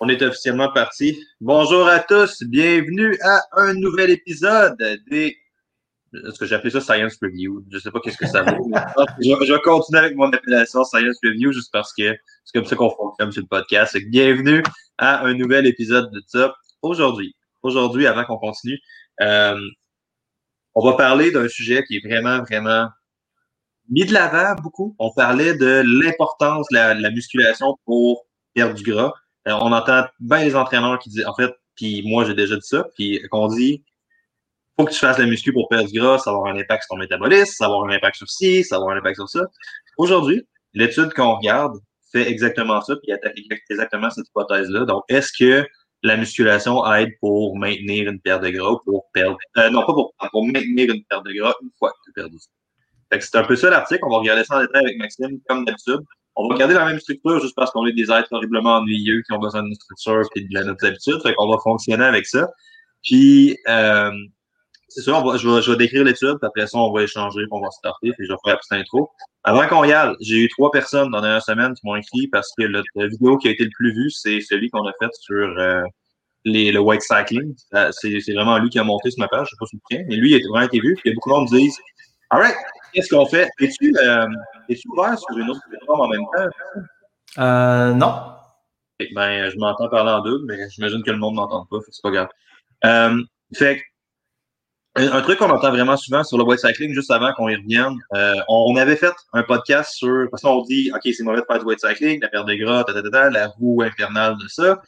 On 0.00 0.08
est 0.08 0.22
officiellement 0.22 0.70
parti. 0.72 1.20
Bonjour 1.40 1.88
à 1.88 1.98
tous, 1.98 2.44
bienvenue 2.44 3.18
à 3.20 3.40
un 3.52 3.74
nouvel 3.74 4.10
épisode 4.10 4.76
des. 5.10 5.36
Est-ce 6.14 6.38
que 6.38 6.46
j'ai 6.46 6.54
appelé 6.54 6.70
ça 6.70 6.80
Science 6.80 7.18
Review? 7.20 7.64
Je 7.68 7.76
ne 7.76 7.80
sais 7.80 7.90
pas 7.90 7.98
qu'est-ce 7.98 8.16
que 8.16 8.28
ça 8.28 8.42
vaut. 8.42 8.70
je, 9.20 9.52
vais 9.52 9.60
continuer 9.60 9.98
avec 9.98 10.14
mon 10.14 10.32
appellation 10.32 10.84
Science 10.84 11.18
Review 11.24 11.50
juste 11.50 11.72
parce 11.72 11.92
que 11.92 12.16
c'est 12.44 12.58
comme 12.58 12.64
ça 12.64 12.76
qu'on 12.76 12.90
fonctionne 12.90 13.32
sur 13.32 13.42
le 13.42 13.48
podcast. 13.48 13.96
Bienvenue 14.06 14.62
à 14.98 15.24
un 15.24 15.34
nouvel 15.34 15.66
épisode 15.66 16.12
de 16.12 16.22
ça. 16.28 16.54
Aujourd'hui, 16.80 17.34
aujourd'hui, 17.62 18.06
avant 18.06 18.24
qu'on 18.24 18.38
continue, 18.38 18.78
euh, 19.20 19.58
on 20.76 20.88
va 20.88 20.96
parler 20.96 21.32
d'un 21.32 21.48
sujet 21.48 21.82
qui 21.82 21.96
est 21.96 22.08
vraiment, 22.08 22.38
vraiment 22.44 22.88
mis 23.88 24.04
de 24.04 24.12
l'avant 24.12 24.54
beaucoup. 24.62 24.94
On 25.00 25.10
parlait 25.12 25.54
de 25.54 25.82
l'importance 25.84 26.68
de 26.70 27.02
la 27.02 27.10
musculation 27.10 27.76
pour 27.84 28.26
perdre 28.54 28.74
du 28.74 28.84
gras. 28.84 29.12
Euh, 29.48 29.52
on 29.60 29.72
entend 29.72 30.04
bien 30.20 30.44
les 30.44 30.54
entraîneurs 30.54 30.98
qui 30.98 31.10
disent, 31.10 31.26
en 31.26 31.34
fait, 31.34 31.52
puis 31.74 32.02
moi 32.06 32.24
j'ai 32.24 32.34
déjà 32.34 32.54
dit 32.56 32.66
ça, 32.66 32.84
puis 32.96 33.20
qu'on 33.30 33.48
dit, 33.48 33.84
faut 34.76 34.84
que 34.84 34.92
tu 34.92 34.98
fasses 34.98 35.18
la 35.18 35.26
muscu 35.26 35.52
pour 35.52 35.68
perdre 35.68 35.90
du 35.90 35.98
gras, 35.98 36.18
ça 36.18 36.30
va 36.30 36.36
avoir 36.36 36.54
un 36.54 36.58
impact 36.58 36.84
sur 36.84 36.94
ton 36.94 37.00
métabolisme, 37.00 37.52
ça 37.52 37.66
va 37.66 37.74
avoir 37.74 37.90
un 37.90 37.94
impact 37.94 38.16
sur 38.16 38.28
ci, 38.28 38.62
ça 38.62 38.76
va 38.76 38.82
avoir 38.82 38.96
un 38.96 38.98
impact 38.98 39.16
sur 39.16 39.28
ça. 39.28 39.46
Aujourd'hui, 39.96 40.46
l'étude 40.74 41.12
qu'on 41.14 41.36
regarde 41.36 41.78
fait 42.12 42.28
exactement 42.30 42.80
ça, 42.80 42.94
puis 43.02 43.12
attaque 43.12 43.36
exactement 43.70 44.10
cette 44.10 44.28
hypothèse-là. 44.28 44.84
Donc, 44.84 45.04
est-ce 45.08 45.32
que 45.36 45.66
la 46.02 46.16
musculation 46.16 46.84
aide 46.94 47.10
pour 47.20 47.56
maintenir 47.56 48.08
une 48.08 48.20
perte 48.20 48.42
de 48.42 48.50
gras, 48.50 48.76
pour 48.84 49.06
perdre, 49.12 49.36
euh, 49.56 49.70
non 49.70 49.80
pas 49.80 49.92
pour, 49.92 50.14
pour 50.30 50.46
maintenir 50.46 50.92
une 50.94 51.04
perte 51.04 51.24
de 51.26 51.32
gras 51.32 51.54
une 51.62 51.70
fois 51.78 51.90
que 51.90 51.96
tu 52.04 52.12
perds 52.12 52.30
du 52.30 52.36
gras. 52.36 53.20
c'est 53.20 53.36
un 53.36 53.44
peu 53.44 53.56
ça 53.56 53.70
l'article. 53.70 54.00
On 54.04 54.10
va 54.10 54.18
regarder 54.18 54.44
ça 54.44 54.58
en 54.58 54.60
détail 54.60 54.84
avec 54.84 54.98
Maxime, 54.98 55.40
comme 55.48 55.64
d'habitude. 55.64 56.00
On 56.40 56.48
va 56.48 56.56
garder 56.56 56.74
la 56.74 56.86
même 56.86 57.00
structure 57.00 57.40
juste 57.40 57.56
parce 57.56 57.72
qu'on 57.72 57.84
est 57.84 57.92
des 57.92 58.12
êtres 58.12 58.28
horriblement 58.30 58.76
ennuyeux 58.76 59.22
qui 59.22 59.32
ont 59.32 59.40
besoin 59.40 59.64
d'une 59.64 59.74
structure 59.74 60.22
et 60.36 60.42
de 60.42 60.62
notre 60.62 60.86
habitude. 60.86 61.20
Fait 61.20 61.34
qu'on 61.34 61.48
va 61.48 61.58
fonctionner 61.64 62.04
avec 62.04 62.26
ça. 62.26 62.48
Puis, 63.02 63.58
euh, 63.68 64.12
c'est 64.88 65.02
sûr, 65.02 65.36
je, 65.36 65.70
vais, 65.70 65.76
décrire 65.76 66.04
l'étude, 66.04 66.36
puis 66.40 66.46
après 66.46 66.68
ça, 66.68 66.78
on 66.78 66.92
va 66.92 67.02
échanger, 67.02 67.40
puis 67.40 67.48
on 67.50 67.60
va 67.60 67.70
starter, 67.70 68.12
puis 68.16 68.24
je 68.24 68.32
vais 68.32 68.38
faire 68.44 68.54
la 68.54 68.56
petite 68.56 68.72
intro. 68.72 69.10
Avant 69.42 69.66
qu'on 69.66 69.82
y 69.82 69.92
aille, 69.92 70.14
j'ai 70.20 70.36
eu 70.36 70.48
trois 70.48 70.70
personnes 70.70 71.10
dans 71.10 71.18
la 71.18 71.22
dernière 71.22 71.42
semaine 71.42 71.74
qui 71.74 71.80
m'ont 71.84 71.96
écrit 71.96 72.28
parce 72.28 72.52
que 72.56 72.62
la, 72.62 72.82
vidéo 73.08 73.36
qui 73.36 73.48
a 73.48 73.50
été 73.50 73.64
le 73.64 73.70
plus 73.76 73.92
vue, 73.92 74.10
c'est 74.10 74.40
celui 74.40 74.70
qu'on 74.70 74.86
a 74.86 74.92
fait 75.00 75.10
sur 75.20 75.58
euh, 75.58 75.82
le 76.44 76.78
white 76.78 77.02
cycling. 77.02 77.52
Euh, 77.74 77.90
c'est 77.90 78.32
vraiment 78.32 78.58
lui 78.58 78.70
qui 78.70 78.78
a 78.78 78.84
monté 78.84 79.10
sur 79.10 79.20
ma 79.20 79.28
page, 79.28 79.48
je 79.50 79.50
sais 79.50 79.56
pas 79.58 79.66
si 79.66 79.76
vous 79.76 80.04
mais 80.08 80.16
lui, 80.16 80.30
il 80.30 80.36
a 80.36 80.48
vraiment 80.48 80.66
été 80.66 80.78
vu. 80.78 80.94
Puis 80.94 81.02
il 81.06 81.08
y 81.08 81.12
a 81.12 81.14
beaucoup 81.14 81.30
de 81.30 81.34
monde 81.34 81.48
qui 81.48 81.56
disent 81.56 81.78
All 82.30 82.40
right, 82.40 82.56
qu'est-ce 82.92 83.14
qu'on 83.14 83.26
fait? 83.26 83.48
Es-tu 83.60 83.94
euh, 83.96 84.26
es-tu 84.68 84.88
ouvert 84.88 85.18
sur 85.18 85.36
une 85.38 85.50
autre 85.50 85.60
plateforme 85.68 86.00
en 86.00 86.08
même 86.08 86.24
temps? 86.36 87.42
Euh, 87.42 87.92
non. 87.94 88.32
Ben, 89.14 89.50
je 89.50 89.56
m'entends 89.58 89.88
parler 89.88 90.10
en 90.10 90.20
deux, 90.20 90.40
mais 90.46 90.68
j'imagine 90.70 91.02
que 91.02 91.10
le 91.10 91.18
monde 91.18 91.34
ne 91.34 91.40
m'entend 91.40 91.66
pas, 91.66 91.78
c'est 91.88 92.02
pas 92.02 92.10
grave. 92.10 92.28
Euh, 92.84 93.22
fait 93.54 93.82
un 94.96 95.20
truc 95.22 95.38
qu'on 95.38 95.50
entend 95.50 95.70
vraiment 95.70 95.96
souvent 95.96 96.24
sur 96.24 96.38
le 96.38 96.44
white 96.44 96.60
cycling, 96.60 96.92
juste 96.92 97.10
avant 97.10 97.32
qu'on 97.34 97.48
y 97.48 97.56
revienne, 97.56 97.96
euh, 98.14 98.34
on, 98.48 98.74
avait 98.76 98.96
fait 98.96 99.12
un 99.32 99.42
podcast 99.42 99.92
sur, 99.94 100.28
parce 100.30 100.42
qu'on 100.42 100.62
dit, 100.62 100.90
OK, 100.92 101.00
c'est 101.04 101.22
mauvais 101.22 101.40
de 101.40 101.46
faire 101.46 101.60
du 101.60 101.64
white 101.64 101.80
cycling, 101.80 102.20
la 102.20 102.28
perte 102.28 102.46
de 102.46 102.54
gras, 102.54 103.30
la 103.30 103.46
roue 103.48 103.82
infernale 103.82 104.36
de 104.42 104.48
ça. 104.48 104.82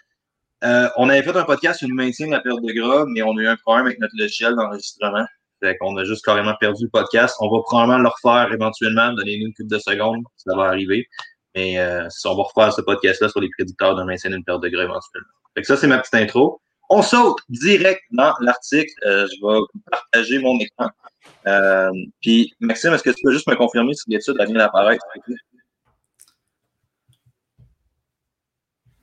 Euh, 0.64 0.88
on 0.96 1.08
avait 1.08 1.22
fait 1.22 1.36
un 1.36 1.44
podcast 1.44 1.78
sur 1.78 1.88
le 1.88 1.94
maintien 1.94 2.26
de 2.26 2.32
la 2.32 2.40
perte 2.40 2.60
de 2.60 2.72
gras, 2.72 3.04
mais 3.08 3.22
on 3.22 3.36
a 3.36 3.40
eu 3.40 3.46
un 3.46 3.56
problème 3.56 3.86
avec 3.86 4.00
notre 4.00 4.14
logiciel 4.16 4.54
d'enregistrement. 4.56 5.24
Fait 5.60 5.76
qu'on 5.76 5.96
a 5.96 6.04
juste 6.04 6.24
carrément 6.24 6.54
perdu 6.58 6.84
le 6.84 6.90
podcast. 6.90 7.36
On 7.40 7.50
va 7.50 7.62
probablement 7.62 7.98
le 7.98 8.08
refaire 8.08 8.52
éventuellement. 8.52 9.12
Donnez-nous 9.12 9.48
une 9.48 9.54
couple 9.54 9.68
de 9.68 9.78
secondes, 9.78 10.22
ça 10.36 10.56
va 10.56 10.64
arriver. 10.64 11.06
Mais 11.54 11.78
euh, 11.78 12.08
on 12.24 12.36
va 12.36 12.42
refaire 12.44 12.72
ce 12.72 12.80
podcast-là 12.80 13.28
sur 13.28 13.40
les 13.40 13.50
prédicteurs 13.50 13.94
de 13.94 14.02
maintien 14.04 14.30
d'une 14.30 14.44
perte 14.44 14.62
de 14.62 14.68
gras 14.68 14.84
éventuellement. 14.84 15.28
Fait 15.54 15.62
que 15.62 15.66
ça, 15.66 15.76
c'est 15.76 15.86
ma 15.86 15.98
petite 15.98 16.14
intro. 16.14 16.60
On 16.88 17.02
saute 17.02 17.38
direct 17.48 18.02
dans 18.12 18.32
l'article. 18.40 18.92
Euh, 19.04 19.26
je 19.26 19.46
vais 19.46 19.60
partager 19.90 20.38
mon 20.38 20.58
écran. 20.58 20.88
Euh, 21.46 21.90
puis, 22.20 22.54
Maxime, 22.60 22.92
est-ce 22.94 23.02
que 23.02 23.10
tu 23.10 23.22
peux 23.22 23.32
juste 23.32 23.48
me 23.48 23.54
confirmer 23.54 23.94
si 23.94 24.04
l'étude 24.08 24.36
vient 24.36 24.54
d'apparaître? 24.54 25.04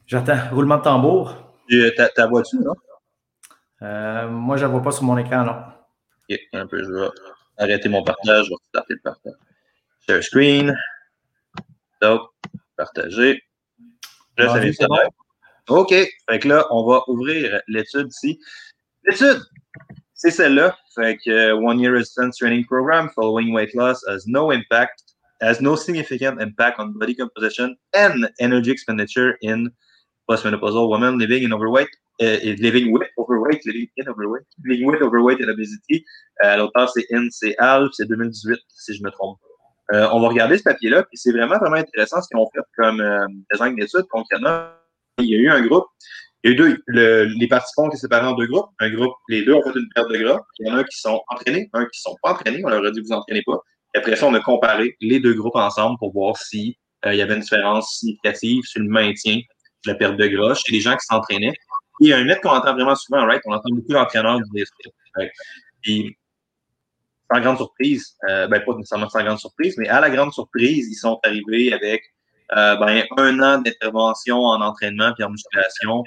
J'attends. 0.05 0.39
Roulement 0.51 0.77
de 0.77 0.83
tambour. 0.83 1.35
Ta, 1.97 2.09
ta 2.09 2.27
voiture, 2.27 2.59
non? 2.61 2.73
Moi, 4.29 4.57
je 4.57 4.63
ne 4.63 4.67
la 4.67 4.71
vois 4.71 4.81
pas 4.81 4.91
sur 4.91 5.03
mon 5.03 5.17
écran, 5.17 5.43
non. 5.43 5.57
Ok, 6.29 6.39
un 6.53 6.67
peu, 6.67 6.83
je 6.83 6.91
vais 6.91 7.09
arrêter 7.57 7.89
mon 7.89 8.03
partage, 8.03 8.45
je 8.45 8.49
vais 8.49 8.55
starter 8.69 8.93
le 8.95 8.99
partage. 8.99 9.33
Share 10.07 10.23
screen. 10.23 10.77
Donc, 12.01 12.21
partager. 12.75 13.41
Là, 14.37 14.53
ça 14.73 14.85
OK. 15.69 15.89
Fait 15.89 16.39
que 16.39 16.47
là, 16.47 16.65
on 16.69 16.85
va 16.85 17.01
ouvrir 17.07 17.61
l'étude 17.67 18.07
ici. 18.09 18.39
L'étude, 19.03 19.41
c'est 20.13 20.31
celle-là. 20.31 20.77
Fait 20.95 21.17
que 21.17 21.51
uh, 21.51 21.51
One 21.53 21.79
Year 21.79 21.93
Resistance 21.93 22.37
Training 22.37 22.65
Program 22.65 23.09
following 23.09 23.53
weight 23.53 23.73
loss 23.73 24.03
has 24.07 24.25
no 24.27 24.51
impact, 24.51 25.03
has 25.41 25.59
no 25.61 25.75
significant 25.75 26.41
impact 26.41 26.79
on 26.79 26.93
body 26.97 27.15
composition 27.15 27.75
and 27.93 28.29
energy 28.39 28.71
expenditure 28.71 29.37
in 29.41 29.69
postmenopausal 30.29 30.89
women 30.89 31.17
living 31.17 31.43
in 31.43 31.53
overweight 31.53 31.89
uh, 32.21 32.55
living 32.59 32.91
with 32.91 33.07
overweight, 33.17 33.65
living 33.65 33.87
in 33.97 34.09
overweight, 34.09 34.45
living 34.65 34.87
with 34.87 35.01
overweight 35.01 35.39
and 35.41 35.49
obesity. 35.49 36.05
Euh, 36.43 36.57
L'auteur, 36.57 36.89
c'est 36.89 37.05
NC 37.11 37.55
Alp, 37.57 37.91
c'est 37.93 38.07
2018, 38.07 38.59
si 38.69 38.95
je 38.95 39.03
me 39.03 39.09
trompe. 39.11 39.37
Euh, 39.93 40.07
on 40.11 40.19
va 40.19 40.27
regarder 40.27 40.57
ce 40.57 40.63
papier-là, 40.63 41.03
puis 41.03 41.17
c'est 41.17 41.31
vraiment, 41.31 41.57
vraiment 41.57 41.77
intéressant 41.77 42.21
ce 42.21 42.27
qu'ils 42.27 42.37
ont 42.37 42.49
fait 42.53 42.61
comme 42.77 42.99
euh, 42.99 43.25
design 43.51 43.75
d'études. 43.75 44.05
Donc, 44.13 44.25
il 45.19 45.25
y 45.25 45.35
a, 45.35 45.37
eu 45.37 45.49
un 45.49 45.61
groupe, 45.61 45.85
il 46.43 46.49
y 46.49 46.53
a 46.53 46.55
eu 46.55 46.57
deux, 46.57 46.83
le, 46.87 47.23
les 47.23 47.47
participants 47.47 47.83
ont 47.83 47.87
été 47.87 47.97
séparés 47.97 48.27
en 48.27 48.33
deux 48.33 48.47
groupes. 48.47 48.69
Un 48.79 48.91
groupe, 48.91 49.13
les 49.29 49.43
deux 49.43 49.53
ont 49.53 49.63
fait 49.63 49.79
une 49.79 49.87
perte 49.95 50.09
de 50.09 50.17
gras. 50.17 50.41
Il 50.59 50.67
y 50.67 50.71
en 50.71 50.75
a 50.75 50.79
un 50.79 50.83
qui 50.83 50.99
sont 50.99 51.21
entraînés, 51.29 51.69
un 51.73 51.85
qui 51.85 52.01
sont 52.01 52.15
pas 52.21 52.33
entraînés. 52.33 52.61
On 52.65 52.69
leur 52.69 52.85
a 52.85 52.91
dit, 52.91 52.99
vous 52.99 53.13
entraînez 53.13 53.43
pas. 53.45 53.59
Et 53.95 53.99
après 53.99 54.15
ça, 54.17 54.27
on 54.27 54.33
a 54.33 54.41
comparé 54.41 54.97
les 54.99 55.19
deux 55.19 55.33
groupes 55.33 55.55
ensemble 55.55 55.97
pour 55.99 56.11
voir 56.11 56.37
si 56.37 56.77
euh, 57.05 57.15
y 57.15 57.21
avait 57.21 57.35
une 57.35 57.41
différence 57.41 57.97
significative 57.99 58.63
sur 58.65 58.81
le 58.81 58.89
maintien 58.89 59.37
de 59.37 59.91
la 59.91 59.95
perte 59.95 60.17
de 60.17 60.27
gras 60.27 60.55
chez 60.55 60.73
les 60.73 60.81
gens 60.81 60.93
qui 60.93 61.05
s'entraînaient 61.05 61.53
il 61.99 62.09
y 62.09 62.13
a 62.13 62.17
un 62.17 62.23
mythe 62.23 62.41
qu'on 62.41 62.49
entend 62.49 62.73
vraiment 62.73 62.95
souvent, 62.95 63.25
right? 63.25 63.41
On 63.45 63.53
entend 63.53 63.69
beaucoup 63.71 63.93
d'entraîneurs 63.93 64.39
dire 64.53 64.65
ça. 64.67 65.23
Puis, 65.81 66.17
sans 67.31 67.41
grande 67.41 67.57
surprise, 67.57 68.15
euh, 68.29 68.47
ben 68.47 68.63
pas 68.63 68.73
nécessairement 68.75 69.09
sans 69.09 69.23
grande 69.23 69.39
surprise, 69.39 69.75
mais 69.77 69.87
à 69.89 69.99
la 69.99 70.09
grande 70.09 70.33
surprise, 70.33 70.87
ils 70.89 70.95
sont 70.95 71.19
arrivés 71.23 71.73
avec 71.73 72.01
euh, 72.55 72.75
ben, 72.77 73.03
un 73.17 73.39
an 73.41 73.57
d'intervention 73.59 74.39
en 74.39 74.61
entraînement 74.61 75.13
puis 75.13 75.23
en 75.23 75.29
musculation. 75.29 76.03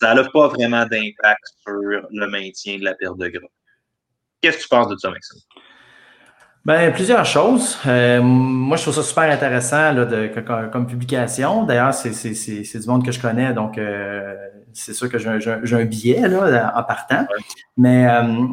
Ça 0.00 0.14
n'a 0.14 0.24
pas 0.24 0.48
vraiment 0.48 0.84
d'impact 0.86 1.44
sur 1.62 1.74
le 1.74 2.26
maintien 2.28 2.78
de 2.78 2.84
la 2.84 2.94
perte 2.94 3.18
de 3.18 3.28
gras. 3.28 3.48
Qu'est-ce 4.40 4.58
que 4.58 4.62
tu 4.62 4.68
penses 4.68 4.88
de 4.88 4.96
ça, 4.96 5.10
Maxime? 5.10 5.40
Ben, 6.64 6.92
plusieurs 6.92 7.24
choses. 7.24 7.78
Euh, 7.86 8.20
moi, 8.20 8.76
je 8.76 8.82
trouve 8.82 8.94
ça 8.94 9.02
super 9.02 9.30
intéressant 9.30 9.92
là, 9.92 10.04
de, 10.04 10.28
comme, 10.70 10.86
publication. 10.86 11.64
D'ailleurs, 11.64 11.94
c'est 11.94 12.78
du 12.78 12.86
monde 12.86 13.04
que 13.04 13.12
je 13.12 13.20
connais, 13.20 13.52
donc 13.52 13.78
c'est 14.72 14.94
sûr 14.94 15.08
que 15.08 15.18
j'ai 15.18 15.28
un, 15.28 15.84
biais 15.84 16.28
là, 16.28 16.72
en 16.76 16.82
partant. 16.82 17.26
Mais 17.76 18.08
euh, 18.08 18.46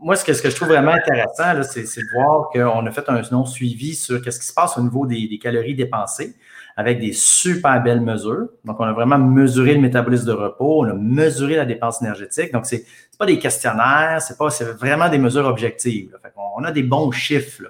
moi, 0.00 0.16
ce 0.16 0.24
que, 0.24 0.32
ce 0.32 0.42
que 0.42 0.50
je 0.50 0.56
trouve 0.56 0.68
vraiment 0.68 0.92
intéressant, 0.92 1.62
c'est 1.62 1.82
de 1.82 2.12
voir 2.14 2.48
qu'on 2.50 2.86
a 2.86 2.90
fait 2.90 3.08
un 3.08 3.20
non-suivi 3.30 3.94
sur 3.94 4.18
ce 4.22 4.38
qui 4.38 4.46
se 4.46 4.54
passe 4.54 4.76
au 4.78 4.82
niveau 4.82 5.06
des, 5.06 5.28
des, 5.28 5.38
calories 5.38 5.74
dépensées 5.74 6.36
avec 6.76 6.98
des 7.00 7.12
super 7.12 7.82
belles 7.82 8.00
mesures. 8.00 8.48
Donc, 8.64 8.80
on 8.80 8.84
a 8.84 8.92
vraiment 8.92 9.18
mesuré 9.18 9.74
le 9.74 9.80
métabolisme 9.80 10.26
de 10.26 10.32
repos, 10.32 10.82
on 10.82 10.88
a 10.88 10.94
mesuré 10.94 11.56
la 11.56 11.64
dépense 11.64 12.00
énergétique. 12.00 12.52
Donc, 12.52 12.66
c'est 12.66 12.84
pas 13.18 13.26
des 13.26 13.38
questionnaires, 13.38 14.22
c'est 14.22 14.64
vraiment 14.64 15.10
des 15.10 15.18
mesures 15.18 15.44
objectives. 15.44 16.16
on, 16.56 16.64
a 16.64 16.72
des 16.72 16.82
bons 16.82 17.10
chiffres. 17.12 17.64
Là. 17.64 17.68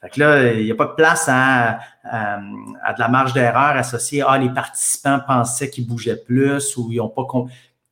Fait 0.00 0.10
que 0.10 0.20
là, 0.20 0.52
il 0.52 0.64
n'y 0.64 0.70
a 0.70 0.76
pas 0.76 0.86
de 0.86 0.92
place 0.92 1.28
à, 1.28 1.80
à, 2.04 2.38
de 2.38 3.00
la 3.00 3.08
marge 3.08 3.32
d'erreur 3.32 3.76
associée 3.76 4.22
à 4.22 4.30
ah, 4.30 4.38
les 4.38 4.50
participants 4.50 5.20
pensaient 5.26 5.70
qu'ils 5.70 5.86
bougeaient 5.86 6.22
plus 6.24 6.76
ou 6.76 6.92
ils 6.92 6.98
n'ont 6.98 7.08
pas. 7.08 7.26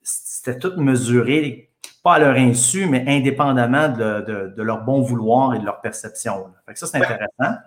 C'était 0.03 0.58
tout 0.58 0.73
mesuré, 0.76 1.70
pas 2.05 2.14
à 2.14 2.19
leur 2.20 2.37
insu, 2.37 2.87
mais 2.87 3.05
indépendamment 3.08 3.88
de, 3.88 4.53
de, 4.56 4.62
leur 4.62 4.85
bon 4.85 5.00
vouloir 5.00 5.55
et 5.55 5.58
de 5.58 5.64
leur 5.64 5.81
perception. 5.81 6.47
Fait 6.64 6.75
que 6.75 6.79
ça, 6.79 6.87
c'est 6.87 6.99
intéressant. 6.99 7.58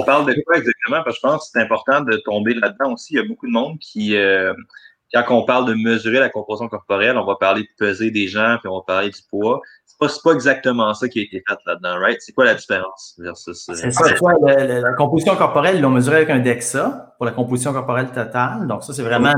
On 0.00 0.04
parle 0.04 0.26
de 0.26 0.42
quoi 0.44 0.58
exactement? 0.58 1.02
Parce 1.02 1.16
que 1.18 1.26
je 1.26 1.32
pense 1.32 1.44
que 1.46 1.50
c'est 1.52 1.62
important 1.62 2.02
de 2.02 2.16
tomber 2.18 2.54
là-dedans 2.54 2.92
aussi. 2.92 3.14
Il 3.14 3.16
y 3.16 3.20
a 3.20 3.26
beaucoup 3.26 3.46
de 3.46 3.52
monde 3.52 3.78
qui, 3.78 4.14
euh, 4.16 4.52
quand 5.12 5.24
on 5.30 5.44
parle 5.44 5.66
de 5.66 5.74
mesurer 5.74 6.20
la 6.20 6.28
composition 6.28 6.68
corporelle, 6.68 7.16
on 7.16 7.24
va 7.24 7.36
parler 7.36 7.62
de 7.62 7.68
peser 7.78 8.10
des 8.10 8.28
gens, 8.28 8.58
puis 8.60 8.68
on 8.68 8.76
va 8.76 8.82
parler 8.86 9.10
du 9.10 9.20
poids. 9.30 9.60
Pas, 9.98 10.06
pas 10.22 10.32
exactement 10.32 10.94
ça 10.94 11.08
qui 11.08 11.20
a 11.20 11.22
été 11.22 11.42
fait 11.46 11.58
là-dedans, 11.66 11.98
right? 11.98 12.18
C'est 12.20 12.32
quoi 12.32 12.44
la 12.44 12.54
différence 12.54 13.16
versus. 13.18 13.68
Euh, 13.68 13.74
c'est 13.74 13.90
ça, 13.90 14.04
la, 14.42 14.92
composition 14.92 15.34
corporelle, 15.34 15.76
ils 15.76 15.82
l'ont 15.82 15.90
mesuré 15.90 16.16
avec 16.16 16.30
un 16.30 16.38
DEXA 16.38 17.14
pour 17.16 17.26
la 17.26 17.32
composition 17.32 17.72
corporelle 17.72 18.10
totale. 18.10 18.66
Donc, 18.68 18.84
ça, 18.84 18.92
c'est 18.92 19.02
vraiment 19.02 19.34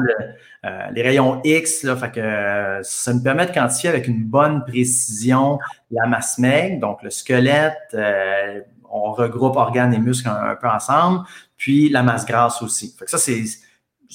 euh, 0.67 0.69
les 0.93 1.03
rayons 1.03 1.41
X, 1.45 1.85
là, 1.85 1.97
fait 1.97 2.11
que 2.11 2.81
ça 2.83 3.15
nous 3.15 3.23
permet 3.23 3.47
de 3.47 3.53
quantifier 3.53 3.89
avec 3.89 4.07
une 4.07 4.25
bonne 4.25 4.63
précision 4.65 5.59
la 5.91 6.07
masse 6.07 6.39
maigre, 6.39 6.81
donc 6.81 7.03
le 7.03 7.11
squelette, 7.11 7.77
euh, 7.95 8.61
on 8.91 9.13
regroupe 9.13 9.57
organes 9.57 9.95
et 9.95 9.99
muscles 9.99 10.29
un, 10.29 10.57
peu 10.57 10.69
ensemble, 10.69 11.25
puis 11.57 11.89
la 11.89 12.03
masse 12.03 12.27
grasse 12.27 12.63
aussi. 12.63 12.95
Fait 12.99 13.05
que 13.05 13.11
ça, 13.11 13.19
c'est 13.19 13.45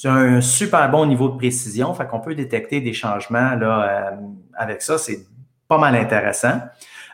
un 0.06 0.41
super 0.41 0.89
bon 0.89 1.06
niveau 1.06 1.30
de 1.30 1.38
précision, 1.38 1.94
fait 1.94 2.07
qu'on 2.07 2.19
peut 2.19 2.36
détecter 2.36 2.81
des 2.81 2.94
changements 2.94 3.56
là, 3.56 4.12
euh, 4.12 4.15
avec 4.53 4.81
ça. 4.81 4.98
C'est 4.98 5.25
pas 5.67 5.77
mal 5.77 5.95
intéressant. 5.95 6.62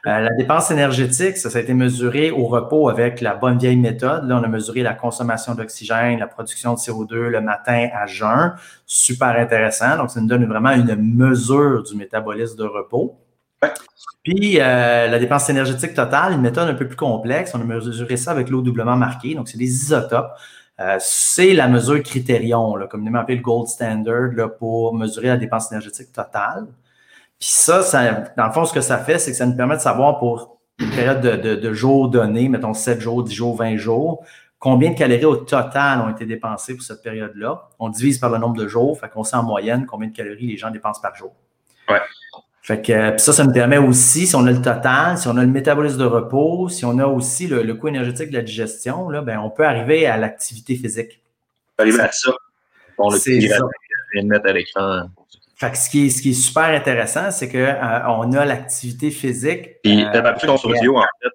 Euh, 0.08 0.20
la 0.20 0.34
dépense 0.34 0.72
énergétique, 0.72 1.38
ça, 1.38 1.52
ça, 1.52 1.60
a 1.60 1.62
été 1.62 1.76
mesuré 1.76 2.32
au 2.32 2.48
repos 2.48 2.90
avec 2.90 3.22
la 3.22 3.36
bonne 3.36 3.60
vieille 3.60 3.78
méthode. 3.78 4.28
Là, 4.28 4.40
on 4.42 4.44
a 4.44 4.48
mesuré 4.48 4.82
la 4.82 4.96
consommation 4.96 5.54
d'oxygène, 5.54 6.18
la 6.18 6.26
production 6.26 6.74
de 6.74 6.80
CO2 6.80 7.28
le 7.28 7.40
matin 7.40 7.90
à 7.94 8.08
jeun. 8.08 8.56
Super 8.88 9.38
intéressant. 9.38 9.98
Donc, 9.98 10.10
ça 10.10 10.20
nous 10.20 10.28
donne 10.28 10.46
vraiment 10.46 10.72
une 10.72 10.96
mesure 10.96 11.84
du 11.84 11.96
métabolisme 11.96 12.58
de 12.58 12.64
repos. 12.64 13.20
Puis, 14.24 14.60
euh, 14.60 15.08
la 15.08 15.20
dépense 15.20 15.48
énergétique 15.52 15.94
totale, 15.94 16.34
une 16.34 16.42
méthode 16.42 16.68
un 16.68 16.74
peu 16.74 16.88
plus 16.88 16.98
complexe. 16.98 17.54
On 17.54 17.62
a 17.62 17.64
mesuré 17.64 18.18
ça 18.18 18.32
avec 18.32 18.50
l'eau 18.50 18.62
doublement 18.62 18.96
marquée. 18.96 19.36
Donc, 19.36 19.50
c'est 19.50 19.58
des 19.58 19.72
isotopes. 19.72 20.32
Euh, 20.80 20.98
c'est 21.00 21.54
la 21.54 21.68
mesure 21.68 22.02
critérion, 22.02 22.76
là, 22.76 22.88
communément 22.88 23.20
appelé 23.20 23.38
le 23.38 23.44
gold 23.44 23.68
standard, 23.68 24.32
pour 24.58 24.96
mesurer 24.96 25.28
la 25.28 25.38
dépense 25.38 25.72
énergétique 25.72 26.12
totale. 26.12 26.66
Puis 27.42 27.50
ça, 27.50 27.82
ça, 27.82 28.24
dans 28.38 28.46
le 28.46 28.52
fond, 28.52 28.66
ce 28.66 28.72
que 28.74 28.82
ça 28.82 29.00
fait, 29.00 29.18
c'est 29.18 29.32
que 29.32 29.38
ça 29.38 29.48
nous 29.48 29.56
permet 29.56 29.76
de 29.76 29.82
savoir 29.82 30.20
pour 30.20 30.60
une 30.78 30.92
période 30.92 31.22
de, 31.22 31.56
de, 31.56 31.74
jours 31.74 32.08
donnés, 32.08 32.48
mettons 32.50 32.76
7 32.76 33.02
jours, 33.02 33.24
10 33.24 33.34
jours, 33.34 33.58
20 33.58 33.78
jours, 33.78 34.24
combien 34.60 34.92
de 34.92 34.96
calories 34.96 35.26
au 35.26 35.38
total 35.38 36.02
ont 36.02 36.10
été 36.10 36.28
dépensées 36.28 36.76
pour 36.76 36.84
cette 36.84 37.02
période-là. 37.02 37.70
On 37.80 37.90
divise 37.90 38.20
par 38.20 38.30
le 38.30 38.38
nombre 38.38 38.58
de 38.58 38.68
jours, 38.68 39.00
fait 39.00 39.10
qu'on 39.10 39.24
sait 39.24 39.38
en 39.38 39.42
moyenne 39.42 39.88
combien 39.88 40.08
de 40.10 40.16
calories 40.16 40.46
les 40.46 40.58
gens 40.58 40.70
dépensent 40.70 41.02
par 41.02 41.16
jour. 41.16 41.34
Ouais. 41.90 42.00
Fait 42.62 42.80
que 42.80 43.10
puis 43.10 43.20
ça, 43.20 43.34
ça 43.34 43.44
nous 43.44 43.54
permet 43.54 43.80
aussi, 43.80 44.28
si 44.28 44.36
on 44.36 44.46
a 44.46 44.52
le 44.52 44.62
total, 44.62 45.18
si 45.18 45.28
on 45.28 45.36
a 45.36 45.42
le 45.42 45.48
métabolisme 45.48 45.98
de 45.98 46.06
repos, 46.06 46.70
si 46.70 46.86
on 46.86 47.00
a 47.00 47.08
aussi 47.08 47.48
le, 47.48 47.74
coût 47.74 47.88
énergétique 47.88 48.30
de 48.30 48.36
la 48.36 48.44
digestion, 48.44 49.10
là, 49.10 49.22
ben, 49.22 49.40
on 49.40 49.50
peut 49.50 49.66
arriver 49.66 50.06
à 50.06 50.16
l'activité 50.16 50.76
physique. 50.76 51.24
On 51.74 51.78
peut 51.78 51.90
arriver 51.90 52.02
à 52.02 52.12
ça. 52.12 52.32
On 53.00 53.10
le 53.10 54.28
mettre 54.28 54.46
à 54.46 54.54
l'écran. 54.54 55.06
Fait 55.62 55.70
que 55.70 55.78
ce 55.78 55.92
qui 55.92 56.08
est, 56.08 56.10
ce 56.10 56.24
qui 56.24 56.32
est 56.32 56.34
super 56.34 56.64
intéressant, 56.64 57.30
c'est 57.30 57.48
qu'on 57.48 57.60
euh, 57.60 58.00
on 58.08 58.32
a 58.34 58.46
l'activité 58.46 59.12
physique. 59.12 59.80
Puis, 59.84 60.04
euh, 60.04 60.10
t'as 60.12 60.34
ton 60.34 60.56
audio, 60.56 60.98
en 60.98 61.06
fait. 61.22 61.30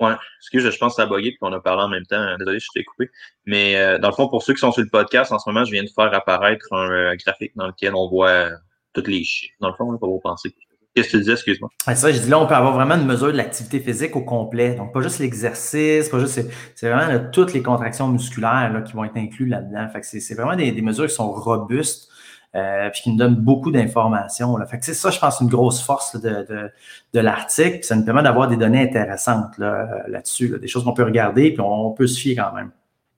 Ouais, 0.00 0.14
excuse, 0.40 0.70
je 0.70 0.78
pense 0.78 0.92
que 0.92 0.96
ça 0.96 1.02
a 1.02 1.06
bugué 1.06 1.32
puis 1.32 1.38
qu'on 1.38 1.52
a 1.52 1.60
parlé 1.60 1.82
en 1.82 1.88
même 1.88 2.06
temps. 2.06 2.34
Désolé, 2.38 2.58
je 2.58 2.68
t'ai 2.72 2.84
coupé. 2.84 3.10
Mais 3.44 3.76
euh, 3.76 3.98
dans 3.98 4.08
le 4.08 4.14
fond, 4.14 4.28
pour 4.28 4.42
ceux 4.42 4.54
qui 4.54 4.60
sont 4.60 4.72
sur 4.72 4.82
le 4.82 4.88
podcast, 4.88 5.30
en 5.30 5.38
ce 5.38 5.46
moment, 5.50 5.66
je 5.66 5.72
viens 5.72 5.84
de 5.84 5.90
faire 5.90 6.14
apparaître 6.14 6.72
un 6.72 6.90
euh, 6.90 7.16
graphique 7.16 7.52
dans 7.54 7.66
lequel 7.66 7.94
on 7.94 8.08
voit 8.08 8.48
toutes 8.94 9.08
les 9.08 9.22
chiffres. 9.22 9.54
Dans 9.60 9.68
le 9.68 9.74
fond, 9.74 9.94
pour 9.98 10.08
vous 10.08 10.20
penser. 10.20 10.54
Qu'est-ce 10.96 11.08
que 11.08 11.12
tu 11.12 11.18
disais, 11.18 11.32
excuse-moi? 11.32 11.68
ça, 11.94 12.10
je 12.10 12.18
dis 12.18 12.30
là, 12.30 12.40
on 12.40 12.46
peut 12.46 12.54
avoir 12.54 12.72
vraiment 12.72 12.94
une 12.94 13.04
mesure 13.04 13.26
de 13.26 13.36
l'activité 13.36 13.80
physique 13.80 14.16
au 14.16 14.22
complet. 14.22 14.76
Donc, 14.76 14.94
pas 14.94 15.02
juste 15.02 15.18
l'exercice, 15.18 16.08
pas 16.08 16.18
juste. 16.20 16.40
C'est 16.74 16.88
vraiment 16.88 17.28
toutes 17.30 17.52
les 17.52 17.62
contractions 17.62 18.08
musculaires 18.08 18.72
là, 18.72 18.80
qui 18.80 18.94
vont 18.94 19.04
être 19.04 19.18
incluses 19.18 19.50
là-dedans. 19.50 19.86
Fait 19.90 20.00
que 20.00 20.06
c'est 20.06 20.34
vraiment 20.34 20.56
des, 20.56 20.72
mesures 20.80 21.06
qui 21.06 21.14
sont 21.14 21.30
robustes. 21.30 22.08
Euh, 22.54 22.88
puis 22.88 23.02
qui 23.02 23.10
nous 23.10 23.18
donnent 23.18 23.36
beaucoup 23.36 23.70
d'informations. 23.70 24.56
Fait 24.66 24.78
que 24.78 24.86
c'est 24.86 24.94
ça, 24.94 25.10
je 25.10 25.18
pense, 25.18 25.40
une 25.42 25.48
grosse 25.48 25.82
force 25.82 26.18
de, 26.18 26.46
de, 26.48 26.70
de 27.12 27.20
l'article. 27.20 27.80
Ça 27.82 27.94
nous 27.94 28.04
permet 28.06 28.22
d'avoir 28.22 28.48
des 28.48 28.56
données 28.56 28.80
intéressantes 28.80 29.58
là-dessus, 29.58 30.58
des 30.58 30.66
choses 30.66 30.82
qu'on 30.82 30.94
peut 30.94 31.02
regarder, 31.02 31.50
puis 31.50 31.60
on, 31.60 31.90
peut 31.90 32.06
se 32.06 32.18
fier 32.18 32.34
quand 32.34 32.54
même. 32.54 32.70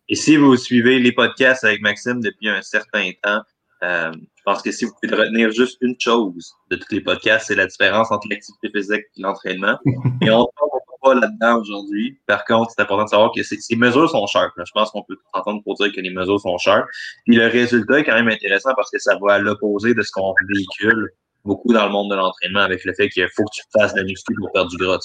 Et 0.09 0.17
si 0.17 0.37
vous 0.37 0.57
suivez 0.57 0.99
les 0.99 1.13
podcasts 1.13 1.63
avec 1.63 1.83
Maxime 1.83 2.21
depuis 2.21 2.49
un 2.49 2.63
certain 2.63 3.11
temps, 3.23 3.43
euh, 3.85 4.11
pense 4.49 4.63
que 4.63 4.71
si 4.73 4.85
vous 4.85 4.93
pouvez 5.01 5.15
retenir 5.15 5.51
juste 5.51 5.77
une 5.81 5.95
chose 5.99 6.55
de 6.71 6.77
tous 6.77 6.87
les 6.91 7.01
podcasts, 7.01 7.49
c'est 7.49 7.55
la 7.55 7.67
différence 7.67 8.11
entre 8.11 8.29
l'activité 8.31 8.71
physique 8.75 9.05
et 9.17 9.23
l'entraînement. 9.23 9.79
et 10.23 10.31
on 10.31 10.41
ne 10.41 10.99
pas 11.03 11.15
là-dedans 11.15 11.61
aujourd'hui. 11.61 12.19
Par 12.27 12.45
contre, 12.45 12.73
c'est 12.75 12.83
important 12.83 13.05
de 13.05 13.11
savoir 13.11 13.31
que 13.35 13.43
ces 13.43 13.77
mesures 13.77 14.11
sont 14.11 14.27
sharp. 14.27 14.53
Je 14.57 14.73
pense 14.73 14.91
qu'on 14.91 15.03
peut 15.03 15.17
s'entendre 15.35 15.63
pour 15.63 15.75
dire 15.75 15.93
que 15.95 16.01
les 16.01 16.11
mesures 16.11 16.41
sont 16.41 16.57
sharp. 16.59 16.87
Et 17.27 17.37
le 17.37 17.47
résultat 17.47 18.01
est 18.01 18.05
quand 18.05 18.15
même 18.15 18.29
intéressant 18.29 18.71
parce 18.75 18.91
que 18.91 18.99
ça 18.99 19.17
va 19.23 19.35
à 19.35 19.39
l'opposé 19.39 19.95
de 19.95 20.03
ce 20.03 20.11
qu'on 20.13 20.35
véhicule 20.49 21.11
beaucoup 21.45 21.73
dans 21.73 21.85
le 21.85 21.93
monde 21.93 22.11
de 22.11 22.17
l'entraînement 22.17 22.61
avec 22.61 22.85
le 22.85 22.93
fait 22.95 23.09
qu'il 23.11 23.29
faut 23.35 23.45
que 23.45 23.55
tu 23.55 23.63
fasses 23.79 23.95
de 23.95 24.01
la 24.01 24.05
muscu 24.05 24.35
pour 24.35 24.51
perdre 24.53 24.71
du 24.71 24.77
gras. 24.77 24.99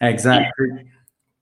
Exact. 0.00 0.44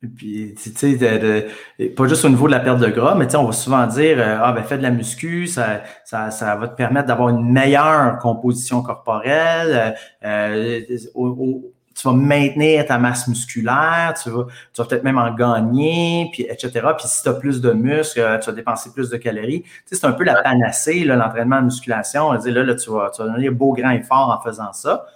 Puis, 0.08 0.54
tu 0.60 0.70
sais, 0.70 1.48
pas 1.96 2.06
juste 2.06 2.24
au 2.24 2.28
niveau 2.28 2.46
de 2.46 2.52
la 2.52 2.60
perte 2.60 2.80
de 2.80 2.88
gras, 2.88 3.14
mais 3.14 3.26
tu 3.26 3.32
sais, 3.32 3.36
on 3.36 3.44
va 3.44 3.52
souvent 3.52 3.86
dire, 3.86 4.18
euh, 4.18 4.38
ah, 4.42 4.52
ben, 4.52 4.62
fais 4.62 4.78
de 4.78 4.82
la 4.82 4.90
muscu, 4.90 5.46
ça, 5.46 5.82
ça, 6.04 6.30
ça 6.30 6.56
va 6.56 6.68
te 6.68 6.76
permettre 6.76 7.08
d'avoir 7.08 7.28
une 7.28 7.50
meilleure 7.50 8.18
composition 8.18 8.82
corporelle. 8.82 9.94
Euh, 10.24 10.80
tu 11.94 12.08
vas 12.08 12.14
maintenir 12.14 12.86
ta 12.86 12.98
masse 12.98 13.28
musculaire, 13.28 14.14
tu 14.20 14.30
vas, 14.30 14.46
tu 14.72 14.82
vas 14.82 14.88
peut-être 14.88 15.04
même 15.04 15.18
en 15.18 15.32
gagner, 15.32 16.28
puis 16.32 16.42
etc. 16.42 16.70
Puis 16.98 17.06
si 17.06 17.22
tu 17.22 17.28
as 17.28 17.34
plus 17.34 17.60
de 17.60 17.72
muscles, 17.72 18.20
euh, 18.20 18.38
tu 18.38 18.46
vas 18.46 18.52
dépenser 18.52 18.92
plus 18.92 19.10
de 19.10 19.16
calories. 19.16 19.62
Tu 19.62 19.70
sais, 19.86 19.96
c'est 19.96 20.06
un 20.06 20.12
peu 20.12 20.24
la 20.24 20.42
panacée, 20.42 21.04
l'entraînement 21.04 21.56
en 21.56 21.62
musculation. 21.62 22.32
Là, 22.32 22.38
là, 22.40 22.74
tu 22.74 22.90
vas, 22.90 23.10
tu 23.14 23.22
vas 23.22 23.28
donner 23.28 23.50
beau, 23.50 23.72
grand 23.72 23.90
effort 23.90 24.36
en 24.36 24.42
faisant 24.42 24.72
ça. 24.72 25.06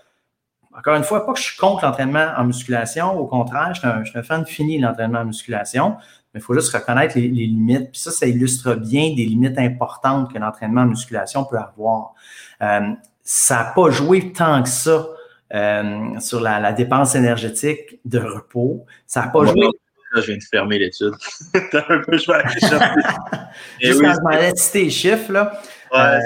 Encore 0.76 0.94
une 0.94 1.05
fois, 1.05 1.26
pas 1.26 1.32
que 1.32 1.38
je 1.38 1.44
suis 1.44 1.56
contre 1.56 1.85
l'entraînement 1.85 2.32
en 2.37 2.44
musculation. 2.44 3.19
Au 3.19 3.26
contraire, 3.26 3.75
je 3.75 3.81
suis 3.81 3.88
un, 3.88 4.05
je 4.05 4.11
suis 4.11 4.19
un 4.19 4.23
fan 4.23 4.47
fini 4.47 4.79
de 4.79 4.82
l'entraînement 4.85 5.20
en 5.20 5.25
musculation. 5.25 5.97
Mais 6.35 6.41
il 6.41 6.43
faut 6.43 6.55
juste 6.55 6.73
reconnaître 6.75 7.17
les, 7.17 7.29
les, 7.29 7.47
limites. 7.47 7.91
Puis 7.91 8.00
ça, 8.00 8.11
ça 8.11 8.26
illustre 8.26 8.75
bien 8.75 9.15
des 9.15 9.25
limites 9.25 9.59
importantes 9.59 10.32
que 10.32 10.38
l'entraînement 10.38 10.82
en 10.82 10.87
musculation 10.87 11.44
peut 11.44 11.56
avoir. 11.56 12.15
Euh, 12.62 12.93
ça 13.23 13.56
n'a 13.56 13.65
pas 13.75 13.91
joué 13.91 14.32
tant 14.32 14.62
que 14.62 14.69
ça 14.69 15.06
euh, 15.55 16.20
sur 16.20 16.41
la, 16.41 16.61
la, 16.61 16.73
dépense 16.73 17.14
énergétique 17.14 17.99
de 18.05 18.19
repos. 18.19 18.85
Ça 19.06 19.23
n'a 19.23 19.29
pas 19.29 19.47
joué. 19.47 19.69
Là, 20.12 20.21
je 20.23 20.26
viens 20.26 20.37
de 20.37 20.43
fermer 20.43 20.79
l'étude. 20.79 21.14
T'as 21.71 21.85
un 21.88 22.00
peu, 22.00 22.17
je 22.17 22.26
vais 22.26 22.38
aller 22.38 22.61
Juste 23.81 24.00
quand 24.00 24.14
je 24.14 24.23
m'allais 24.23 24.56
citer 24.56 24.85
les 24.85 24.91
chiffres, 24.91 25.32
là. 25.32 25.61
Ouais, 25.93 25.99
euh, 25.99 26.19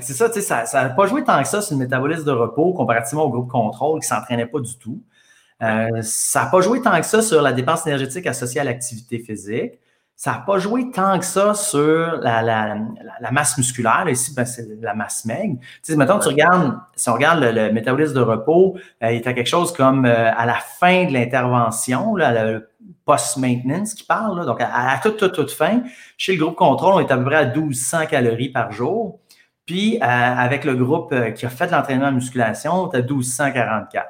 c'est 0.00 0.14
ça, 0.14 0.28
tu 0.28 0.40
sais, 0.40 0.66
ça 0.66 0.82
n'a 0.82 0.90
pas 0.90 1.06
joué 1.06 1.24
tant 1.24 1.40
que 1.42 1.48
ça 1.48 1.60
sur 1.62 1.76
le 1.76 1.80
métabolisme 1.82 2.24
de 2.24 2.32
repos 2.32 2.72
comparativement 2.72 3.24
au 3.24 3.30
groupe 3.30 3.50
contrôle 3.50 4.00
qui 4.00 4.10
ne 4.10 4.16
s'entraînait 4.16 4.46
pas 4.46 4.60
du 4.60 4.76
tout. 4.78 5.02
Euh, 5.62 6.02
ça 6.02 6.44
n'a 6.44 6.50
pas 6.50 6.60
joué 6.60 6.82
tant 6.82 6.98
que 6.98 7.06
ça 7.06 7.22
sur 7.22 7.40
la 7.42 7.52
dépense 7.52 7.86
énergétique 7.86 8.26
associée 8.26 8.60
à 8.60 8.64
l'activité 8.64 9.18
physique. 9.18 9.78
Ça 10.16 10.32
n'a 10.32 10.38
pas 10.38 10.58
joué 10.58 10.90
tant 10.92 11.18
que 11.18 11.24
ça 11.24 11.54
sur 11.54 12.18
la, 12.20 12.40
la, 12.40 12.76
la, 13.20 13.30
masse 13.32 13.58
musculaire. 13.58 14.08
Ici, 14.08 14.32
ben, 14.34 14.44
c'est 14.44 14.68
la 14.80 14.94
masse 14.94 15.24
maigre. 15.24 15.56
Tu 15.60 15.92
sais, 15.92 15.96
mettons, 15.96 16.20
tu 16.20 16.28
regardes, 16.28 16.78
si 16.94 17.08
on 17.08 17.14
regarde 17.14 17.42
le, 17.42 17.72
métabolisme 17.72 18.14
de 18.14 18.20
repos, 18.20 18.76
euh, 19.02 19.10
il 19.10 19.16
est 19.16 19.26
à 19.26 19.32
quelque 19.32 19.48
chose 19.48 19.72
comme 19.72 20.06
euh, 20.06 20.32
à 20.32 20.46
la 20.46 20.54
fin 20.54 21.06
de 21.06 21.12
l'intervention, 21.12 22.14
le 22.14 22.68
post-maintenance 23.04 23.94
qui 23.94 24.04
parle, 24.04 24.38
là, 24.38 24.44
donc 24.44 24.60
à, 24.60 24.98
toute, 25.02 25.16
toute, 25.16 25.32
toute 25.32 25.50
fin. 25.50 25.82
Chez 26.16 26.36
le 26.36 26.44
groupe 26.44 26.56
contrôle, 26.56 26.94
on 26.94 27.00
est 27.00 27.10
à 27.10 27.16
peu 27.16 27.24
près 27.24 27.36
à 27.36 27.46
1200 27.46 28.06
calories 28.06 28.50
par 28.50 28.72
jour. 28.72 29.18
Puis, 29.66 29.96
euh, 29.96 30.00
avec 30.02 30.64
le 30.64 30.74
groupe 30.74 31.14
qui 31.34 31.46
a 31.46 31.50
fait 31.50 31.70
l'entraînement 31.70 32.06
en 32.06 32.12
musculation, 32.12 32.72
on 32.72 32.92
est 32.92 32.98
à 32.98 33.02
1244. 33.02 34.06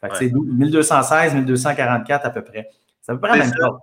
Fait 0.00 0.08
que 0.08 0.16
c'est 0.16 0.32
1216, 0.32 1.34
1244 1.34 2.26
à 2.26 2.30
peu 2.30 2.42
près. 2.42 2.68
C'est 3.02 3.12
à 3.12 3.14
peu 3.14 3.20
près 3.20 3.38
la 3.38 3.44
même 3.44 3.54
chose. 3.54 3.78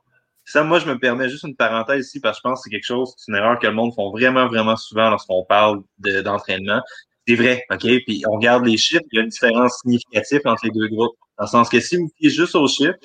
Ça, 0.46 0.64
moi, 0.64 0.80
je 0.80 0.86
me 0.86 0.98
permets 0.98 1.28
juste 1.30 1.44
une 1.44 1.58
parenthèse 1.58 2.08
ici 2.08 2.22
parce 2.22 2.38
que 2.38 2.48
je 2.48 2.50
pense 2.50 2.60
que 2.60 2.64
c'est 2.64 2.70
quelque 2.70 2.86
chose, 2.86 3.14
c'est 3.18 3.32
une 3.32 3.38
erreur 3.38 3.60
que 3.60 3.68
le 3.68 3.74
monde 3.74 3.94
font 3.94 4.12
vraiment, 4.12 4.48
vraiment 4.48 4.78
souvent 4.78 5.10
lorsqu'on 5.10 5.44
parle 5.44 5.84
d'entraînement. 6.00 6.82
c'est 7.28 7.36
vrai, 7.36 7.66
OK? 7.70 7.82
Puis 7.82 8.24
on 8.30 8.38
regarde 8.38 8.66
les 8.66 8.78
chiffres, 8.78 9.04
il 9.12 9.18
y 9.18 9.20
a 9.20 9.24
une 9.24 9.30
différence 9.30 9.82
significative 9.82 10.40
entre 10.46 10.66
les 10.66 10.72
deux 10.72 10.88
groupes. 10.88 11.18
Dans 11.38 11.44
le 11.44 11.50
sens 11.50 11.70
que 11.70 11.82
si 11.82 11.98
vous 11.98 12.10
fiez 12.18 12.30
juste 12.30 12.56
aux 12.56 12.68
chiffres, 12.68 12.96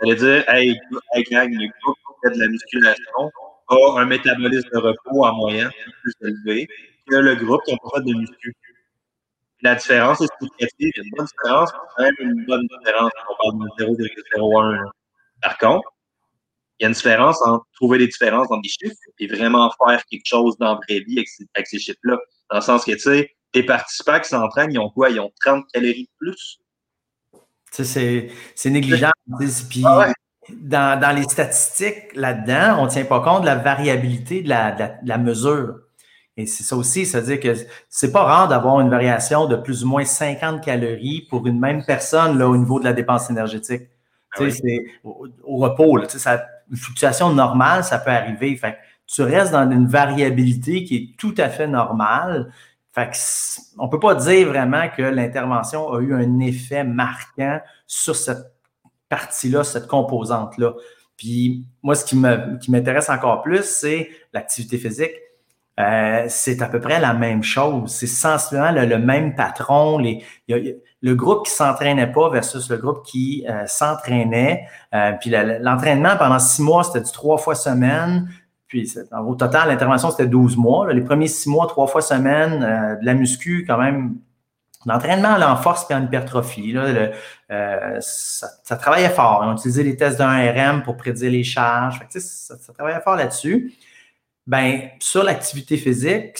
vous 0.00 0.08
allez 0.08 0.14
dire, 0.14 0.44
hey, 0.48 0.78
hey 1.14 1.24
gang, 1.24 1.50
le 1.50 1.68
groupe 1.82 1.96
qui 1.96 2.28
fait 2.28 2.34
de 2.36 2.40
la 2.40 2.46
musculation 2.46 3.30
a 3.68 4.00
un 4.00 4.06
métabolisme 4.06 4.68
de 4.72 4.78
repos 4.78 5.24
en 5.24 5.34
moyenne 5.34 5.70
plus 6.02 6.14
élevé 6.22 6.68
que 7.08 7.16
le 7.16 7.34
groupe 7.36 7.62
qui 7.64 7.72
n'a 7.72 7.78
pas 7.78 7.98
fait 7.98 8.04
de 8.04 8.14
muscu. 8.14 8.56
La 9.62 9.74
différence 9.74 10.20
est 10.20 10.28
significative. 10.38 10.74
Il 10.78 10.92
y 10.96 11.00
a 11.00 11.04
une 11.04 11.10
bonne 11.16 11.26
différence, 11.26 11.72
quand 11.72 12.02
même 12.02 12.14
une 12.18 12.44
bonne 12.46 12.66
différence 12.66 13.10
on 13.28 13.58
parle 13.58 13.70
de 13.78 13.84
0,01. 13.84 14.90
Par 15.42 15.58
contre, 15.58 15.88
il 16.78 16.82
y 16.82 16.86
a 16.86 16.88
une 16.88 16.94
différence 16.94 17.40
entre 17.42 17.64
trouver 17.74 17.98
des 17.98 18.08
différences 18.08 18.48
dans 18.48 18.60
des 18.60 18.68
chiffres 18.68 18.96
et 19.18 19.26
vraiment 19.26 19.70
faire 19.86 20.04
quelque 20.06 20.26
chose 20.26 20.56
dans 20.58 20.74
la 20.74 20.80
vraie 20.86 21.00
vie 21.00 21.18
avec, 21.54 21.66
ces, 21.66 21.78
chiffres-là. 21.78 22.18
Dans 22.50 22.56
le 22.56 22.62
sens 22.62 22.84
que, 22.84 22.92
tu 22.92 22.98
sais, 22.98 23.30
tes 23.52 23.62
participants 23.62 24.18
qui 24.20 24.28
s'entraînent, 24.28 24.72
ils 24.72 24.78
ont 24.78 24.90
quoi? 24.90 25.10
Ils 25.10 25.20
ont 25.20 25.32
30 25.40 25.64
calories 25.72 26.04
de 26.04 26.10
plus. 26.18 26.58
C'est 27.70 28.70
négligeable. 28.70 29.12
Puis, 29.70 29.82
ah 29.86 30.12
dans, 30.50 31.00
dans, 31.00 31.16
les 31.16 31.22
statistiques 31.22 32.14
là-dedans, 32.14 32.80
on 32.80 32.84
ne 32.84 32.90
tient 32.90 33.04
pas 33.04 33.20
compte 33.20 33.42
de 33.42 33.46
la 33.46 33.54
variabilité 33.54 34.42
de 34.42 34.48
la, 34.48 34.72
de 34.72 35.08
la, 35.08 35.18
mesure. 35.18 35.80
Et 36.36 36.46
c'est 36.46 36.64
ça 36.64 36.76
aussi, 36.76 37.06
c'est-à-dire 37.06 37.38
que 37.38 37.54
c'est 37.88 38.10
pas 38.10 38.24
rare 38.24 38.48
d'avoir 38.48 38.80
une 38.80 38.90
variation 38.90 39.46
de 39.46 39.54
plus 39.54 39.84
ou 39.84 39.88
moins 39.88 40.04
50 40.04 40.62
calories 40.62 41.26
pour 41.30 41.46
une 41.46 41.60
même 41.60 41.84
personne 41.84 42.38
là, 42.38 42.48
au 42.48 42.56
niveau 42.56 42.80
de 42.80 42.84
la 42.84 42.92
dépense 42.92 43.30
énergétique. 43.30 43.82
Ah 44.32 44.38
tu 44.38 44.50
sais, 44.50 44.60
c'est 44.62 44.84
au, 45.04 45.58
repos, 45.58 45.96
là, 45.96 46.06
tu 46.06 46.14
sais, 46.14 46.18
ça, 46.18 46.44
une 46.70 46.76
fluctuation 46.76 47.32
normale, 47.32 47.84
ça 47.84 47.98
peut 47.98 48.10
arriver. 48.10 48.56
Fait 48.56 48.78
tu 49.06 49.22
restes 49.22 49.52
dans 49.52 49.70
une 49.70 49.86
variabilité 49.86 50.82
qui 50.84 50.96
est 50.96 51.16
tout 51.18 51.34
à 51.38 51.48
fait 51.48 51.68
normale. 51.68 52.52
Fait 52.92 53.10
que 53.10 53.16
on 53.78 53.88
peut 53.88 54.00
pas 54.00 54.14
dire 54.14 54.48
vraiment 54.48 54.88
que 54.88 55.02
l'intervention 55.02 55.92
a 55.92 56.00
eu 56.00 56.14
un 56.14 56.40
effet 56.40 56.84
marquant 56.84 57.60
sur 57.86 58.16
cette 58.16 58.52
partie-là, 59.08 59.62
cette 59.62 59.86
composante-là. 59.86 60.74
Puis 61.16 61.66
moi, 61.82 61.94
ce 61.94 62.04
qui 62.04 62.16
m'intéresse 62.70 63.08
encore 63.08 63.42
plus, 63.42 63.62
c'est 63.62 64.08
l'activité 64.32 64.78
physique. 64.78 65.12
Euh, 65.80 66.26
c'est 66.28 66.62
à 66.62 66.68
peu 66.68 66.80
près 66.80 67.00
la 67.00 67.14
même 67.14 67.42
chose. 67.42 67.90
C'est 67.90 68.06
sensiblement 68.06 68.70
le, 68.70 68.98
même 68.98 69.34
patron. 69.34 69.98
Le 70.48 71.14
groupe 71.14 71.46
qui 71.46 71.52
s'entraînait 71.52 72.10
pas 72.10 72.30
versus 72.30 72.70
le 72.70 72.76
groupe 72.76 73.04
qui 73.04 73.44
euh, 73.48 73.66
s'entraînait. 73.66 74.68
Euh, 74.94 75.12
puis 75.20 75.30
l'entraînement 75.30 76.16
pendant 76.16 76.38
six 76.38 76.62
mois, 76.62 76.84
c'était 76.84 77.00
du 77.00 77.10
trois 77.10 77.38
fois 77.38 77.54
semaine. 77.54 78.28
Puis 78.68 78.92
au 79.26 79.34
total, 79.34 79.68
l'intervention, 79.68 80.10
c'était 80.10 80.26
12 80.26 80.56
mois. 80.56 80.92
Les 80.92 81.02
premiers 81.02 81.28
six 81.28 81.48
mois, 81.48 81.66
trois 81.66 81.86
fois 81.86 82.00
semaine, 82.02 82.60
de 83.00 83.04
la 83.04 83.14
muscu, 83.14 83.64
quand 83.66 83.78
même, 83.78 84.16
L'entraînement 84.86 85.30
en 85.30 85.56
force 85.56 85.90
et 85.90 85.94
en 85.94 86.04
hypertrophie, 86.04 86.72
là, 86.72 87.10
ça, 88.00 88.76
travaillait 88.76 89.08
fort. 89.08 89.42
On 89.42 89.54
utilisait 89.54 89.82
les 89.82 89.96
tests 89.96 90.18
d'un 90.18 90.52
RM 90.52 90.82
pour 90.82 90.98
prédire 90.98 91.30
les 91.30 91.42
charges. 91.42 92.02
ça, 92.10 92.58
ça, 92.58 92.72
travaillait 92.74 93.00
fort 93.00 93.16
là-dessus 93.16 93.72
ben 94.46 94.90
sur 95.00 95.22
l'activité 95.22 95.76
physique, 95.76 96.38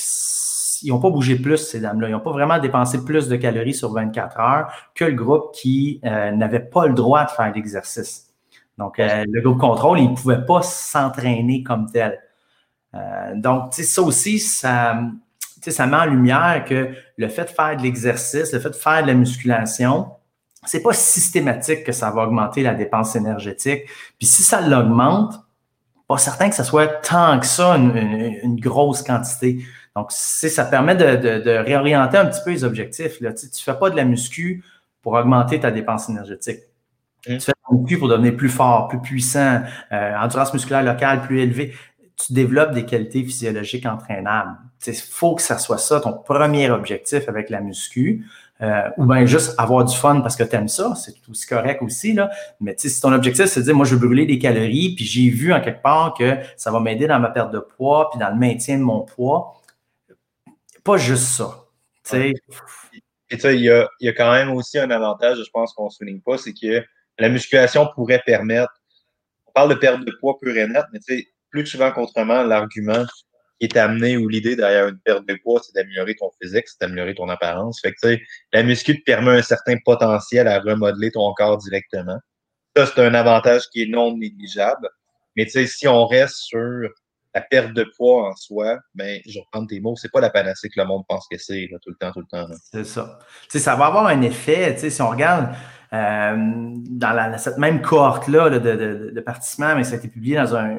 ils 0.83 0.91
n'ont 0.91 1.01
pas 1.01 1.11
bougé 1.11 1.37
plus, 1.37 1.57
ces 1.57 1.81
dames-là. 1.81 2.09
Ils 2.09 2.13
n'ont 2.13 2.21
pas 2.21 2.33
vraiment 2.33 2.59
dépensé 2.59 3.05
plus 3.05 3.29
de 3.29 3.37
calories 3.37 3.75
sur 3.75 3.93
24 3.93 4.41
heures 4.41 4.73
que 4.95 5.05
le 5.05 5.15
groupe 5.15 5.53
qui 5.55 6.01
euh, 6.05 6.31
n'avait 6.33 6.61
pas 6.61 6.87
le 6.87 6.95
droit 6.95 7.25
de 7.25 7.31
faire 7.31 7.53
l'exercice. 7.55 8.27
Donc, 8.77 8.99
euh, 8.99 9.25
le 9.29 9.41
groupe 9.41 9.59
contrôle, 9.59 10.01
il 10.01 10.11
ne 10.11 10.17
pouvait 10.17 10.45
pas 10.45 10.63
s'entraîner 10.63 11.63
comme 11.63 11.91
tel. 11.91 12.21
Euh, 12.95 13.35
donc, 13.37 13.73
ça 13.73 14.03
aussi, 14.03 14.39
ça, 14.39 15.01
ça 15.63 15.87
met 15.87 15.97
en 15.97 16.07
lumière 16.07 16.65
que 16.67 16.91
le 17.17 17.29
fait 17.29 17.45
de 17.45 17.51
faire 17.51 17.77
de 17.77 17.83
l'exercice, 17.83 18.53
le 18.53 18.61
fait 18.61 18.71
de 18.71 18.75
faire 18.75 19.03
de 19.03 19.09
la 19.09 19.15
musculation, 19.15 20.09
c'est 20.67 20.83
pas 20.83 20.93
systématique 20.93 21.85
que 21.85 21.93
ça 21.93 22.11
va 22.11 22.23
augmenter 22.23 22.63
la 22.63 22.75
dépense 22.75 23.17
énergétique. 23.17 23.85
Puis 24.19 24.27
si 24.27 24.43
ça 24.43 24.61
l'augmente, 24.61 25.35
pas 26.15 26.19
certain 26.19 26.49
que 26.49 26.55
ce 26.55 26.63
soit 26.63 26.87
tant 26.87 27.41
que 27.41 27.47
ça 27.47 27.75
une, 27.75 28.57
grosse 28.61 29.03
quantité. 29.03 29.65
Donc, 29.97 30.13
ça 30.13 30.65
permet 30.65 30.95
de, 30.95 31.59
réorienter 31.59 32.17
un 32.17 32.27
petit 32.27 32.41
peu 32.45 32.51
les 32.51 32.63
objectifs. 32.63 33.21
Là. 33.21 33.33
Tu 33.33 33.47
ne 33.47 33.51
fais 33.53 33.79
pas 33.79 33.91
de 33.91 33.97
la 33.97 34.05
muscu 34.05 34.65
pour 35.03 35.15
augmenter 35.15 35.59
ta 35.59 35.73
dépense 35.73 36.09
énergétique. 36.09 36.61
Mmh. 37.27 37.39
Tu 37.39 37.41
fais 37.41 37.53
de 37.53 37.73
la 37.73 37.77
muscu 37.77 37.99
pour 37.99 38.09
devenir 38.09 38.37
plus 38.37 38.49
fort, 38.49 38.87
plus 38.87 39.01
puissant, 39.01 39.63
euh, 39.91 40.17
endurance 40.17 40.55
musculaire 40.55 40.85
locale 40.85 41.23
plus 41.23 41.41
élevée. 41.41 41.75
Tu 42.17 42.33
développes 42.33 42.73
des 42.73 42.85
qualités 42.85 43.25
physiologiques 43.25 43.87
entraînables. 43.87 44.57
Il 44.87 44.95
faut 44.95 45.35
que 45.35 45.43
ça 45.43 45.59
soit 45.59 45.79
ça 45.79 45.99
ton 45.99 46.13
premier 46.13 46.71
objectif 46.71 47.29
avec 47.29 47.51
la 47.51 47.61
muscu. 47.61 48.25
Euh, 48.63 48.89
ou 48.99 49.07
bien 49.07 49.27
juste 49.27 49.53
avoir 49.59 49.85
du 49.85 49.97
fun 49.97 50.21
parce 50.21 50.37
que 50.37 50.45
tu 50.45 50.55
aimes 50.55 50.69
ça, 50.69 50.95
c'est 50.95 51.15
aussi 51.29 51.47
correct 51.47 51.83
aussi. 51.83 52.13
Là. 52.13 52.31
Mais 52.61 52.75
si 52.79 53.01
ton 53.01 53.13
objectif, 53.13 53.47
c'est 53.47 53.61
de 53.61 53.65
dire, 53.65 53.75
moi, 53.75 53.85
je 53.85 53.97
veux 53.97 54.07
brûler 54.07 54.27
des 54.27 54.39
calories, 54.39 54.95
puis 54.95 55.05
j'ai 55.05 55.29
vu 55.29 55.53
en 55.53 55.61
quelque 55.61 55.83
part 55.83 56.15
que 56.15 56.39
ça 56.57 56.71
va 56.71 56.79
m'aider 56.79 57.09
dans 57.09 57.19
ma 57.19 57.31
perte 57.31 57.53
de 57.53 57.59
poids, 57.59 58.11
puis 58.11 58.21
dans 58.21 58.31
le 58.31 58.37
maintien 58.37 58.79
de 58.79 58.83
mon 58.83 59.01
poids, 59.01 59.61
pas 60.85 60.99
juste 60.99 61.25
ça. 61.25 61.65
Et 62.15 62.35
tu 63.31 63.41
sais, 63.41 63.57
il 63.57 63.63
y 63.63 63.71
a, 63.71 63.89
y 64.01 64.09
a, 64.09 64.13
quand 64.13 64.31
même 64.31 64.51
aussi 64.53 64.79
un 64.79 64.91
avantage, 64.91 65.39
je 65.39 65.51
pense 65.51 65.73
qu'on 65.73 65.87
ne 65.87 65.91
souligne 65.91 66.21
pas, 66.21 66.39
c'est 66.39 66.53
que 66.53 66.85
la 67.19 67.29
musculation 67.29 67.89
pourrait 67.95 68.23
permettre, 68.25 68.73
on 69.47 69.53
parle 69.53 69.71
de 69.71 69.75
perte 69.75 70.05
de 70.05 70.13
poids 70.21 70.39
pure 70.41 70.57
et 70.57 70.67
nette, 70.67 70.85
mais 70.93 71.01
tu 71.01 71.17
sais, 71.17 71.27
plus 71.51 71.67
souvent 71.67 71.91
qu'autrement, 71.91 72.43
l'argument 72.45 73.05
qui 73.61 73.67
est 73.67 73.77
amené 73.77 74.17
ou 74.17 74.29
l'idée 74.29 74.57
derrière 74.57 74.89
une 74.89 74.99
perte 74.99 75.27
de 75.27 75.39
poids, 75.43 75.61
c'est 75.65 75.75
d'améliorer 75.75 76.15
ton 76.17 76.31
physique, 76.43 76.67
c'est 76.67 76.81
d'améliorer 76.81 77.15
ton 77.15 77.29
apparence. 77.29 77.81
Fait 77.81 77.93
que, 77.93 78.19
la 78.53 78.63
muscu 78.63 78.99
te 78.99 79.05
permet 79.05 79.39
un 79.39 79.43
certain 79.43 79.77
potentiel 79.85 80.49
à 80.49 80.61
remodeler 80.61 81.11
ton 81.11 81.33
corps 81.35 81.59
directement. 81.59 82.19
Ça, 82.77 82.87
c'est 82.87 83.05
un 83.05 83.15
avantage 83.15 83.63
qui 83.73 83.83
est 83.83 83.89
non 83.89 84.17
négligeable. 84.17 84.89
Mais 85.37 85.47
si 85.49 85.89
on 85.89 86.07
reste 86.07 86.37
sur 86.37 86.89
la 87.35 87.41
perte 87.41 87.73
de 87.73 87.85
poids 87.97 88.29
en 88.29 88.37
soi, 88.37 88.79
ben, 88.95 89.21
je 89.27 89.41
reprends 89.41 89.67
tes 89.67 89.81
mots, 89.81 89.97
c'est 89.97 90.11
pas 90.11 90.21
la 90.21 90.31
panacée 90.31 90.69
que 90.69 90.81
le 90.81 90.87
monde 90.87 91.03
pense 91.09 91.27
que 91.29 91.37
c'est, 91.37 91.69
tout 91.83 91.91
le 91.91 91.97
temps, 91.97 92.13
tout 92.13 92.21
le 92.21 92.27
temps. 92.27 92.47
C'est 92.73 92.85
ça. 92.85 93.19
Tu 93.45 93.51
sais, 93.51 93.59
ça 93.59 93.75
va 93.75 93.87
avoir 93.87 94.07
un 94.07 94.23
effet, 94.23 94.77
si 94.79 95.03
on 95.03 95.11
regarde 95.11 95.49
euh, 95.93 96.37
dans 96.37 97.39
cette 97.39 97.59
même 97.59 97.83
cohorte-là 97.83 98.51
de, 98.51 98.59
de, 98.59 99.11
de, 99.13 99.21
participants, 99.21 99.75
mais 99.77 99.85
ça 99.85 99.95
a 99.95 99.99
été 99.99 100.09
publié 100.09 100.37
dans 100.37 100.55
un 100.55 100.79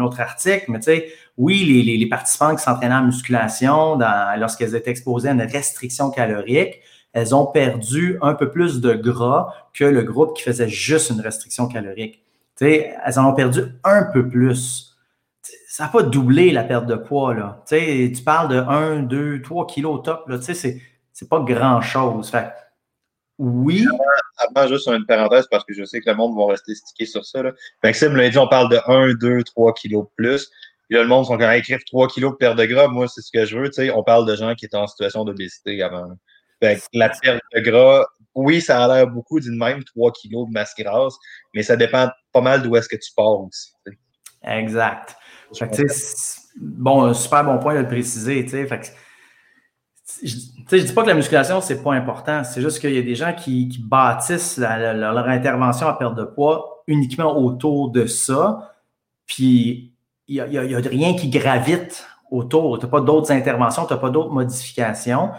autre 0.00 0.20
article, 0.20 0.66
mais 0.68 0.78
tu 0.78 0.84
sais, 0.84 1.08
oui, 1.36 1.64
les, 1.64 1.96
les, 1.96 2.06
participants 2.06 2.54
qui 2.54 2.62
s'entraînaient 2.62 2.94
en 2.94 3.04
musculation, 3.04 3.98
lorsqu'elles 4.38 4.74
étaient 4.74 4.90
exposées 4.90 5.28
à 5.28 5.32
une 5.32 5.42
restriction 5.42 6.10
calorique, 6.10 6.80
elles 7.12 7.34
ont 7.34 7.46
perdu 7.46 8.18
un 8.22 8.34
peu 8.34 8.50
plus 8.50 8.80
de 8.80 8.92
gras 8.94 9.54
que 9.72 9.84
le 9.84 10.02
groupe 10.02 10.36
qui 10.36 10.42
faisait 10.42 10.68
juste 10.68 11.10
une 11.10 11.20
restriction 11.20 11.68
calorique. 11.68 12.22
Tu 12.56 12.66
sais, 12.66 12.94
elles 13.04 13.18
en 13.18 13.30
ont 13.30 13.34
perdu 13.34 13.62
un 13.84 14.04
peu 14.04 14.28
plus. 14.28 14.96
Ça 15.68 15.84
n'a 15.84 15.90
pas 15.90 16.02
doublé 16.02 16.52
la 16.52 16.64
perte 16.64 16.86
de 16.86 16.94
poids, 16.94 17.34
là. 17.34 17.62
Tu 17.66 17.76
sais, 17.76 18.12
tu 18.14 18.22
parles 18.22 18.48
de 18.48 18.56
1, 18.56 19.02
2, 19.02 19.42
3 19.42 19.66
kilos 19.66 19.94
au 19.94 19.98
top, 19.98 20.28
là. 20.28 20.38
Tu 20.38 20.54
sais, 20.54 20.80
c'est 21.12 21.28
pas 21.28 21.40
grand-chose. 21.40 22.30
Fait 22.30 22.52
oui. 23.38 23.86
Avant, 24.38 24.68
juste 24.68 24.88
une 24.88 25.06
parenthèse, 25.06 25.46
parce 25.50 25.64
que 25.64 25.74
je 25.74 25.84
sais 25.84 26.00
que 26.00 26.10
le 26.10 26.16
monde 26.16 26.36
va 26.36 26.52
rester 26.52 26.74
stické 26.74 27.06
sur 27.06 27.24
ça. 27.24 27.42
Là. 27.42 27.52
Maxime 27.82 28.16
l'a 28.16 28.28
dit, 28.28 28.38
on 28.38 28.48
parle 28.48 28.70
de 28.70 28.78
1, 28.86 29.14
2, 29.14 29.42
3 29.44 29.74
kilos 29.74 30.04
de 30.04 30.10
plus. 30.16 30.50
Puis 30.88 30.96
là, 30.96 31.02
le 31.02 31.08
monde 31.08 31.26
sont 31.26 31.38
quand 31.38 31.48
même 31.48 31.58
écrire 31.58 31.78
3 31.86 32.08
kilos 32.08 32.32
de 32.32 32.36
perte 32.36 32.58
de 32.58 32.64
gras. 32.64 32.88
Moi, 32.88 33.08
c'est 33.08 33.22
ce 33.22 33.30
que 33.32 33.44
je 33.44 33.58
veux. 33.58 33.68
Tu 33.68 33.74
sais, 33.74 33.90
on 33.90 34.02
parle 34.02 34.26
de 34.26 34.36
gens 34.36 34.54
qui 34.54 34.66
étaient 34.66 34.76
en 34.76 34.86
situation 34.86 35.24
d'obésité 35.24 35.82
avant. 35.82 36.08
Fait 36.62 36.80
la 36.92 37.08
perte 37.08 37.42
de 37.54 37.60
gras, 37.60 38.06
oui, 38.34 38.60
ça 38.60 38.84
a 38.84 38.88
l'air 38.88 39.06
beaucoup 39.06 39.40
d'une 39.40 39.56
même 39.56 39.82
3 39.84 40.12
kilos 40.12 40.46
de 40.48 40.52
masse 40.52 40.74
grasse, 40.78 41.14
mais 41.54 41.62
ça 41.62 41.76
dépend 41.76 42.10
pas 42.32 42.40
mal 42.40 42.62
d'où 42.62 42.74
est-ce 42.76 42.88
que 42.88 42.96
tu 42.96 43.12
pars 43.16 43.40
aussi. 43.40 43.72
Exact. 44.42 45.16
Fait 45.56 45.68
que, 45.68 45.82
bon, 46.56 47.14
super 47.14 47.44
bon 47.44 47.58
point 47.58 47.74
de 47.74 47.80
le 47.80 47.86
préciser. 47.86 48.46
Fait 48.46 48.80
que, 48.80 48.86
je 50.22 50.76
ne 50.76 50.82
dis 50.82 50.92
pas 50.92 51.02
que 51.02 51.08
la 51.08 51.14
musculation, 51.14 51.60
c'est 51.60 51.82
pas 51.82 51.94
important. 51.94 52.44
C'est 52.44 52.60
juste 52.60 52.78
qu'il 52.78 52.92
y 52.92 52.98
a 52.98 53.02
des 53.02 53.14
gens 53.14 53.34
qui, 53.34 53.78
bâtissent 53.80 54.58
leur 54.58 55.28
intervention 55.28 55.88
à 55.88 55.94
perte 55.94 56.14
de 56.14 56.24
poids 56.24 56.82
uniquement 56.86 57.38
autour 57.38 57.90
de 57.90 58.06
ça. 58.06 58.74
Puis, 59.26 59.92
il 60.28 60.44
n'y 60.44 60.58
a, 60.58 60.78
rien 60.78 61.14
qui 61.14 61.28
gravite 61.28 62.06
autour. 62.30 62.78
Tu 62.78 62.84
n'as 62.84 62.90
pas 62.90 63.00
d'autres 63.00 63.32
interventions, 63.32 63.86
tu 63.86 63.94
n'as 63.94 63.98
pas 63.98 64.10
d'autres 64.10 64.32
modifications. 64.32 65.30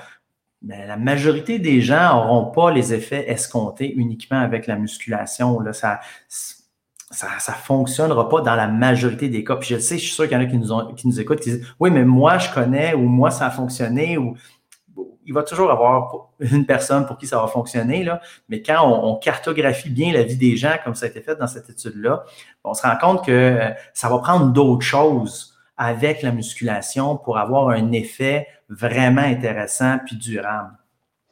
Mais 0.61 0.87
la 0.87 0.97
majorité 0.97 1.59
des 1.59 1.81
gens 1.81 2.15
n'auront 2.15 2.51
pas 2.51 2.71
les 2.71 2.93
effets 2.93 3.29
escomptés 3.29 3.93
uniquement 3.93 4.39
avec 4.39 4.65
la 4.65 4.77
musculation. 4.77 5.59
Ça, 5.73 5.99
ça 7.11 7.27
ne 7.27 7.55
fonctionnera 7.55 8.27
pas 8.29 8.41
dans 8.41 8.55
la 8.55 8.67
majorité 8.67 9.29
des 9.29 9.43
cas. 9.43 9.57
Puis 9.57 9.69
je 9.69 9.79
sais, 9.79 9.97
je 9.97 10.05
suis 10.05 10.13
sûr 10.13 10.27
qu'il 10.27 10.33
y 10.33 10.41
en 10.41 10.43
a 10.43 10.45
qui 10.47 10.57
nous, 10.57 10.93
qui 10.95 11.07
nous 11.07 11.19
écoutent, 11.19 11.39
qui 11.39 11.51
disent 11.51 11.67
Oui, 11.79 11.91
mais 11.91 12.03
moi, 12.03 12.39
je 12.39 12.51
connais, 12.51 12.95
ou 12.95 13.01
moi, 13.01 13.29
ça 13.29 13.47
a 13.47 13.51
fonctionné, 13.51 14.17
ou 14.17 14.35
il 15.25 15.33
va 15.33 15.43
toujours 15.43 15.71
avoir 15.71 16.29
une 16.39 16.65
personne 16.65 17.05
pour 17.05 17.17
qui 17.17 17.27
ça 17.27 17.39
va 17.39 17.47
fonctionner, 17.47 18.07
mais 18.47 18.61
quand 18.61 18.87
on, 18.87 19.15
cartographie 19.15 19.89
bien 19.89 20.13
la 20.13 20.23
vie 20.23 20.37
des 20.37 20.55
gens, 20.55 20.75
comme 20.83 20.95
ça 20.95 21.05
a 21.07 21.09
été 21.09 21.21
fait 21.21 21.35
dans 21.35 21.47
cette 21.47 21.69
étude-là, 21.69 22.23
on 22.63 22.73
se 22.73 22.83
rend 22.83 22.97
compte 22.97 23.25
que 23.25 23.31
euh, 23.31 23.69
ça 23.93 24.09
va 24.09 24.19
prendre 24.19 24.51
d'autres 24.51 24.85
choses 24.85 25.55
avec 25.77 26.21
la 26.21 26.31
musculation 26.31 27.17
pour 27.17 27.37
avoir 27.37 27.69
un 27.69 27.91
effet 27.91 28.47
vraiment 28.69 29.21
intéressant 29.21 29.99
puis 30.05 30.15
durable. 30.15 30.71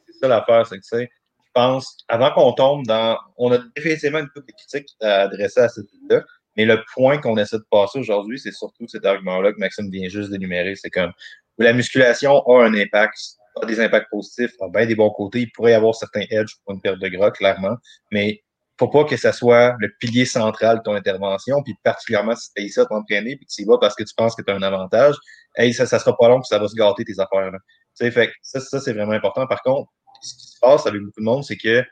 C'est 0.06 0.18
ça 0.20 0.28
l'affaire, 0.28 0.66
c'est 0.66 0.76
que, 0.76 0.82
tu 0.82 0.88
sais, 0.88 1.10
je 1.38 1.50
pense, 1.54 1.98
avant 2.08 2.32
qu'on 2.32 2.52
tombe 2.52 2.86
dans. 2.86 3.16
On 3.36 3.52
a 3.52 3.58
définitivement 3.76 4.18
une 4.18 4.28
couple 4.28 4.46
de 4.48 4.52
critiques 4.52 4.88
à 5.00 5.22
adresser 5.22 5.60
à 5.60 5.68
cette 5.68 5.84
étude-là, 5.84 6.22
mais 6.56 6.64
le 6.64 6.82
point 6.92 7.18
qu'on 7.18 7.36
essaie 7.36 7.58
de 7.58 7.66
passer 7.70 7.98
aujourd'hui, 7.98 8.38
c'est 8.38 8.52
surtout 8.52 8.86
cet 8.88 9.06
argument-là 9.06 9.52
que 9.52 9.58
Maxime 9.58 9.90
vient 9.90 10.08
juste 10.08 10.30
d'énumérer. 10.30 10.74
C'est 10.74 10.90
comme 10.90 11.12
la 11.58 11.72
musculation 11.72 12.42
a 12.46 12.64
un 12.64 12.74
impact 12.74 13.16
des 13.66 13.80
impacts 13.80 14.10
positifs, 14.10 14.52
a 14.60 14.68
bien 14.68 14.86
des 14.86 14.94
bons 14.94 15.10
côtés. 15.10 15.40
Il 15.40 15.52
pourrait 15.52 15.72
y 15.72 15.74
avoir 15.74 15.94
certains 15.94 16.24
edges 16.30 16.56
pour 16.64 16.74
une 16.74 16.80
perte 16.80 16.98
de 16.98 17.08
gras, 17.08 17.30
clairement, 17.30 17.76
mais 18.10 18.42
faut 18.78 18.88
pas 18.88 19.04
que 19.04 19.16
ça 19.16 19.32
soit 19.32 19.76
le 19.78 19.88
pilier 20.00 20.24
central 20.24 20.78
de 20.78 20.82
ton 20.82 20.94
intervention, 20.94 21.62
puis 21.62 21.74
particulièrement 21.84 22.34
si 22.34 22.50
tu 22.54 22.68
ça 22.68 22.86
t'entraîner, 22.86 23.36
puis 23.36 23.46
tu 23.46 23.62
y 23.62 23.64
vas 23.64 23.78
parce 23.78 23.94
que 23.94 24.02
tu 24.02 24.14
penses 24.16 24.34
que 24.34 24.42
tu 24.42 24.50
as 24.50 24.56
un 24.56 24.62
avantage, 24.62 25.14
hey, 25.56 25.72
ça, 25.72 25.86
ça 25.86 25.98
sera 25.98 26.16
pas 26.16 26.28
long, 26.28 26.40
puis 26.40 26.48
ça 26.48 26.58
va 26.58 26.66
se 26.66 26.74
gâter 26.74 27.04
tes 27.04 27.20
affaires. 27.20 27.52
Tu 27.52 28.04
sais, 28.04 28.10
fait 28.10 28.32
ça, 28.42 28.60
ça 28.60 28.80
c'est 28.80 28.92
vraiment 28.92 29.12
important. 29.12 29.46
Par 29.46 29.62
contre, 29.62 29.90
ce 30.20 30.34
qui 30.34 30.46
se 30.48 30.58
passe 30.60 30.86
avec 30.86 31.00
beaucoup 31.00 31.20
de 31.20 31.24
monde, 31.24 31.44
c'est 31.44 31.56
que 31.56 31.84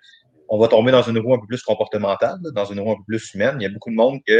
on 0.48 0.58
va 0.58 0.68
tomber 0.68 0.92
dans 0.92 1.02
une 1.02 1.18
roue 1.18 1.34
un 1.34 1.38
peu 1.38 1.46
plus 1.46 1.62
comportementale, 1.62 2.38
dans 2.54 2.64
une 2.64 2.80
roue 2.80 2.92
un 2.92 2.96
peu 2.96 3.04
plus 3.06 3.32
humaine. 3.34 3.56
Il 3.60 3.62
y 3.62 3.66
a 3.66 3.70
beaucoup 3.70 3.90
de 3.90 3.94
monde 3.94 4.20
qui 4.26 4.34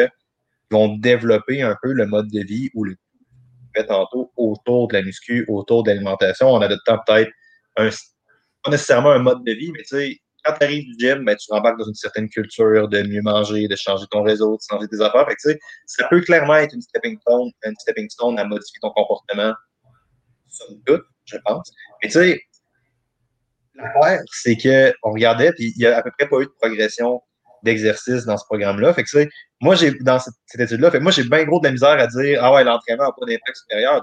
vont 0.71 0.97
développer 0.97 1.63
un 1.63 1.77
peu 1.81 1.93
le 1.93 2.07
mode 2.07 2.29
de 2.29 2.41
vie 2.41 2.71
ou 2.75 2.85
le 2.85 2.97
tantôt, 3.87 4.33
autour 4.37 4.89
de 4.89 4.95
la 4.95 5.03
muscu, 5.03 5.45
autour 5.49 5.83
de 5.83 5.91
l'alimentation. 5.91 6.49
On 6.49 6.61
a 6.61 6.69
de 6.69 6.79
temps 6.87 6.99
peut-être 7.07 7.31
un, 7.77 7.89
pas 8.63 8.71
nécessairement 8.71 9.11
un 9.11 9.19
mode 9.19 9.45
de 9.45 9.53
vie, 9.53 9.73
mais 9.73 9.83
tu 9.83 9.97
sais, 9.97 10.19
quand 10.45 10.55
tu 10.59 10.65
arrives 10.65 10.85
du 10.85 10.95
gym, 10.99 11.25
ben, 11.25 11.37
tu 11.37 11.53
rembarques 11.53 11.79
dans 11.79 11.87
une 11.87 11.95
certaine 11.95 12.29
culture 12.29 12.89
de 12.89 13.03
mieux 13.03 13.23
manger, 13.23 13.69
de 13.69 13.77
changer 13.77 14.07
ton 14.11 14.23
réseau, 14.23 14.57
de 14.57 14.63
changer 14.69 14.89
tes 14.89 15.01
affaires. 15.01 15.27
Ça 15.87 16.09
peut 16.09 16.21
clairement 16.21 16.57
être 16.57 16.75
une 16.75 16.81
stepping 16.81 17.19
stone, 17.21 17.51
une 17.65 17.77
stepping 17.79 18.09
stone 18.11 18.39
à 18.39 18.45
modifier 18.45 18.79
ton 18.81 18.91
comportement, 18.91 19.55
somme 20.51 20.81
toute, 20.85 21.05
je 21.27 21.37
pense. 21.45 21.73
Mais 22.03 22.09
tu 22.09 22.15
sais, 22.15 22.41
l'affaire, 23.75 24.21
c'est 24.33 24.57
qu'on 24.57 25.13
regardait, 25.13 25.53
puis 25.53 25.73
il 25.77 25.79
n'y 25.79 25.87
a 25.87 25.97
à 25.97 26.03
peu 26.03 26.11
près 26.19 26.29
pas 26.29 26.41
eu 26.41 26.47
de 26.47 26.53
progression 26.61 27.23
d'exercices 27.63 28.25
dans 28.25 28.37
ce 28.37 28.45
programme-là. 28.45 28.93
Fait 28.95 29.05
que, 29.05 29.29
moi, 29.61 29.75
j'ai, 29.75 29.93
dans 30.01 30.19
cette, 30.19 30.35
étude-là, 30.59 30.91
fait 30.91 31.01
moi, 31.01 31.13
j'ai 31.13 31.25
bien 31.25 31.45
gros 31.45 31.61
de 31.61 31.67
la 31.67 31.73
misère 31.73 31.99
à 31.99 32.07
dire, 32.07 32.41
ah 32.43 32.53
ouais, 32.53 32.65
l'entraînement 32.65 33.05
n'a 33.05 33.13
pas 33.13 33.27
d'impact 33.27 33.57
supérieur. 33.57 34.03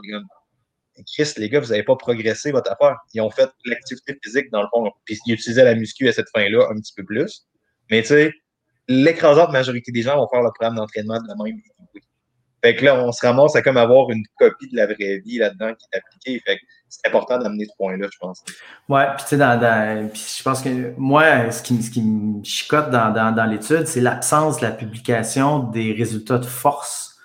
Chris, 1.15 1.33
les 1.37 1.49
gars, 1.49 1.59
vous 1.59 1.69
n'avez 1.69 1.83
pas 1.83 1.95
progressé 1.95 2.51
votre 2.51 2.71
affaire. 2.71 2.97
Ils 3.13 3.21
ont 3.21 3.29
fait 3.29 3.49
l'activité 3.65 4.17
physique, 4.23 4.51
dans 4.51 4.61
le 4.61 4.67
fond, 4.71 4.91
puis 5.05 5.17
ils 5.25 5.33
utilisaient 5.33 5.63
la 5.63 5.75
muscu 5.75 6.07
à 6.07 6.11
cette 6.11 6.29
fin-là 6.33 6.67
un 6.69 6.75
petit 6.75 6.93
peu 6.95 7.03
plus. 7.03 7.47
Mais, 7.89 8.01
tu 8.01 8.09
sais, 8.09 8.33
l'écrasante 8.87 9.51
majorité 9.51 9.91
des 9.91 10.01
gens 10.01 10.17
vont 10.17 10.27
faire 10.27 10.41
le 10.41 10.51
programme 10.51 10.75
d'entraînement 10.75 11.21
de 11.21 11.27
la 11.27 11.35
même 11.43 11.59
fait 12.63 12.75
que 12.75 12.85
là, 12.85 13.01
on 13.03 13.11
se 13.11 13.25
ramasse 13.25 13.55
à 13.55 13.61
comme 13.61 13.77
avoir 13.77 14.09
une 14.11 14.23
copie 14.37 14.69
de 14.69 14.75
la 14.75 14.85
vraie 14.85 15.19
vie 15.25 15.37
là-dedans 15.37 15.73
qui 15.75 15.85
est 15.91 15.97
appliquée. 15.97 16.41
Fait 16.45 16.57
que 16.57 16.61
c'est 16.89 17.07
important 17.07 17.37
d'amener 17.37 17.65
ce 17.65 17.75
point-là, 17.77 18.07
je 18.11 18.17
pense. 18.19 18.43
Ouais, 18.89 19.05
puis 19.15 19.23
tu 19.23 19.29
sais, 19.29 19.37
dans, 19.37 20.09
je 20.13 20.43
pense 20.43 20.61
que 20.61 20.93
moi, 20.97 21.51
ce 21.51 21.61
qui, 21.61 21.81
ce 21.81 21.91
qui 21.91 22.01
me 22.01 22.43
chicote 22.43 22.89
dans, 22.89 23.11
dans, 23.11 23.33
dans 23.33 23.45
l'étude, 23.45 23.87
c'est 23.87 24.01
l'absence 24.01 24.57
de 24.57 24.65
la 24.65 24.71
publication 24.71 25.59
des 25.59 25.93
résultats 25.93 26.39
de 26.39 26.45
force. 26.45 27.17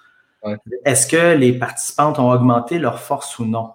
Est-ce 0.85 1.07
que 1.07 1.35
les 1.35 1.59
participantes 1.59 2.19
ont 2.19 2.31
augmenté 2.31 2.79
leur 2.79 3.01
force 3.01 3.39
ou 3.39 3.47
non? 3.47 3.73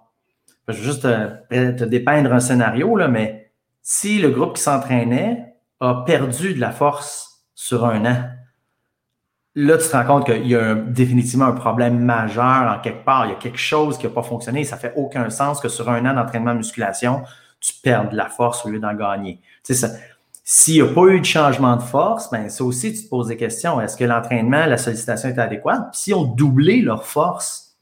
Je 0.68 0.74
veux 0.74 0.84
juste 0.84 1.02
te, 1.02 1.72
te 1.72 1.84
dépeindre 1.84 2.32
un 2.32 2.40
scénario, 2.40 2.96
là, 2.96 3.08
mais 3.08 3.52
si 3.82 4.20
le 4.20 4.30
groupe 4.30 4.56
qui 4.56 4.62
s'entraînait 4.62 5.56
a 5.80 6.04
perdu 6.06 6.54
de 6.54 6.60
la 6.60 6.70
force 6.72 7.44
sur 7.56 7.86
un 7.86 8.06
an, 8.06 8.30
là, 9.56 9.78
tu 9.78 9.88
te 9.88 9.96
rends 9.96 10.06
compte 10.06 10.26
qu'il 10.26 10.48
y 10.48 10.56
a 10.56 10.76
définitivement 10.76 11.46
un 11.46 11.54
problème 11.54 12.00
majeur 12.00 12.74
en 12.76 12.80
quelque 12.80 13.04
part. 13.04 13.26
Il 13.26 13.30
y 13.30 13.34
a 13.34 13.38
quelque 13.38 13.58
chose 13.58 13.98
qui 13.98 14.06
n'a 14.08 14.14
pas 14.14 14.24
fonctionné. 14.24 14.64
Ça 14.64 14.78
fait 14.78 14.94
aucun 14.96 15.30
sens 15.30 15.60
que 15.60 15.70
sur 15.70 15.90
un 15.90 16.06
an 16.06 16.14
d'entraînement 16.14 16.54
de 16.54 16.60
musculation, 16.60 17.24
tu 17.60 17.74
perdes 17.84 18.12
de 18.12 18.16
la 18.16 18.28
force 18.28 18.66
au 18.66 18.70
lieu 18.70 18.80
d'en 18.80 18.94
gagner. 18.94 19.42
S'il 20.44 20.76
n'y 20.76 20.90
a 20.90 20.94
pas 20.94 21.08
eu 21.08 21.20
de 21.20 21.26
changement 21.26 21.76
de 21.76 21.82
force, 21.82 22.30
ben 22.32 22.50
ça 22.50 22.64
aussi, 22.64 22.94
tu 22.94 23.04
te 23.04 23.10
poses 23.10 23.28
des 23.28 23.38
questions. 23.38 23.80
Est-ce 23.82 23.98
que 23.98 24.04
l'entraînement, 24.04 24.66
la 24.66 24.78
sollicitation 24.78 25.30
est 25.30 25.38
adéquate? 25.38 25.92
Puis 25.92 26.02
si 26.02 26.14
on 26.14 26.24
doublé 26.24 26.82
leur 26.82 27.06
force, 27.06 27.78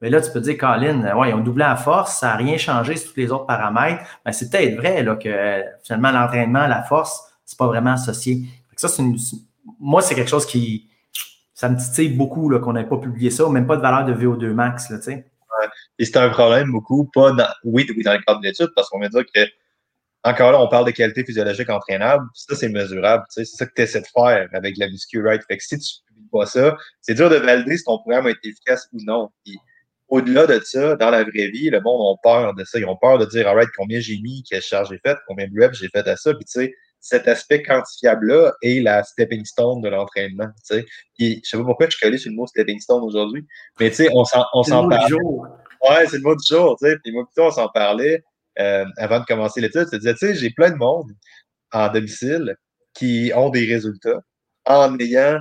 mais 0.00 0.10
ben 0.10 0.18
là, 0.18 0.20
tu 0.20 0.30
peux 0.30 0.40
dire, 0.40 0.58
Colin, 0.58 1.16
ouais, 1.16 1.30
ils 1.30 1.34
ont 1.34 1.40
doublé 1.40 1.64
la 1.64 1.76
force, 1.76 2.18
ça 2.18 2.26
n'a 2.28 2.36
rien 2.36 2.58
changé 2.58 2.96
sur 2.96 3.12
tous 3.12 3.20
les 3.20 3.32
autres 3.32 3.46
paramètres. 3.46 4.02
Ben, 4.24 4.32
c'est 4.32 4.50
peut-être 4.50 4.76
vrai 4.76 5.04
que 5.18 5.64
finalement, 5.82 6.10
l'entraînement, 6.10 6.66
la 6.66 6.82
force, 6.82 7.20
c'est 7.46 7.58
pas 7.58 7.66
vraiment 7.66 7.92
associé. 7.92 8.42
Ça, 8.76 8.88
moi, 9.80 10.02
c'est 10.02 10.14
quelque 10.14 10.28
chose 10.28 10.44
qui, 10.44 10.90
ça 11.54 11.68
me 11.68 11.78
titille 11.78 12.10
beaucoup 12.10 12.50
qu'on 12.58 12.72
n'ait 12.72 12.84
pas 12.84 12.98
publié 12.98 13.30
ça, 13.30 13.48
même 13.48 13.66
pas 13.66 13.76
de 13.76 13.82
valeur 13.82 14.04
de 14.04 14.12
VO2 14.12 14.52
max. 14.52 14.90
Là, 14.90 14.98
ouais. 15.06 15.24
Et 15.98 16.04
c'est 16.04 16.16
un 16.16 16.28
problème 16.28 16.72
beaucoup, 16.72 17.08
pas 17.14 17.30
dans, 17.30 17.48
oui, 17.62 17.86
oui, 17.96 18.02
dans 18.02 18.12
le 18.12 18.18
cadre 18.26 18.40
de 18.40 18.46
l'étude, 18.46 18.70
parce 18.74 18.90
qu'on 18.90 18.98
va 18.98 19.08
dire 19.08 19.24
que, 19.32 19.40
encore 20.24 20.52
là, 20.52 20.60
on 20.60 20.68
parle 20.68 20.86
de 20.86 20.90
qualité 20.90 21.24
physiologique 21.24 21.70
entraînable, 21.70 22.26
ça, 22.34 22.56
c'est 22.56 22.68
mesurable. 22.68 23.24
C'est 23.28 23.44
ça 23.44 23.66
que 23.66 23.72
tu 23.74 23.82
essaies 23.82 24.00
de 24.00 24.06
faire 24.06 24.48
avec 24.52 24.76
la 24.78 24.88
muscu, 24.88 25.22
right? 25.22 25.42
Fait 25.46 25.58
que 25.58 25.62
si 25.62 25.78
tu 25.78 25.84
ne 26.10 26.14
publies 26.14 26.28
pas 26.32 26.46
ça, 26.46 26.76
c'est 27.00 27.14
dur 27.14 27.30
de 27.30 27.36
valider 27.36 27.76
si 27.76 27.84
ton 27.84 27.98
programme 27.98 28.26
a 28.26 28.30
été 28.30 28.48
efficace 28.48 28.88
ou 28.92 28.98
non. 29.04 29.30
au-delà 30.08 30.46
de 30.46 30.60
ça, 30.64 30.96
dans 30.96 31.10
la 31.10 31.22
vraie 31.22 31.48
vie, 31.48 31.70
le 31.70 31.80
monde 31.80 32.16
a 32.16 32.20
peur 32.22 32.54
de 32.54 32.64
ça. 32.64 32.78
Ils 32.78 32.86
ont 32.86 32.96
peur 32.96 33.18
de 33.18 33.26
dire, 33.26 33.46
alright, 33.46 33.68
combien 33.76 34.00
j'ai 34.00 34.18
mis, 34.20 34.42
quelle 34.42 34.62
charge 34.62 34.88
j'ai 34.90 34.98
faite, 34.98 35.18
combien 35.28 35.46
de 35.46 35.60
reps 35.60 35.78
j'ai 35.78 35.88
fait 35.88 36.08
à 36.08 36.16
ça. 36.16 36.34
Puis, 36.34 36.46
tu 36.46 36.52
sais, 36.52 36.74
cet 37.04 37.28
aspect 37.28 37.62
quantifiable-là 37.62 38.54
est 38.62 38.80
la 38.80 39.02
stepping 39.02 39.44
stone 39.44 39.82
de 39.82 39.90
l'entraînement. 39.90 40.48
Je 40.70 40.76
ne 40.76 40.82
sais 41.42 41.58
pas 41.58 41.64
pourquoi 41.64 41.86
je 41.86 41.96
suis 41.98 42.00
collé 42.00 42.16
sur 42.16 42.30
le 42.30 42.36
mot 42.36 42.46
stepping 42.46 42.80
stone 42.80 43.02
aujourd'hui, 43.02 43.46
mais 43.78 43.92
on 44.14 44.24
s'en, 44.24 44.42
on 44.54 44.62
s'en 44.62 44.88
parlait. 44.88 45.14
Ouais, 45.14 46.06
c'est 46.08 46.16
le 46.16 46.22
mot 46.22 46.34
du 46.34 46.46
jour. 46.46 46.78
Puis 46.80 47.12
moi, 47.12 47.26
plutôt, 47.26 47.48
on 47.48 47.50
s'en 47.50 47.68
parlait 47.68 48.24
euh, 48.58 48.86
avant 48.96 49.20
de 49.20 49.26
commencer 49.26 49.60
l'étude. 49.60 49.86
Tu 49.90 49.98
disais, 49.98 50.14
tu 50.14 50.28
sais, 50.28 50.34
j'ai 50.34 50.48
plein 50.48 50.70
de 50.70 50.76
monde 50.76 51.10
en 51.72 51.92
domicile 51.92 52.56
qui 52.94 53.32
ont 53.36 53.50
des 53.50 53.66
résultats 53.66 54.22
en 54.64 54.98
ayant 54.98 55.38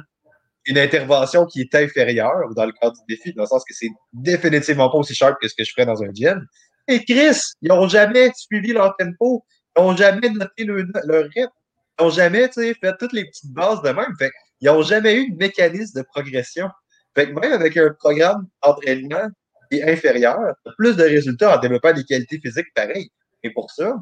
une 0.65 0.77
intervention 0.77 1.45
qui 1.45 1.61
est 1.61 1.75
inférieure 1.75 2.53
dans 2.57 2.65
le 2.65 2.73
cadre 2.73 2.97
du 3.07 3.15
défi, 3.15 3.33
dans 3.33 3.43
le 3.43 3.47
sens 3.47 3.63
que 3.63 3.73
c'est 3.73 3.89
définitivement 4.11 4.89
pas 4.89 4.97
aussi 4.97 5.15
sharp 5.15 5.37
que 5.41 5.47
ce 5.47 5.55
que 5.55 5.63
je 5.63 5.71
ferais 5.71 5.85
dans 5.85 6.03
un 6.03 6.11
gym. 6.13 6.45
Et 6.89 7.05
Chris, 7.05 7.39
ils 7.61 7.69
n'ont 7.69 7.87
jamais 7.87 8.31
suivi 8.35 8.73
leur 8.73 8.97
tempo. 8.97 9.45
Ils 9.77 9.81
n'ont 9.81 9.95
jamais 9.95 10.29
noté 10.29 10.63
le, 10.63 10.87
leur 11.05 11.23
rythme. 11.23 11.51
Ils 11.99 12.03
n'ont 12.03 12.09
jamais 12.09 12.49
fait 12.51 12.97
toutes 12.99 13.13
les 13.13 13.25
petites 13.25 13.51
bases 13.51 13.81
de 13.81 13.89
même. 13.89 14.15
Fait, 14.17 14.31
ils 14.61 14.67
n'ont 14.67 14.81
jamais 14.81 15.15
eu 15.15 15.31
de 15.31 15.37
mécanisme 15.37 15.99
de 15.99 16.05
progression. 16.05 16.69
Fait 17.15 17.27
même 17.27 17.53
avec 17.53 17.77
un 17.77 17.93
programme 17.99 18.47
d'entraînement 18.63 19.29
qui 19.69 19.79
est 19.79 19.91
inférieur, 19.91 20.37
plus 20.77 20.95
de 20.95 21.03
résultats 21.03 21.57
en 21.57 21.59
développant 21.59 21.93
des 21.93 22.03
qualités 22.03 22.39
physiques 22.39 22.73
pareilles. 22.73 23.09
Et 23.43 23.51
pour 23.51 23.69
ça, 23.71 23.95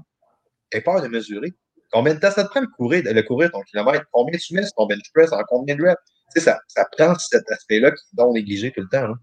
j'ai 0.72 0.82
peur 0.82 1.02
de 1.02 1.08
mesurer. 1.08 1.54
Combien 1.92 2.14
de 2.14 2.20
temps 2.20 2.32
ça 2.32 2.46
te 2.46 2.50
prend 2.50 2.62
de 2.62 2.68
courir, 2.68 3.04
de 3.04 3.22
courir 3.22 3.52
ton 3.52 3.62
kilomètre? 3.62 4.06
Combien 4.12 4.38
tu 4.38 4.54
mets 4.54 4.64
ton 4.78 4.86
bench 4.86 5.02
en 5.32 5.44
combien 5.50 5.76
de 5.76 5.84
reps? 5.84 6.02
Tu 6.34 6.40
sais, 6.40 6.46
ça, 6.46 6.60
ça 6.68 6.86
prend 6.98 7.14
cet 7.16 7.50
aspect-là 7.52 7.92
qui 7.92 7.98
est 8.18 8.26
négligé 8.32 8.72
tout 8.72 8.82
le 8.82 8.88
temps. 8.88 9.14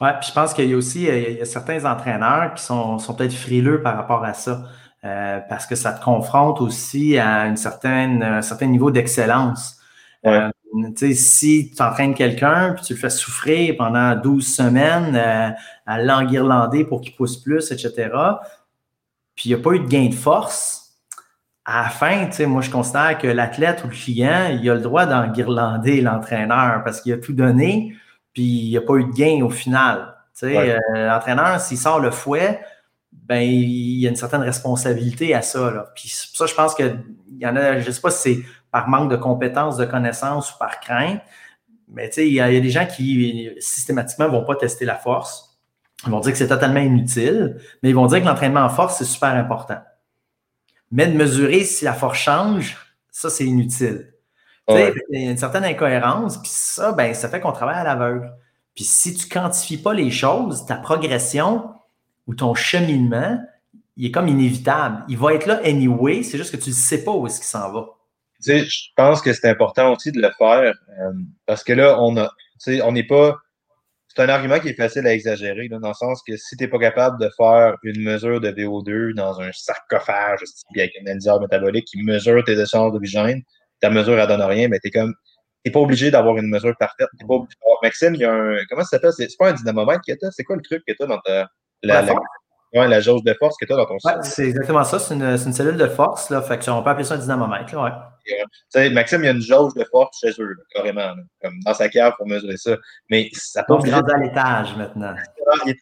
Oui, 0.00 0.08
puis 0.20 0.28
je 0.28 0.32
pense 0.32 0.54
qu'il 0.54 0.68
y 0.68 0.74
a 0.74 0.76
aussi 0.76 1.04
il 1.04 1.38
y 1.38 1.40
a 1.40 1.44
certains 1.44 1.84
entraîneurs 1.84 2.54
qui 2.54 2.64
sont, 2.64 2.98
sont 2.98 3.14
peut-être 3.14 3.32
frileux 3.32 3.82
par 3.82 3.96
rapport 3.96 4.24
à 4.24 4.34
ça. 4.34 4.64
Euh, 5.04 5.38
parce 5.48 5.64
que 5.66 5.76
ça 5.76 5.92
te 5.92 6.02
confronte 6.02 6.60
aussi 6.60 7.18
à 7.18 7.46
une 7.46 7.56
certaine, 7.56 8.22
un 8.22 8.42
certain 8.42 8.66
niveau 8.66 8.90
d'excellence. 8.90 9.76
Euh, 10.26 10.50
si 11.12 11.72
tu 11.74 11.82
entraînes 11.82 12.14
quelqu'un, 12.14 12.72
puis 12.72 12.84
tu 12.84 12.94
le 12.94 12.98
fais 12.98 13.10
souffrir 13.10 13.76
pendant 13.76 14.16
12 14.16 14.44
semaines 14.44 15.14
euh, 15.14 15.50
à 15.86 16.02
l'enguirlander 16.02 16.84
pour 16.84 17.00
qu'il 17.00 17.14
pousse 17.14 17.36
plus, 17.36 17.70
etc., 17.70 18.10
puis 19.36 19.50
il 19.50 19.54
n'y 19.54 19.60
a 19.60 19.62
pas 19.62 19.70
eu 19.74 19.80
de 19.80 19.86
gain 19.86 20.08
de 20.08 20.14
force, 20.14 20.96
à 21.64 21.82
la 21.82 21.88
fin, 21.90 22.28
moi, 22.46 22.62
je 22.62 22.70
considère 22.70 23.18
que 23.18 23.28
l'athlète 23.28 23.84
ou 23.84 23.88
le 23.88 23.94
client, 23.94 24.48
il 24.50 24.68
a 24.68 24.74
le 24.74 24.80
droit 24.80 25.06
d'enguirlander 25.06 26.00
l'entraîneur 26.00 26.82
parce 26.82 27.02
qu'il 27.02 27.12
a 27.12 27.18
tout 27.18 27.34
donné, 27.34 27.94
puis 28.32 28.42
il 28.42 28.70
n'y 28.70 28.76
a 28.76 28.80
pas 28.80 28.94
eu 28.94 29.04
de 29.04 29.12
gain 29.12 29.44
au 29.44 29.50
final. 29.50 30.16
L'entraîneur, 30.42 31.60
s'il 31.60 31.76
sort 31.78 32.00
le 32.00 32.10
fouet, 32.10 32.60
ben, 33.28 33.42
il 33.42 34.00
y 34.00 34.06
a 34.06 34.10
une 34.10 34.16
certaine 34.16 34.40
responsabilité 34.40 35.34
à 35.34 35.42
ça. 35.42 35.70
Là. 35.70 35.92
Puis 35.94 36.08
ça, 36.08 36.46
je 36.46 36.54
pense 36.54 36.74
qu'il 36.74 36.98
y 37.38 37.46
en 37.46 37.54
a, 37.56 37.78
je 37.78 37.86
ne 37.86 37.92
sais 37.92 38.00
pas 38.00 38.10
si 38.10 38.36
c'est 38.36 38.42
par 38.72 38.88
manque 38.88 39.10
de 39.10 39.16
compétences, 39.16 39.76
de 39.76 39.84
connaissances 39.84 40.54
ou 40.54 40.58
par 40.58 40.80
crainte, 40.80 41.20
mais 41.88 42.08
il 42.16 42.32
y, 42.32 42.40
a, 42.40 42.50
il 42.50 42.54
y 42.54 42.56
a 42.56 42.60
des 42.60 42.70
gens 42.70 42.86
qui 42.86 43.50
systématiquement 43.60 44.26
ne 44.26 44.32
vont 44.32 44.44
pas 44.44 44.56
tester 44.56 44.84
la 44.84 44.94
force. 44.94 45.58
Ils 46.06 46.10
vont 46.10 46.20
dire 46.20 46.32
que 46.32 46.38
c'est 46.38 46.48
totalement 46.48 46.80
inutile, 46.80 47.60
mais 47.82 47.90
ils 47.90 47.94
vont 47.94 48.06
dire 48.06 48.20
que 48.20 48.26
l'entraînement 48.26 48.60
en 48.60 48.68
force, 48.68 48.96
c'est 48.98 49.04
super 49.04 49.30
important. 49.30 49.78
Mais 50.90 51.06
de 51.06 51.16
mesurer 51.16 51.64
si 51.64 51.84
la 51.84 51.92
force 51.92 52.18
change, 52.18 52.76
ça, 53.10 53.30
c'est 53.30 53.44
inutile. 53.44 54.12
Il 54.68 54.94
y 55.12 55.26
a 55.26 55.30
une 55.30 55.38
certaine 55.38 55.64
incohérence, 55.64 56.36
puis 56.38 56.50
ça, 56.52 56.92
ben, 56.92 57.14
ça 57.14 57.28
fait 57.28 57.40
qu'on 57.40 57.52
travaille 57.52 57.78
à 57.78 57.84
l'aveugle. 57.84 58.32
Puis 58.74 58.84
si 58.84 59.14
tu 59.14 59.26
ne 59.26 59.32
quantifies 59.32 59.78
pas 59.78 59.94
les 59.94 60.10
choses, 60.10 60.66
ta 60.66 60.76
progression, 60.76 61.70
ou 62.28 62.34
ton 62.34 62.54
cheminement, 62.54 63.40
il 63.96 64.06
est 64.06 64.10
comme 64.12 64.28
inévitable. 64.28 65.02
Il 65.08 65.18
va 65.18 65.34
être 65.34 65.46
là 65.46 65.60
anyway, 65.64 66.22
c'est 66.22 66.38
juste 66.38 66.52
que 66.56 66.62
tu 66.62 66.70
ne 66.70 66.74
sais 66.74 67.02
pas 67.02 67.10
où 67.10 67.26
est-ce 67.26 67.38
qu'il 67.38 67.46
s'en 67.46 67.72
va. 67.72 67.86
Tu 68.36 68.52
sais, 68.52 68.64
je 68.64 68.90
pense 68.94 69.20
que 69.20 69.32
c'est 69.32 69.48
important 69.48 69.92
aussi 69.92 70.12
de 70.12 70.20
le 70.20 70.30
faire 70.38 70.74
euh, 71.00 71.12
parce 71.46 71.64
que 71.64 71.72
là, 71.72 72.00
on 72.00 72.16
a, 72.16 72.28
tu 72.62 72.76
sais, 72.76 72.82
on 72.82 72.92
n'est 72.92 73.06
pas. 73.06 73.36
C'est 74.14 74.22
un 74.22 74.28
argument 74.28 74.60
qui 74.60 74.68
est 74.68 74.74
facile 74.74 75.06
à 75.06 75.14
exagérer, 75.14 75.68
dans 75.68 75.78
le 75.78 75.94
sens 75.94 76.22
que 76.26 76.36
si 76.36 76.56
tu 76.56 76.64
n'es 76.64 76.68
pas 76.68 76.78
capable 76.78 77.20
de 77.20 77.30
faire 77.36 77.76
une 77.82 78.02
mesure 78.02 78.40
de 78.40 78.50
VO2 78.50 79.14
dans 79.14 79.40
un 79.40 79.50
sarcophage 79.52 80.40
avec 80.74 80.92
un 81.00 81.06
analyseur 81.06 81.40
métabolique 81.40 81.86
qui 81.86 82.02
mesure 82.02 82.42
tes 82.44 82.58
échanges 82.58 82.92
d'oxygène, 82.92 83.42
ta 83.80 83.90
mesure, 83.90 84.18
elle 84.18 84.26
donne 84.26 84.42
rien, 84.42 84.68
mais 84.68 84.80
tu 84.80 84.90
n'es 84.96 85.72
pas 85.72 85.80
obligé 85.80 86.10
d'avoir 86.10 86.36
une 86.36 86.48
mesure 86.48 86.74
parfaite. 86.78 87.08
Maxime, 87.82 88.14
il 88.14 88.20
y 88.20 88.24
a 88.24 88.32
un. 88.32 88.56
Comment 88.68 88.82
ça 88.82 88.98
s'appelle? 88.98 89.12
C'est 89.16 89.28
pas 89.38 89.50
un 89.50 89.54
dynamomètre 89.54 90.02
que 90.06 90.12
tu 90.12 90.26
C'est 90.32 90.44
quoi 90.44 90.56
le 90.56 90.62
truc 90.62 90.82
que 90.86 90.92
tu 90.92 91.02
as 91.02 91.06
dans 91.06 91.20
ta 91.20 91.48
la, 91.82 92.02
la, 92.72 92.86
la, 92.86 93.00
jauge 93.00 93.22
de 93.22 93.34
force 93.34 93.56
que 93.56 93.64
tu 93.64 93.72
as 93.72 93.76
dans 93.76 93.86
ton 93.86 93.94
ouais, 94.04 94.14
C'est 94.22 94.48
exactement 94.48 94.84
ça. 94.84 94.98
C'est 94.98 95.14
une, 95.14 95.22
une, 95.22 95.52
cellule 95.52 95.76
de 95.76 95.86
force. 95.86 96.30
Là, 96.30 96.42
fait 96.42 96.58
que 96.58 96.70
on 96.70 96.82
peut 96.82 96.90
appeler 96.90 97.04
ça 97.04 97.14
un 97.14 97.18
dynamomètre. 97.18 97.74
Là, 97.74 97.82
ouais. 98.26 98.34
sais, 98.68 98.90
Maxime, 98.90 99.22
il 99.22 99.26
y 99.26 99.28
a 99.28 99.32
une 99.32 99.40
jauge 99.40 99.74
de 99.74 99.84
force 99.84 100.18
chez 100.20 100.30
eux, 100.40 100.56
carrément. 100.74 101.14
comme 101.42 101.58
dans 101.64 101.74
sa 101.74 101.88
cave 101.88 102.14
pour 102.16 102.26
mesurer 102.26 102.56
ça. 102.56 102.76
Mais 103.10 103.28
ça 103.32 103.62
peut. 103.62 103.74
Je 103.84 103.90
à 103.90 104.18
l'étage 104.18 104.76
maintenant. 104.76 105.14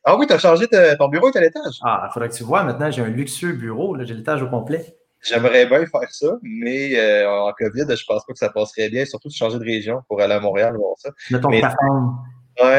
Ah 0.04 0.16
oui, 0.16 0.26
tu 0.26 0.32
as 0.32 0.38
changé 0.38 0.66
ton 0.68 1.08
bureau 1.08 1.30
est 1.30 1.36
à 1.36 1.40
l'étage. 1.40 1.80
Ah, 1.82 2.06
il 2.08 2.12
faudrait 2.12 2.28
que 2.28 2.34
tu 2.34 2.44
vois. 2.44 2.62
Maintenant, 2.62 2.90
j'ai 2.90 3.02
un 3.02 3.08
luxueux 3.08 3.52
bureau. 3.52 3.96
J'ai 4.04 4.14
l'étage 4.14 4.42
au 4.42 4.48
complet. 4.48 4.96
J'aimerais 5.22 5.66
bien 5.66 5.84
faire 5.86 6.10
ça, 6.10 6.38
mais 6.42 6.96
euh, 6.96 7.28
en 7.28 7.52
COVID, 7.52 7.84
je 7.88 8.04
pense 8.06 8.24
pas 8.24 8.32
que 8.32 8.38
ça 8.38 8.50
passerait 8.50 8.88
bien, 8.90 9.04
surtout 9.04 9.26
de 9.26 9.32
changer 9.32 9.58
de 9.58 9.64
région 9.64 10.02
pour 10.08 10.20
aller 10.20 10.34
à 10.34 10.40
Montréal 10.40 10.76
voir 10.76 10.94
ça. 10.98 11.10
De 11.30 11.38
ton 11.38 11.48
mais, 11.48 11.62
Ouais, 11.62 11.70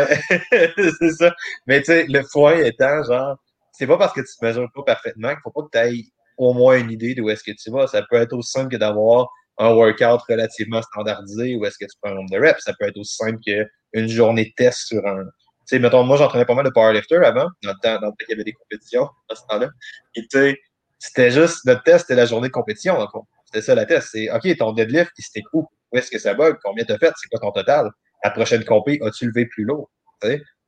c'est 0.99 1.11
ça. 1.11 1.33
Mais 1.65 1.79
tu 1.79 1.85
sais, 1.85 2.05
le 2.07 2.21
point 2.31 2.57
étant, 2.57 3.03
genre, 3.03 3.37
c'est 3.71 3.87
pas 3.87 3.97
parce 3.97 4.13
que 4.13 4.21
tu 4.21 4.27
te 4.39 4.45
mesures 4.45 4.69
pas 4.73 4.83
parfaitement 4.83 5.29
qu'il 5.29 5.41
faut 5.43 5.51
pas 5.51 5.63
que 5.63 5.69
tu 5.71 5.77
aies 5.77 6.03
au 6.37 6.53
moins 6.53 6.77
une 6.77 6.91
idée 6.91 7.15
d'où 7.15 7.29
est-ce 7.29 7.43
que 7.43 7.51
tu 7.51 7.71
vas. 7.71 7.87
Ça 7.87 8.03
peut 8.09 8.17
être 8.17 8.33
aussi 8.33 8.51
simple 8.51 8.71
que 8.71 8.77
d'avoir 8.77 9.29
un 9.57 9.73
workout 9.73 10.21
relativement 10.29 10.81
standardisé 10.81 11.55
ou 11.55 11.65
est-ce 11.65 11.77
que 11.77 11.85
tu 11.85 11.97
prends 12.01 12.11
un 12.11 12.15
nombre 12.15 12.29
de 12.31 12.39
reps. 12.39 12.63
Ça 12.63 12.73
peut 12.79 12.87
être 12.87 12.97
aussi 12.97 13.15
simple 13.15 13.39
qu'une 13.39 14.07
journée 14.07 14.45
de 14.45 14.53
test 14.55 14.87
sur 14.87 15.05
un. 15.05 15.23
Tu 15.23 15.75
sais, 15.75 15.79
mettons, 15.79 16.03
moi, 16.03 16.17
j'entraînais 16.17 16.45
pas 16.45 16.53
mal 16.53 16.65
de 16.65 16.69
powerlifter 16.69 17.17
avant, 17.17 17.47
dans 17.63 17.73
le 17.73 17.81
temps, 17.81 17.99
qu'il 18.19 18.29
y 18.29 18.33
avait 18.33 18.43
des 18.43 18.53
compétitions, 18.53 19.09
à 19.29 19.35
ce 19.35 19.41
temps-là. 19.49 19.69
Et 20.15 20.21
tu 20.21 20.27
sais, 20.31 20.57
c'était 20.97 21.31
juste, 21.31 21.65
notre 21.65 21.83
test, 21.83 22.01
c'était 22.07 22.15
la 22.15 22.25
journée 22.25 22.47
de 22.47 22.53
compétition, 22.53 22.97
C'était 23.45 23.61
ça 23.61 23.75
la 23.75 23.85
test. 23.85 24.09
C'est, 24.11 24.31
OK, 24.31 24.57
ton 24.57 24.71
deadlift, 24.71 25.11
il 25.17 25.23
s'était 25.23 25.41
cool. 25.51 25.65
où? 25.91 25.97
Est-ce 25.97 26.09
que 26.09 26.19
ça 26.19 26.33
bug, 26.33 26.57
combien 26.63 26.85
tu 26.85 26.93
as 26.93 26.97
fait, 26.97 27.11
c'est 27.17 27.27
quoi 27.29 27.39
ton 27.39 27.51
total? 27.51 27.89
La 28.23 28.31
prochaine 28.31 28.63
compé, 28.63 28.99
as-tu 29.03 29.27
levé 29.27 29.45
plus 29.45 29.63
lourd? 29.63 29.89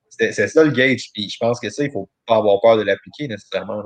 C'est 0.10 0.48
ça 0.48 0.64
le 0.64 0.72
gauge. 0.72 1.10
Puis 1.14 1.30
je 1.30 1.38
pense 1.40 1.60
que 1.60 1.70
ça, 1.70 1.84
il 1.84 1.88
ne 1.88 1.92
faut 1.92 2.10
pas 2.26 2.38
avoir 2.38 2.60
peur 2.62 2.78
de 2.78 2.84
l'appliquer 2.84 3.28
nécessairement. 3.28 3.82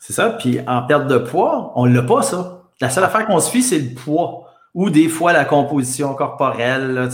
C'est 0.00 0.12
ça. 0.12 0.30
Puis 0.30 0.60
en 0.66 0.86
perte 0.86 1.06
de 1.06 1.18
poids, 1.18 1.72
on 1.76 1.86
ne 1.86 1.94
l'a 1.94 2.02
pas, 2.02 2.22
ça. 2.22 2.64
La 2.80 2.90
seule 2.90 3.04
affaire 3.04 3.26
qu'on 3.26 3.40
se 3.40 3.60
c'est 3.60 3.78
le 3.78 3.94
poids 3.94 4.50
ou 4.74 4.90
des 4.90 5.08
fois 5.08 5.32
la 5.32 5.44
composition 5.44 6.14
corporelle. 6.14 7.08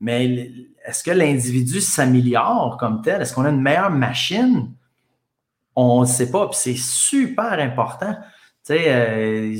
Mais 0.00 0.50
est-ce 0.86 1.02
que 1.04 1.10
l'individu 1.10 1.80
s'améliore 1.80 2.76
comme 2.78 3.02
tel? 3.02 3.22
Est-ce 3.22 3.34
qu'on 3.34 3.44
a 3.44 3.50
une 3.50 3.60
meilleure 3.60 3.90
machine? 3.90 4.72
On 5.76 6.02
ne 6.02 6.06
sait 6.06 6.30
pas. 6.30 6.48
Puis 6.48 6.58
c'est 6.60 6.76
super 6.76 7.52
important. 7.52 8.16
Euh, 8.70 9.56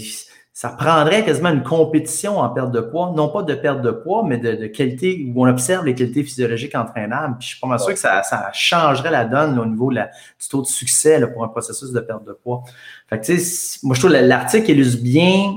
ça 0.55 0.69
prendrait 0.69 1.25
quasiment 1.25 1.49
une 1.51 1.65
compétition 1.65 2.39
en 2.39 2.49
perte 2.49 2.71
de 2.71 2.81
poids, 2.81 3.13
non 3.17 3.29
pas 3.29 3.43
de 3.43 3.55
perte 3.55 3.83
de 3.83 3.91
poids, 3.91 4.23
mais 4.25 4.39
de, 4.39 4.69
qualité, 4.69 5.29
où 5.35 5.45
on 5.45 5.49
observe 5.49 5.85
les 5.85 5.97
qualités 5.97 6.23
physiologiques 6.23 6.77
entraînables. 6.77 7.39
Puis 7.39 7.49
je 7.49 7.53
suis 7.55 7.61
pas 7.61 7.67
mal 7.67 7.81
sûr 7.81 7.93
que 7.93 7.99
ça, 7.99 8.23
changerait 8.53 9.11
la 9.11 9.25
donne 9.25 9.59
au 9.59 9.67
niveau 9.67 9.91
du 9.91 9.99
taux 10.49 10.63
de 10.63 10.69
succès 10.69 11.21
pour 11.33 11.43
un 11.43 11.49
processus 11.49 11.91
de 11.91 11.99
perte 11.99 12.25
de 12.25 12.33
poids. 12.33 12.63
Fait 13.11 13.21
que, 13.21 13.33
moi, 13.85 13.97
je 13.97 14.01
trouve 14.01 14.13
l'article 14.13 14.71
illustre 14.71 15.03
bien 15.03 15.55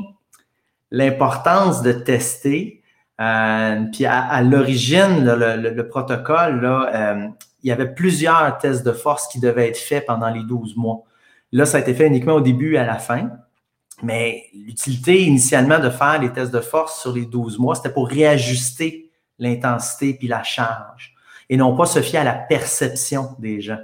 l'importance 0.89 1.83
de 1.83 1.91
tester. 1.91 2.81
Euh, 3.21 3.83
puis 3.93 4.07
à, 4.07 4.41
l'origine, 4.41 5.25
le, 5.25 5.87
protocole, 5.87 6.59
là, 6.61 6.89
euh, 6.91 7.27
il 7.61 7.69
y 7.69 7.71
avait 7.71 7.93
plusieurs 7.93 8.57
tests 8.57 8.83
de 8.83 8.93
force 8.93 9.27
qui 9.27 9.39
devaient 9.39 9.69
être 9.69 9.77
faits 9.77 10.07
pendant 10.07 10.29
les 10.31 10.41
12 10.41 10.75
mois. 10.75 11.03
Là, 11.51 11.67
ça 11.67 11.77
a 11.77 11.81
été 11.81 11.93
fait 11.93 12.07
uniquement 12.07 12.33
au 12.33 12.41
début 12.41 12.73
et 12.73 12.79
à 12.79 12.85
la 12.85 12.97
fin. 12.97 13.29
Mais 14.03 14.45
l'utilité 14.53 15.23
initialement 15.23 15.79
de 15.79 15.89
faire 15.89 16.19
les 16.21 16.31
tests 16.31 16.51
de 16.51 16.59
force 16.59 17.01
sur 17.01 17.13
les 17.13 17.25
12 17.25 17.57
mois, 17.57 17.75
c'était 17.75 17.91
pour 17.91 18.07
réajuster 18.07 19.11
l'intensité 19.39 20.13
puis 20.13 20.27
la 20.27 20.43
charge 20.43 21.15
et 21.49 21.57
non 21.57 21.75
pas 21.75 21.85
se 21.85 22.01
fier 22.01 22.19
à 22.19 22.23
la 22.23 22.33
perception 22.33 23.35
des 23.39 23.61
gens. 23.61 23.79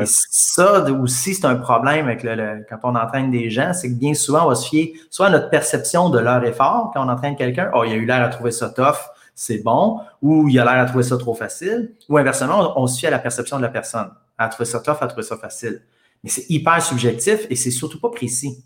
Et 0.00 0.06
ça 0.06 0.84
aussi, 0.90 1.34
c'est 1.34 1.44
un 1.44 1.56
problème 1.56 2.06
avec 2.06 2.22
le, 2.22 2.64
quand 2.66 2.78
on 2.84 2.96
entraîne 2.96 3.30
des 3.30 3.50
gens, 3.50 3.74
c'est 3.74 3.90
que 3.90 3.98
bien 3.98 4.14
souvent, 4.14 4.46
on 4.46 4.48
va 4.48 4.54
se 4.54 4.66
fier 4.66 4.94
soit 5.10 5.26
à 5.26 5.30
notre 5.30 5.50
perception 5.50 6.08
de 6.08 6.18
leur 6.18 6.42
effort 6.44 6.92
quand 6.94 7.04
on 7.04 7.10
entraîne 7.10 7.36
quelqu'un. 7.36 7.70
Oh, 7.74 7.84
il 7.84 7.92
a 7.92 7.96
eu 7.96 8.06
l'air 8.06 8.22
à 8.22 8.28
trouver 8.28 8.52
ça 8.52 8.70
tough, 8.70 8.96
c'est 9.34 9.62
bon, 9.62 10.00
ou 10.22 10.48
il 10.48 10.58
a 10.58 10.64
l'air 10.64 10.82
à 10.82 10.86
trouver 10.86 11.04
ça 11.04 11.18
trop 11.18 11.34
facile, 11.34 11.92
ou 12.08 12.16
inversement, 12.16 12.72
on, 12.80 12.86
se 12.86 13.00
fie 13.00 13.06
à 13.06 13.10
la 13.10 13.18
perception 13.18 13.58
de 13.58 13.62
la 13.62 13.68
personne. 13.68 14.10
À 14.38 14.48
trouver 14.48 14.64
ça 14.64 14.80
tough, 14.80 14.96
à 15.02 15.06
trouver 15.08 15.24
ça 15.24 15.36
facile. 15.36 15.82
Mais 16.24 16.30
c'est 16.30 16.48
hyper 16.48 16.80
subjectif 16.80 17.46
et 17.50 17.56
c'est 17.56 17.70
surtout 17.70 18.00
pas 18.00 18.10
précis. 18.10 18.64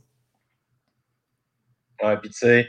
Ouais, 2.02 2.16
puis 2.18 2.30
tu 2.30 2.38
sais, 2.38 2.68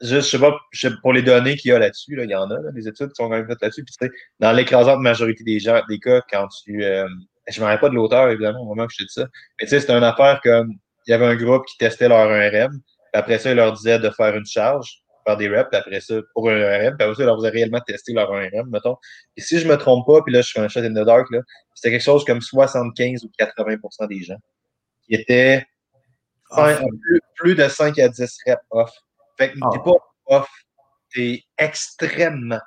juste, 0.00 0.30
je 0.30 0.36
sais 0.36 0.38
pas, 0.38 0.58
pour 1.02 1.12
les 1.12 1.22
données 1.22 1.56
qu'il 1.56 1.70
y 1.70 1.74
a 1.74 1.78
là-dessus, 1.78 2.16
là, 2.16 2.24
il 2.24 2.30
y 2.30 2.34
en 2.34 2.50
a, 2.50 2.58
là, 2.58 2.72
des 2.72 2.88
études 2.88 3.08
qui 3.08 3.14
sont 3.16 3.28
quand 3.28 3.36
même 3.36 3.46
faites 3.46 3.62
là-dessus. 3.62 3.84
Puis 3.84 3.94
tu 3.98 4.06
sais, 4.06 4.12
dans 4.40 4.52
l'écrasante 4.52 5.00
majorité 5.00 5.44
des 5.44 5.58
gens, 5.60 5.80
des 5.88 5.98
cas, 5.98 6.22
quand 6.30 6.48
tu. 6.48 6.84
Euh, 6.84 7.08
je 7.48 7.60
ne 7.60 7.64
me 7.64 7.70
rappelle 7.70 7.80
pas 7.80 7.88
de 7.88 7.94
l'auteur, 7.94 8.30
évidemment, 8.30 8.60
au 8.60 8.66
moment 8.66 8.84
où 8.84 8.90
je 8.90 8.98
te 8.98 9.02
dis 9.02 9.12
ça. 9.12 9.26
Mais 9.60 9.66
tu 9.66 9.70
sais, 9.70 9.80
c'était 9.80 9.94
une 9.94 10.04
affaire 10.04 10.40
comme 10.42 10.74
il 11.06 11.10
y 11.10 11.14
avait 11.14 11.26
un 11.26 11.36
groupe 11.36 11.64
qui 11.66 11.76
testait 11.76 12.08
leur 12.08 12.28
1RM. 12.28 12.70
Puis 12.70 12.80
après 13.12 13.38
ça, 13.38 13.50
il 13.50 13.56
leur 13.56 13.72
disait 13.72 13.98
de 13.98 14.10
faire 14.10 14.34
une 14.36 14.46
charge, 14.46 15.02
faire 15.26 15.36
des 15.36 15.48
reps, 15.48 15.68
puis 15.70 15.78
après 15.78 16.00
ça, 16.00 16.14
pour 16.34 16.48
un 16.48 16.54
1RM. 16.54 16.96
Puis 16.96 17.04
après 17.04 17.14
ça, 17.14 17.22
il 17.22 17.26
leur 17.26 17.36
faisait 17.36 17.50
réellement 17.50 17.80
tester 17.80 18.12
leur 18.12 18.32
1RM, 18.32 18.70
mettons. 18.70 18.96
Et 19.36 19.40
si 19.40 19.58
je 19.58 19.66
me 19.66 19.76
trompe 19.76 20.06
pas, 20.06 20.22
puis 20.22 20.32
là, 20.32 20.42
je 20.42 20.52
fais 20.52 20.60
un 20.60 20.68
shot 20.68 20.80
in 20.80 20.90
the 20.90 21.04
dark, 21.04 21.30
là, 21.30 21.40
c'était 21.74 21.90
quelque 21.90 22.04
chose 22.04 22.24
comme 22.24 22.40
75 22.40 23.24
ou 23.24 23.30
80% 23.38 24.08
des 24.08 24.22
gens 24.22 24.38
qui 25.06 25.14
étaient 25.14 25.66
plus, 27.36 27.54
de 27.54 27.68
5 27.68 27.98
à 27.98 28.08
10 28.08 28.38
reps 28.46 28.62
off. 28.70 28.90
Fait 29.38 29.50
que 29.50 29.54
t'es 29.54 29.60
ah. 29.62 29.78
pas 29.84 30.36
off, 30.36 30.48
t'es 31.12 31.42
extrêmement 31.58 32.60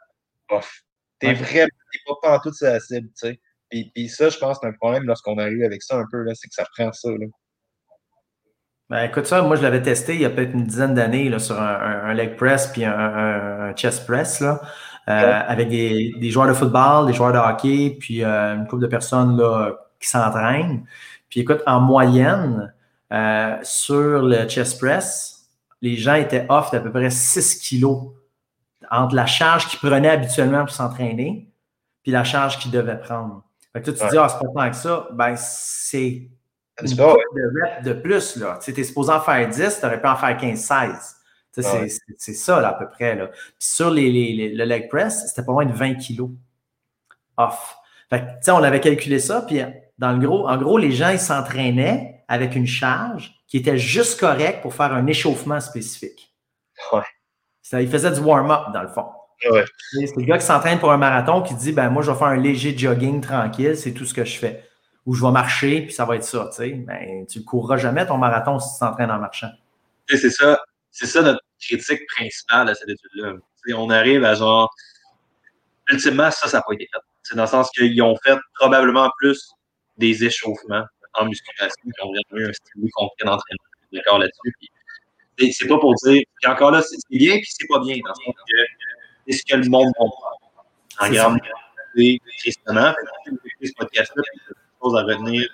off. 0.50 0.82
T'es 1.19 1.34
vraiment, 1.34 1.67
t'es 1.91 2.00
pas 2.21 2.39
toute 2.39 2.56
sa 2.56 2.80
cible, 2.80 3.08
tu 3.10 3.28
sais. 3.28 3.39
Puis, 3.69 3.91
puis, 3.93 4.10
ça, 4.10 4.30
je 4.30 4.38
pense, 4.38 4.60
c'est 4.62 4.67
un 4.67 4.74
problème 4.74 5.04
lorsqu'on 5.04 5.38
arrive 5.38 5.63
avec 5.63 5.82
ça 5.82 5.98
un 5.98 6.06
peu, 6.12 6.24
là, 6.24 6.34
c'est 6.36 6.48
que 6.48 6.54
ça 6.54 6.65
prend 6.76 6.91
ça, 6.91 7.10
là. 7.10 7.26
Ben, 8.88 9.04
écoute 9.06 9.26
ça, 9.26 9.41
moi 9.41 9.56
je 9.56 9.63
l'avais 9.63 9.82
testé 9.82 10.13
il 10.13 10.21
y 10.21 10.26
a 10.26 10.30
peut-être 10.30 10.54
une 10.54 10.65
dizaine 10.65 10.93
d'années 10.93 11.39
sur 11.39 11.60
un, 11.60 12.13
leg 12.13 12.36
press 12.36 12.67
puis 12.67 12.86
un, 12.86 13.74
chest 13.76 14.06
press 14.06 14.41
là, 14.41 14.62
euh, 15.10 15.41
avec 15.48 15.69
des, 15.69 16.13
des, 16.19 16.30
joueurs 16.30 16.48
de 16.48 16.54
football, 16.54 17.08
des 17.08 17.13
joueurs 17.13 17.34
de 17.34 17.39
hockey, 17.39 17.98
puis 18.00 18.24
euh, 18.24 18.54
une 18.56 18.67
couple 18.67 18.84
de 18.84 18.88
personnes 18.88 19.38
là, 19.38 19.74
qui 20.00 20.08
s'entraînent. 20.08 20.86
Puis 21.30 21.39
écoute, 21.39 21.63
en 21.65 21.80
moyenne, 21.80 22.75
euh, 23.12 23.58
sur 23.63 24.24
le 24.24 24.48
chest 24.48 24.80
press, 24.80 25.48
les 25.82 25.96
gens 25.96 26.15
étaient 26.15 26.46
off 26.50 26.72
d'à 26.72 26.80
peu 26.80 26.91
près 26.91 27.10
6 27.10 27.60
kilos 27.60 28.13
entre 28.89 29.15
la 29.15 29.26
charge 29.26 29.68
qu'ils 29.68 29.80
prenaient 29.80 30.10
habituellement 30.10 30.65
pour 30.65 30.74
s'entraîner 30.74 31.50
puis 32.04 32.12
la 32.12 32.24
charge 32.24 32.60
qu'ils 32.60 32.72
devaient 32.72 33.00
prendre. 33.00 33.44
Fait 33.74 33.82
que 33.82 33.86
toi, 33.86 33.94
tu 33.94 34.00
te 34.00 34.10
dis, 34.12 34.18
ah, 34.18 34.30
c'est 34.30 34.39
pas 34.39 34.54
tant 34.54 34.70
que 34.70 34.76
ça. 34.76 35.08
Ben, 35.13 35.36
c'est 35.38 36.30
une 36.82 36.96
de 37.84 37.94
plus. 37.94 38.36
Là. 38.38 38.60
Tu 38.63 38.80
es 38.80 38.84
supposé 38.84 39.12
en 39.12 39.20
faire 39.20 39.50
10, 39.50 39.80
tu 39.80 39.86
aurais 39.86 40.00
pu 40.00 40.08
en 40.08 40.15
faire 40.15 40.38
15-16. 40.38 41.15
C'est 42.18 42.34
ça, 42.34 42.62
là, 42.62 42.70
à 42.70 42.74
peu 42.74 42.88
près. 42.89 43.15
Là. 43.15 43.28
Puis 43.28 43.39
sur 43.60 43.89
les, 43.89 44.12
les, 44.12 44.54
le 44.54 44.65
leg 44.65 44.89
press, 44.89 45.28
c'était 45.28 45.44
pas 45.46 45.54
moins 45.54 45.65
de 45.65 45.74
20 45.74 45.96
kilos 45.96 46.30
off. 47.38 47.78
Fait 48.10 48.22
que, 48.44 48.52
on 48.52 48.63
avait 48.63 48.82
calculé 48.82 49.20
ça, 49.20 49.41
puis 49.41 49.62
dans 49.98 50.12
le 50.12 50.26
gros, 50.26 50.48
en 50.48 50.58
gros, 50.58 50.78
les 50.78 50.91
gens, 50.91 51.10
ils 51.10 51.20
s'entraînaient 51.20 52.14
avec 52.28 52.56
une 52.56 52.68
charge 52.68 53.36
qui 53.48 53.58
était 53.58 53.78
juste 53.78 54.20
correcte 54.20 54.62
pour 54.62 54.74
faire 54.74 54.94
un 54.94 55.08
échauffement 55.08 55.60
spécifique. 55.60 56.34
Ouais. 56.92 57.04
Ça, 57.62 57.82
il 57.82 57.90
faisait 57.90 58.12
du 58.12 58.20
warm-up, 58.20 58.74
dans 58.74 58.82
le 58.82 58.88
fond. 58.88 59.08
Ouais. 59.52 59.66
C'est 59.92 60.16
le 60.16 60.24
gars 60.24 60.38
qui 60.38 60.46
s'entraîne 60.46 60.80
pour 60.80 60.92
un 60.92 60.98
marathon 60.98 61.42
qui 61.42 61.56
dit 61.56 61.72
ben 61.72 61.90
moi, 61.90 62.02
je 62.04 62.12
vais 62.12 62.18
faire 62.18 62.28
un 62.28 62.38
léger 62.38 62.78
jogging 62.78 63.22
tranquille, 63.22 63.78
c'est 63.78 63.94
tout 63.94 64.06
ce 64.06 64.14
que 64.14 64.26
je 64.26 64.38
fais. 64.38 64.68
Ou 65.06 65.14
je 65.14 65.24
vais 65.24 65.32
marcher, 65.32 65.82
puis 65.82 65.94
ça 65.94 66.06
va 66.06 66.16
être 66.16 66.24
ça. 66.24 66.50
Tu 66.52 66.58
sais. 66.58 66.70
Ben, 66.72 67.26
tu 67.28 67.40
ne 67.40 67.44
courras 67.44 67.78
jamais 67.78 68.08
ton 68.08 68.18
marathon 68.18 68.60
si 68.60 68.74
tu 68.74 68.80
t'entraînes 68.80 69.12
en 69.12 69.20
marchant. 69.20 69.52
C'est 70.08 70.30
ça. 70.30 70.60
C'est 70.90 71.06
ça 71.06 71.22
notre 71.22 71.42
critique 71.60 72.02
principale 72.16 72.70
à 72.70 72.76
cette 72.76 72.90
étude-là. 72.90 73.34
On 73.76 73.90
arrive 73.90 74.24
à 74.24 74.36
genre. 74.36 74.74
Ultimement, 75.90 76.32
ça, 76.32 76.48
ça 76.48 76.58
n'a 76.58 76.64
pas 76.64 76.74
été 76.74 76.88
fait. 76.92 77.00
C'est 77.22 77.36
dans 77.36 77.44
le 77.44 77.50
sens 77.50 77.70
qu'ils 77.72 78.02
ont 78.02 78.16
fait 78.24 78.38
probablement 78.56 79.12
plus 79.18 79.52
des 79.98 80.24
échauffements 80.24 80.86
en 81.17 81.25
musculation 81.25 81.84
ont 82.01 82.12
vraiment 82.12 82.45
eu 82.45 82.49
un 82.49 82.54
style 82.54 82.89
complet 82.93 83.25
d'entraînement. 83.25 83.63
D'accord 83.93 84.19
là-dessus. 84.19 84.54
Puis, 85.38 85.54
c'est 85.54 85.67
pas 85.67 85.78
pour 85.78 85.93
dire. 85.95 86.23
Puis 86.41 86.51
encore 86.51 86.71
là, 86.71 86.82
c'est 86.82 86.97
bien 87.10 87.38
puis 87.38 87.47
c'est 87.49 87.67
pas 87.67 87.80
bien. 87.80 87.97
Dans 88.04 88.10
le 88.10 88.25
sens 88.25 88.36
que 88.47 88.58
c'est 89.28 89.38
ce 89.38 89.43
que 89.45 89.56
le 89.58 89.69
monde 89.69 89.91
faire. 89.97 91.28
En 91.28 91.34
quantité, 91.34 92.21
tristement. 92.39 92.93
ce 93.25 93.71
podcast-là, 93.78 94.23
il 94.34 94.38
y 94.38 94.41
a 94.41 94.54
des 94.54 94.60
choses 94.82 94.95
à 94.95 95.04
retenir. 95.04 95.49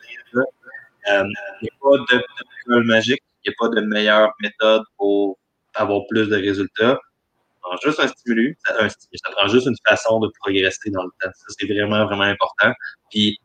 Euh, 1.10 1.24
il 1.62 1.64
n'y 1.64 1.70
a 1.70 1.74
pas 1.82 1.98
de 1.98 2.22
protocole 2.22 2.86
magique. 2.86 3.24
Il 3.44 3.50
n'y 3.50 3.56
a 3.56 3.56
pas 3.60 3.76
de 3.76 3.82
meilleure 3.82 4.32
méthode 4.40 4.84
pour 4.98 5.38
avoir 5.74 6.02
plus 6.10 6.28
de 6.28 6.36
résultats. 6.36 7.00
Ça 7.00 7.70
prend 7.70 7.78
juste 7.84 8.00
un 8.00 8.08
stimulus, 8.08 8.58
un 8.68 8.90
stimulus, 8.90 9.20
ça 9.24 9.32
prend 9.32 9.48
juste 9.48 9.68
une 9.68 9.76
façon 9.88 10.20
de 10.20 10.30
progresser 10.42 10.90
dans 10.92 11.04
le 11.04 11.12
temps. 11.22 11.32
Ça, 11.34 11.46
c'est 11.58 11.66
vraiment, 11.66 12.06
vraiment 12.06 12.24
important. 12.24 12.72
Puis, 13.10 13.40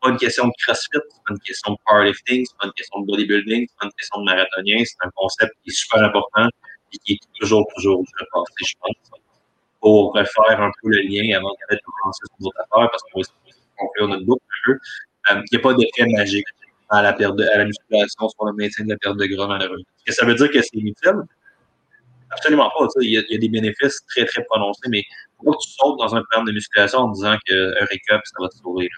pas 0.00 0.10
une 0.10 0.16
question 0.16 0.46
de 0.46 0.52
crossfit, 0.64 0.88
c'est 0.92 1.22
pas 1.26 1.32
une 1.32 1.40
question 1.40 1.72
de 1.72 1.78
powerlifting, 1.86 2.46
c'est 2.46 2.56
pas 2.58 2.66
une 2.66 2.72
question 2.72 3.00
de 3.00 3.06
bodybuilding, 3.06 3.66
c'est 3.68 3.76
pas 3.78 3.86
une 3.86 3.92
question 3.92 4.20
de 4.20 4.24
marathonien, 4.24 4.82
c'est 4.84 5.06
un 5.06 5.10
concept 5.14 5.52
qui 5.62 5.70
est 5.70 5.74
super 5.74 6.02
important 6.02 6.48
et 6.92 6.98
qui 6.98 7.12
est 7.14 7.20
toujours, 7.40 7.66
toujours 7.74 7.98
repassé, 7.98 8.52
je 8.64 8.74
pense, 8.80 9.20
pour 9.80 10.12
refaire 10.14 10.60
un 10.60 10.70
peu 10.82 10.90
le 10.90 11.00
lien 11.02 11.36
avant 11.36 11.50
de 11.50 11.78
commencer 11.84 12.20
sur 12.26 12.36
d'autres 12.40 12.60
affaires, 12.60 12.90
parce 12.90 13.02
qu'on 13.12 13.20
va 13.20 13.26
conclure 13.76 14.08
notre 14.08 14.24
boucle 14.24 14.42
un 14.44 14.72
peu. 14.72 14.72
Euh, 15.30 15.42
il 15.50 15.56
n'y 15.56 15.58
a 15.58 15.62
pas 15.62 15.74
d'effet 15.74 16.06
magique 16.06 16.46
à 16.88 17.02
la, 17.02 17.12
perte 17.12 17.40
à 17.40 17.58
la 17.58 17.64
musculation 17.64 18.28
sur 18.28 18.44
le 18.46 18.52
maintien 18.52 18.84
de 18.84 18.90
la 18.90 18.96
perte 18.96 19.16
de 19.16 19.26
gras, 19.26 19.48
malheureusement. 19.48 19.84
Est-ce 20.06 20.16
que 20.16 20.22
ça 20.22 20.26
veut 20.26 20.34
dire 20.34 20.50
que 20.50 20.62
c'est 20.62 20.74
inutile? 20.74 21.22
Absolument 22.30 22.70
pas. 22.76 22.86
Il 23.00 23.10
y, 23.10 23.18
a, 23.18 23.22
y, 23.28 23.34
a, 23.34 23.38
des 23.38 23.48
bénéfices 23.48 24.04
très, 24.08 24.24
très 24.24 24.44
prononcés, 24.44 24.88
mais 24.88 25.02
que 25.02 25.50
tu 25.60 25.70
sautes 25.70 25.98
dans 25.98 26.14
un 26.14 26.22
programme 26.22 26.46
de 26.46 26.52
musculation 26.52 27.00
en 27.00 27.08
disant 27.10 27.36
qu'un 27.46 27.84
récup, 27.86 28.20
ça 28.24 28.34
va 28.40 28.48
te 28.48 28.56
sauver. 28.56 28.88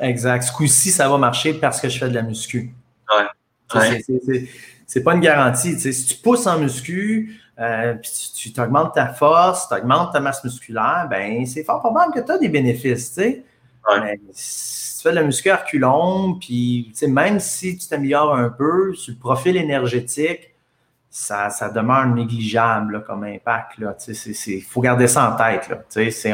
Exact. 0.00 0.42
Ce 0.42 0.52
coup-ci, 0.52 0.90
ça 0.90 1.08
va 1.08 1.18
marcher 1.18 1.54
parce 1.54 1.80
que 1.80 1.88
je 1.88 1.98
fais 1.98 2.08
de 2.08 2.14
la 2.14 2.22
muscu. 2.22 2.74
Ouais. 3.74 4.02
C'est 4.86 5.02
pas 5.02 5.14
une 5.14 5.20
garantie. 5.20 5.78
si 5.78 6.06
tu 6.06 6.16
pousses 6.16 6.46
en 6.46 6.58
muscu, 6.58 7.40
euh, 7.58 7.94
puis 7.94 8.10
tu, 8.36 8.52
tu 8.52 8.60
augmentes 8.60 8.94
ta 8.94 9.08
force, 9.08 9.68
tu 9.68 9.74
augmentes 9.74 10.12
ta 10.12 10.20
masse 10.20 10.44
musculaire, 10.44 11.06
ben 11.10 11.44
c'est 11.46 11.64
fort 11.64 11.80
probable 11.80 12.12
que 12.12 12.20
tu 12.20 12.30
as 12.30 12.38
des 12.38 12.48
bénéfices. 12.48 13.18
si 14.32 14.96
tu 14.96 15.02
fais 15.02 15.10
de 15.10 15.14
la 15.14 15.22
muscu 15.22 15.50
à 15.50 15.56
reculons, 15.56 16.34
puis 16.34 16.92
même 17.08 17.40
si 17.40 17.78
tu 17.78 17.88
t'améliores 17.88 18.34
un 18.34 18.50
peu 18.50 18.94
sur 18.94 19.12
le 19.14 19.18
profil 19.18 19.56
énergétique, 19.56 20.52
ça, 21.08 21.48
ça 21.48 21.70
demeure 21.70 22.06
négligeable 22.06 23.02
comme 23.04 23.24
impact. 23.24 23.78
Il 24.46 24.62
faut 24.62 24.82
garder 24.82 25.08
ça 25.08 25.32
en 25.32 25.36
tête. 25.36 25.68
Là, 25.70 25.78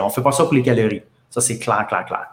on 0.03 0.07
ne 0.07 0.11
fait 0.11 0.23
pas 0.23 0.33
ça 0.33 0.45
pour 0.45 0.55
les 0.55 0.63
calories. 0.63 1.05
Ça, 1.31 1.41
c'est 1.41 1.59
clair, 1.59 1.87
clair, 1.87 2.05
clair 2.05 2.27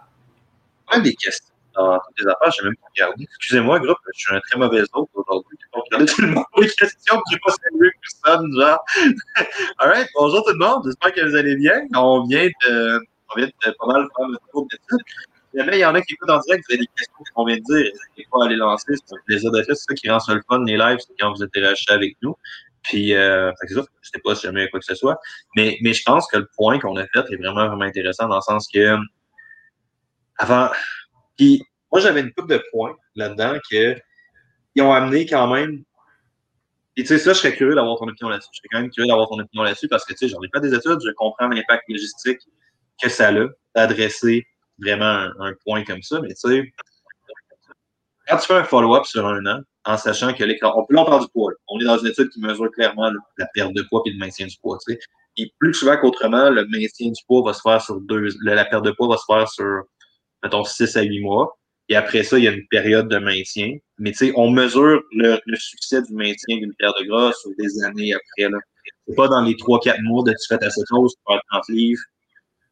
des 0.97 1.13
questions 1.13 1.53
dans 1.75 1.99
toutes 1.99 2.19
les 2.19 2.27
affaires. 2.27 2.51
J'ai 2.51 2.63
même 2.63 2.75
pas 2.75 2.87
regardé. 2.95 3.23
Excusez-moi, 3.23 3.79
groupe, 3.79 3.97
je 4.13 4.19
suis 4.19 4.35
un 4.35 4.39
très 4.39 4.57
mauvais 4.57 4.81
hôte 4.93 5.09
aujourd'hui. 5.13 5.57
J'ai 5.59 5.67
pas 5.71 5.79
regardé 5.79 6.05
tout 6.11 6.21
le 6.21 6.27
monde 6.29 6.45
les 6.57 6.67
questions, 6.69 7.21
j'ai 7.31 7.39
pas 7.39 7.51
salué 7.63 7.91
personne, 8.01 8.53
genre. 8.59 8.83
Alright, 9.77 10.07
bonjour 10.15 10.43
tout 10.43 10.53
le 10.53 10.57
monde, 10.57 10.83
j'espère 10.85 11.13
que 11.13 11.29
vous 11.29 11.35
allez 11.35 11.55
bien. 11.55 11.81
On 11.95 12.25
vient 12.25 12.47
de, 12.65 12.99
on 13.29 13.37
vient 13.37 13.47
de 13.47 13.71
pas 13.79 13.87
mal 13.87 14.07
faire 14.15 14.27
le 14.27 14.37
tour 14.51 14.67
d'études. 14.69 15.05
Jamais 15.55 15.77
il 15.77 15.81
y 15.81 15.85
en 15.85 15.95
a 15.95 16.01
qui 16.01 16.13
écoutent 16.13 16.29
en 16.29 16.39
direct, 16.39 16.63
vous 16.67 16.73
avez 16.73 16.81
des 16.81 16.89
questions 16.95 17.23
qu'on 17.33 17.45
vient 17.45 17.57
de 17.57 17.61
dire, 17.61 17.91
n'hésitez 17.91 18.27
pas 18.31 18.45
à 18.45 18.47
les 18.49 18.55
lancer, 18.55 18.93
c'est 18.93 19.15
un 19.15 19.19
plaisir. 19.25 19.49
C'est 19.53 19.75
ça 19.75 19.93
qui 19.95 20.09
rend 20.09 20.19
ça 20.19 20.35
le 20.35 20.41
fun, 20.47 20.63
les 20.63 20.77
lives, 20.77 20.99
c'est 20.99 21.13
quand 21.19 21.33
vous 21.33 21.41
interagissez 21.41 21.91
avec 21.91 22.17
nous. 22.21 22.35
Puis, 22.83 23.13
euh, 23.13 23.51
c'est 23.59 23.73
ça, 23.73 23.81
je 24.01 24.09
sais 24.09 24.21
pas 24.23 24.35
si 24.35 24.43
jamais 24.43 24.69
quoi 24.69 24.79
que 24.79 24.85
ce 24.85 24.95
soit. 24.95 25.17
Mais, 25.55 25.77
mais 25.81 25.93
je 25.93 26.03
pense 26.03 26.27
que 26.27 26.37
le 26.37 26.47
point 26.55 26.79
qu'on 26.79 26.95
a 26.97 27.05
fait 27.07 27.25
est 27.31 27.35
vraiment, 27.35 27.67
vraiment 27.67 27.81
intéressant 27.81 28.27
dans 28.27 28.35
le 28.35 28.41
sens 28.41 28.67
que, 28.71 28.95
avant, 30.39 30.69
puis 31.37 31.61
moi, 31.91 32.01
j'avais 32.01 32.21
une 32.21 32.33
coupe 32.33 32.49
de 32.49 32.63
points 32.71 32.95
là-dedans 33.15 33.57
que, 33.69 33.95
ils 34.75 34.81
ont 34.81 34.93
amené 34.93 35.25
quand 35.25 35.47
même, 35.47 35.83
et 36.95 37.03
tu 37.03 37.07
sais, 37.07 37.17
ça, 37.17 37.33
je 37.33 37.39
serais 37.39 37.55
curieux 37.55 37.75
d'avoir 37.75 37.97
ton 37.97 38.07
opinion 38.07 38.29
là-dessus. 38.29 38.49
Je 38.51 38.57
serais 38.57 38.67
quand 38.71 38.81
même 38.81 38.91
curieux 38.91 39.07
d'avoir 39.07 39.29
ton 39.29 39.39
opinion 39.39 39.63
là-dessus 39.63 39.87
parce 39.87 40.03
que, 40.03 40.13
tu 40.13 40.17
sais, 40.17 40.27
j'en 40.27 40.41
ai 40.41 40.49
pas 40.49 40.59
des 40.59 40.73
études, 40.73 40.99
je 41.05 41.11
comprends 41.11 41.47
l'impact 41.47 41.83
logistique 41.87 42.39
que 43.01 43.09
ça 43.09 43.29
a 43.29 43.33
d'adresser 43.75 44.45
vraiment 44.79 45.29
un, 45.39 45.53
point 45.65 45.83
comme 45.85 46.01
ça, 46.01 46.19
mais 46.21 46.29
tu 46.29 46.49
sais, 46.49 46.73
quand 48.27 48.37
tu 48.37 48.47
fais 48.47 48.55
un 48.55 48.63
follow-up 48.63 49.05
sur 49.05 49.25
un 49.25 49.45
an, 49.45 49.61
en 49.85 49.97
sachant 49.97 50.33
que 50.33 50.43
l'écran, 50.43 50.73
on 50.75 50.85
peut 50.85 50.97
en 50.97 51.05
parler 51.05 51.25
du 51.25 51.31
poids. 51.31 51.53
On 51.69 51.79
est 51.79 51.85
dans 51.85 51.97
une 51.97 52.07
étude 52.07 52.29
qui 52.29 52.41
mesure 52.41 52.69
clairement 52.71 53.09
la 53.37 53.47
perte 53.53 53.73
de 53.73 53.81
poids 53.83 54.01
et 54.05 54.11
le 54.11 54.17
maintien 54.17 54.45
du 54.45 54.57
poids. 54.61 54.77
Tu 54.85 54.93
sais. 54.93 54.99
Et 55.37 55.53
plus 55.57 55.73
souvent 55.73 55.97
qu'autrement, 55.97 56.49
le 56.49 56.65
maintien 56.67 57.11
du 57.11 57.21
poids 57.25 57.43
va 57.43 57.53
se 57.53 57.61
faire 57.61 57.81
sur 57.81 57.99
deux, 58.01 58.27
la 58.43 58.65
perte 58.65 58.83
de 58.83 58.91
poids 58.91 59.07
va 59.07 59.17
se 59.17 59.23
faire 59.25 59.49
sur, 59.49 59.83
mettons, 60.43 60.63
6 60.63 60.97
à 60.97 61.01
8 61.01 61.21
mois. 61.21 61.57
Et 61.89 61.95
après 61.95 62.23
ça, 62.23 62.37
il 62.37 62.43
y 62.43 62.47
a 62.47 62.51
une 62.51 62.67
période 62.67 63.07
de 63.07 63.17
maintien. 63.17 63.77
Mais 63.97 64.11
tu 64.11 64.17
sais, 64.17 64.33
on 64.35 64.51
mesure 64.51 65.01
le, 65.11 65.39
le 65.45 65.57
succès 65.57 66.01
du 66.03 66.13
maintien 66.13 66.57
d'une 66.57 66.73
perte 66.75 66.99
de 66.99 67.05
gras 67.05 67.33
sur 67.33 67.51
des 67.57 67.83
années 67.83 68.13
après. 68.13 68.49
C'est 69.07 69.15
pas 69.15 69.27
dans 69.27 69.41
les 69.41 69.55
3-4 69.55 70.01
mois 70.03 70.23
de 70.23 70.31
tu 70.31 70.47
fais 70.47 70.57
ta 70.57 70.69
chose, 70.69 71.15
tu 71.15 71.21
perds 71.27 71.41
30 71.51 71.63
livres, 71.69 72.01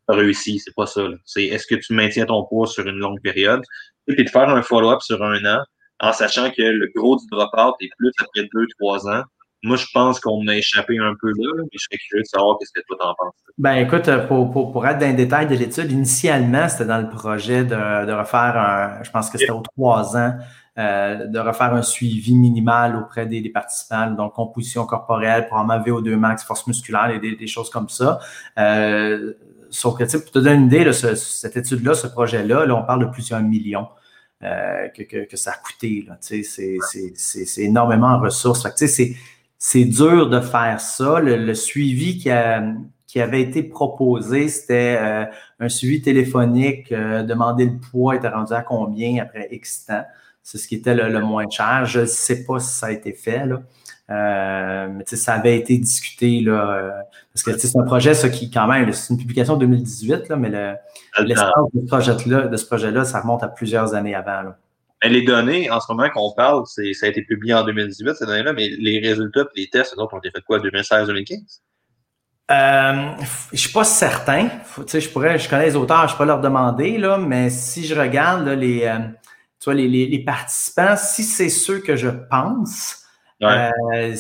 réussi. 0.07 0.59
C'est 0.59 0.75
pas 0.75 0.85
ça. 0.85 1.07
C'est 1.25 1.45
est-ce 1.45 1.65
que 1.67 1.75
tu 1.75 1.93
maintiens 1.93 2.25
ton 2.25 2.45
poids 2.45 2.67
sur 2.67 2.87
une 2.87 2.97
longue 2.97 3.21
période? 3.21 3.63
Et 4.07 4.15
puis 4.15 4.23
de 4.23 4.29
faire 4.29 4.49
un 4.49 4.61
follow-up 4.61 5.01
sur 5.01 5.21
un 5.23 5.43
an, 5.45 5.63
en 5.99 6.13
sachant 6.13 6.51
que 6.51 6.61
le 6.61 6.89
gros 6.95 7.17
du 7.17 7.25
drop-out 7.31 7.75
est 7.81 7.89
plus 7.97 8.11
après 8.19 8.47
deux, 8.53 8.67
trois 8.79 9.07
ans. 9.07 9.23
Moi, 9.63 9.75
je 9.75 9.85
pense 9.93 10.19
qu'on 10.19 10.47
a 10.47 10.55
échappé 10.55 10.97
un 10.99 11.13
peu 11.19 11.29
là, 11.29 11.53
mais 11.57 11.67
je 11.73 11.79
serais 11.79 11.97
curieux 11.97 12.21
de 12.21 12.27
savoir 12.27 12.57
ce 12.61 12.71
que 12.73 12.85
toi 12.87 12.97
t'en 12.99 13.15
penses. 13.17 13.33
Ben 13.57 13.73
écoute, 13.73 14.09
pour, 14.27 14.51
pour, 14.51 14.71
pour 14.71 14.85
être 14.85 14.99
dans 14.99 15.07
les 15.07 15.13
détails 15.13 15.47
de 15.47 15.55
l'étude, 15.55 15.91
initialement, 15.91 16.69
c'était 16.69 16.85
dans 16.85 16.99
le 16.99 17.09
projet 17.09 17.63
de, 17.63 18.05
de 18.05 18.11
refaire 18.11 18.55
un, 18.55 19.03
je 19.03 19.09
pense 19.09 19.31
que 19.31 19.39
c'était 19.39 19.51
aux 19.51 19.63
trois 19.63 20.15
ans, 20.15 20.37
euh, 20.77 21.25
de 21.25 21.39
refaire 21.39 21.73
un 21.73 21.81
suivi 21.81 22.35
minimal 22.35 22.95
auprès 22.97 23.25
des, 23.25 23.49
participants, 23.49 24.11
donc 24.11 24.33
composition 24.33 24.85
corporelle, 24.85 25.47
probablement 25.47 25.83
VO2 25.83 26.15
max, 26.17 26.43
force 26.43 26.67
musculaire 26.67 27.09
et 27.09 27.19
des, 27.19 27.47
choses 27.47 27.71
comme 27.71 27.89
ça. 27.89 28.19
Euh, 28.59 29.33
sauf 29.71 29.97
que, 29.97 30.03
pour 30.17 30.31
te 30.31 30.37
donner 30.37 30.53
une 30.53 30.65
idée, 30.67 30.83
là, 30.83 30.93
ce, 30.93 31.15
cette 31.15 31.57
étude-là, 31.57 31.95
ce 31.95 32.05
projet-là, 32.05 32.67
là, 32.67 32.75
on 32.75 32.83
parle 32.83 33.07
de 33.07 33.11
plusieurs 33.11 33.41
millions. 33.41 33.87
Euh, 34.43 34.87
que, 34.89 35.01
que, 35.01 35.25
que, 35.25 35.35
ça 35.35 35.49
a 35.49 35.55
coûté. 35.55 36.07
C'est 36.21 37.63
énormément 37.63 38.09
en 38.09 38.19
ressources. 38.19 38.67
C'est 39.59 39.85
dur 39.85 40.29
de 40.29 40.39
faire 40.39 40.79
ça. 40.79 41.19
Le, 41.19 41.35
le 41.37 41.53
suivi 41.53 42.17
qui, 42.17 42.29
a, 42.29 42.63
qui, 43.07 43.19
avait 43.19 43.41
été 43.41 43.63
proposé, 43.63 44.47
c'était 44.49 44.97
euh, 44.99 45.25
un 45.59 45.69
suivi 45.69 46.01
téléphonique, 46.01 46.91
euh, 46.91 47.23
demander 47.23 47.65
le 47.65 47.79
poids 47.79 48.15
était 48.15 48.29
rendu 48.29 48.53
à 48.53 48.61
combien 48.61 49.21
après 49.21 49.47
X 49.51 49.85
temps. 49.85 50.05
C'est 50.43 50.57
ce 50.57 50.67
qui 50.67 50.75
était 50.75 50.95
le, 50.95 51.09
le, 51.09 51.21
moins 51.21 51.49
cher. 51.49 51.85
Je 51.85 52.01
ne 52.01 52.05
sais 52.05 52.45
pas 52.45 52.59
si 52.59 52.73
ça 52.73 52.87
a 52.87 52.91
été 52.91 53.13
fait. 53.13 53.45
Là. 53.45 53.61
Euh, 54.09 54.87
mais 54.89 55.03
ça 55.05 55.33
avait 55.33 55.57
été 55.57 55.77
discuté 55.77 56.39
là, 56.39 56.71
euh, 56.71 56.91
parce 57.33 57.43
que 57.43 57.57
c'est 57.57 57.77
un 57.77 57.83
projet 57.83 58.13
ça, 58.13 58.29
qui, 58.29 58.49
quand 58.49 58.65
même, 58.65 58.93
c'est 58.93 59.13
une 59.13 59.19
publication 59.19 59.55
de 59.55 59.65
2018, 59.65 60.29
là, 60.29 60.37
mais 60.37 60.49
l'essence 61.19 61.51
de 61.73 61.81
ce 61.81 61.87
projet-là, 61.87 62.47
de 62.47 62.55
ce 62.55 62.65
projet-là, 62.65 63.03
ça 63.03 63.19
remonte 63.19 63.43
à 63.43 63.49
plusieurs 63.49 63.95
années 63.95 64.15
avant. 64.15 64.43
Là. 64.43 64.57
Mais 65.03 65.09
les 65.09 65.21
données, 65.21 65.69
en 65.69 65.79
ce 65.79 65.91
moment 65.91 66.09
qu'on 66.09 66.33
parle, 66.33 66.63
ça 66.65 66.81
a 66.81 67.09
été 67.09 67.21
publié 67.21 67.53
en 67.53 67.63
2018, 67.63 68.15
ces 68.15 68.25
données-là, 68.25 68.53
mais 68.53 68.69
les 68.69 68.99
résultats 68.99 69.45
et 69.55 69.61
les 69.61 69.69
tests, 69.69 69.97
autres, 69.97 70.15
ont 70.15 70.19
été 70.19 70.31
faits 70.31 70.43
quoi, 70.43 70.59
2016-2015? 70.59 71.59
Euh, 72.49 73.11
je 73.51 73.57
suis 73.57 73.73
pas 73.73 73.83
certain. 73.83 74.49
Je 74.77 75.09
pourrais, 75.09 75.37
je 75.37 75.49
connais 75.49 75.65
les 75.65 75.75
auteurs, 75.75 76.07
je 76.07 76.15
peux 76.15 76.25
leur 76.25 76.39
demander, 76.39 76.97
là, 76.97 77.17
mais 77.17 77.49
si 77.49 77.85
je 77.85 77.93
regarde 77.93 78.47
les, 78.47 78.85
euh, 78.85 78.99
tu 79.59 79.65
vois, 79.65 79.73
les, 79.75 79.87
les 79.87 80.23
participants, 80.23 80.95
si 80.97 81.23
c'est 81.23 81.49
ceux 81.49 81.79
que 81.79 81.95
je 81.95 82.09
pense, 82.09 83.06
Ouais. 83.41 83.71
Euh, 83.93 84.15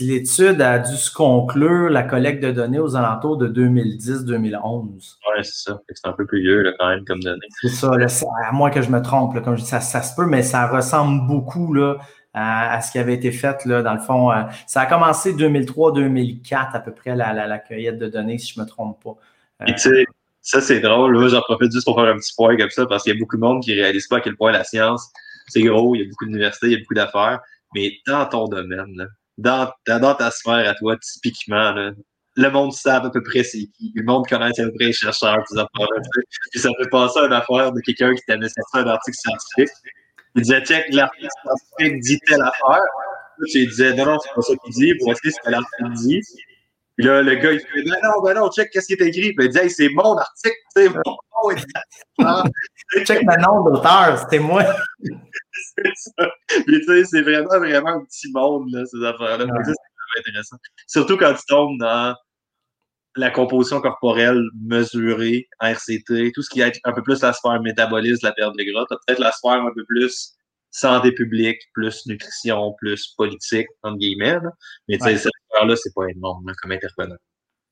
L'étude 0.00 0.60
a 0.60 0.78
dû 0.78 0.96
se 0.96 1.12
conclure, 1.12 1.90
la 1.90 2.04
collecte 2.04 2.42
de 2.42 2.52
données 2.52 2.78
aux 2.78 2.94
alentours 2.94 3.36
de 3.36 3.48
2010-2011. 3.48 4.56
Oui, 4.62 5.10
c'est 5.42 5.70
ça. 5.70 5.80
C'est 5.92 6.06
un 6.06 6.12
peu 6.12 6.24
plus 6.24 6.40
vieux 6.40 6.62
là, 6.62 6.72
quand 6.78 6.88
même 6.88 7.04
comme 7.04 7.20
données. 7.20 7.48
C'est 7.60 7.68
ça, 7.68 7.96
là, 7.96 8.06
à 8.46 8.52
moins 8.52 8.70
que 8.70 8.80
je 8.80 8.90
me 8.90 9.02
trompe, 9.02 9.34
là, 9.34 9.40
comme 9.40 9.56
je 9.56 9.62
dis, 9.62 9.68
ça, 9.68 9.80
ça 9.80 10.02
se 10.02 10.14
peut, 10.14 10.26
mais 10.26 10.42
ça 10.42 10.68
ressemble 10.68 11.26
beaucoup 11.26 11.74
là, 11.74 11.96
à, 12.32 12.76
à, 12.76 12.80
ce 12.80 12.92
qui 12.92 12.98
avait 12.98 13.14
été 13.14 13.32
fait. 13.32 13.64
Là, 13.64 13.82
dans 13.82 13.94
le 13.94 14.00
fond, 14.00 14.30
euh, 14.30 14.42
ça 14.66 14.82
a 14.82 14.86
commencé 14.86 15.32
2003-2004 15.34 16.70
à 16.74 16.80
peu 16.80 16.92
près, 16.92 17.16
la, 17.16 17.32
la, 17.32 17.48
la, 17.48 17.58
cueillette 17.58 17.98
de 17.98 18.08
données, 18.08 18.38
si 18.38 18.52
je 18.54 18.60
ne 18.60 18.64
me 18.64 18.68
trompe 18.68 19.02
pas. 19.02 19.16
Euh, 19.62 19.66
Et 19.66 19.74
tu 19.74 19.80
sais, 19.80 20.04
ça 20.42 20.60
c'est 20.60 20.80
drôle. 20.80 21.28
J'en 21.28 21.42
profite 21.42 21.72
juste 21.72 21.86
pour 21.86 21.96
faire 21.96 22.12
un 22.12 22.16
petit 22.16 22.34
point 22.36 22.56
comme 22.56 22.70
ça, 22.70 22.86
parce 22.86 23.02
qu'il 23.02 23.14
y 23.14 23.16
a 23.16 23.18
beaucoup 23.18 23.36
de 23.36 23.42
monde 23.42 23.62
qui 23.62 23.72
ne 23.74 23.82
réalise 23.82 24.06
pas 24.06 24.18
à 24.18 24.20
quel 24.20 24.36
point 24.36 24.52
la 24.52 24.62
science, 24.62 25.10
c'est 25.48 25.62
gros, 25.62 25.96
il 25.96 26.02
y 26.02 26.04
a 26.04 26.08
beaucoup 26.08 26.26
d'universités, 26.26 26.66
il 26.68 26.72
y 26.74 26.76
a 26.76 26.78
beaucoup 26.78 26.94
d'affaires 26.94 27.40
mais 27.74 27.92
dans 28.06 28.26
ton 28.26 28.48
domaine, 28.48 28.96
là, 28.96 29.06
dans, 29.38 29.72
dans, 29.86 30.14
ta 30.14 30.30
sphère 30.30 30.68
à 30.68 30.74
toi, 30.74 30.96
typiquement, 30.96 31.72
là, 31.72 31.92
le 32.36 32.50
monde 32.50 32.72
sait 32.72 32.90
à 32.90 33.00
peu 33.00 33.22
près 33.22 33.42
c'est 33.42 33.66
qui. 33.76 33.92
Le 33.94 34.04
monde 34.04 34.26
connaît 34.28 34.46
à 34.46 34.64
peu 34.64 34.72
près 34.74 34.86
les 34.86 34.92
chercheurs, 34.92 35.42
ces 35.48 35.58
affaires-là. 35.58 36.00
Puis 36.52 36.60
ça 36.60 36.70
fait 36.80 36.88
passer 36.88 37.18
à 37.20 37.26
une 37.26 37.32
affaire 37.32 37.72
de 37.72 37.80
quelqu'un 37.80 38.14
qui 38.14 38.22
t'avait 38.26 38.48
sorti 38.48 38.78
un 38.78 38.86
article 38.86 39.16
scientifique. 39.16 39.74
Il 40.36 40.42
disait, 40.42 40.60
check, 40.62 40.86
l'article 40.92 41.28
scientifique 41.42 42.00
dit 42.00 42.18
telle 42.26 42.42
affaire. 42.42 42.84
Puis 43.42 43.62
il 43.62 43.68
disait, 43.68 43.94
non, 43.94 44.06
non, 44.06 44.18
c'est 44.20 44.34
pas 44.34 44.42
ça 44.42 44.54
qu'il 44.64 44.72
dit. 44.72 44.92
Voici 45.04 45.32
ce 45.32 45.36
que 45.44 45.50
l'article 45.50 45.90
dit. 45.94 46.20
Puis 46.98 47.06
là, 47.06 47.22
le 47.22 47.36
gars, 47.36 47.52
il 47.52 47.60
fait, 47.60 47.84
non, 47.84 47.96
non, 48.02 48.22
ben 48.22 48.34
non, 48.34 48.50
check, 48.50 48.70
qu'est-ce 48.70 48.88
qui 48.88 48.94
est 48.94 49.06
écrit. 49.06 49.32
Puis 49.32 49.46
il 49.46 49.50
dit, 49.50 49.58
hey, 49.58 49.70
c'est 49.70 49.88
mon 49.90 50.16
article, 50.16 50.56
c'est 50.74 50.88
mon 50.88 51.02
nom. 51.06 51.56
check 53.04 53.22
ma 53.22 53.36
nom 53.36 53.62
d'auteur, 53.62 54.18
c'était 54.18 54.40
moi. 54.40 54.64
c'est 55.00 55.92
ça. 55.94 56.28
Puis 56.66 56.80
tu 56.80 56.84
sais, 56.84 57.04
c'est 57.04 57.22
vraiment, 57.22 57.56
vraiment 57.58 57.90
un 57.90 58.04
petit 58.04 58.32
monde, 58.32 58.70
là, 58.72 58.84
ces 58.84 59.04
affaires-là. 59.04 59.44
Ouais. 59.44 59.62
C'est 59.64 60.20
intéressant. 60.20 60.56
Surtout 60.88 61.16
quand 61.16 61.34
tu 61.34 61.46
tombes 61.46 61.78
dans 61.78 62.16
la 63.14 63.30
composition 63.30 63.80
corporelle 63.80 64.42
mesurée, 64.60 65.48
RCT, 65.60 66.32
tout 66.34 66.42
ce 66.42 66.50
qui 66.50 66.60
est 66.62 66.80
un 66.82 66.92
peu 66.92 67.02
plus 67.02 67.22
la 67.22 67.32
sphère 67.32 67.60
métabolisme, 67.60 68.26
la 68.26 68.32
perte 68.32 68.56
de 68.56 68.72
gras. 68.72 68.86
Tu 68.88 68.94
as 68.94 68.98
peut-être 69.06 69.20
la 69.20 69.30
sphère 69.30 69.62
un 69.62 69.72
peu 69.72 69.84
plus 69.84 70.34
santé 70.70 71.12
publique, 71.12 71.60
plus 71.74 72.06
nutrition, 72.06 72.74
plus 72.78 73.14
politique, 73.16 73.68
entre 73.82 73.98
guillemets. 73.98 74.34
Là. 74.34 74.50
Mais 74.88 74.98
tu 74.98 75.04
sais, 75.04 75.26
ouais. 75.26 75.30
Sphère-là, 75.58 75.76
c'est 75.76 75.94
pas 75.94 76.06
énorme 76.08 76.46
là, 76.46 76.54
comme 76.60 76.72
intervenant. 76.72 77.16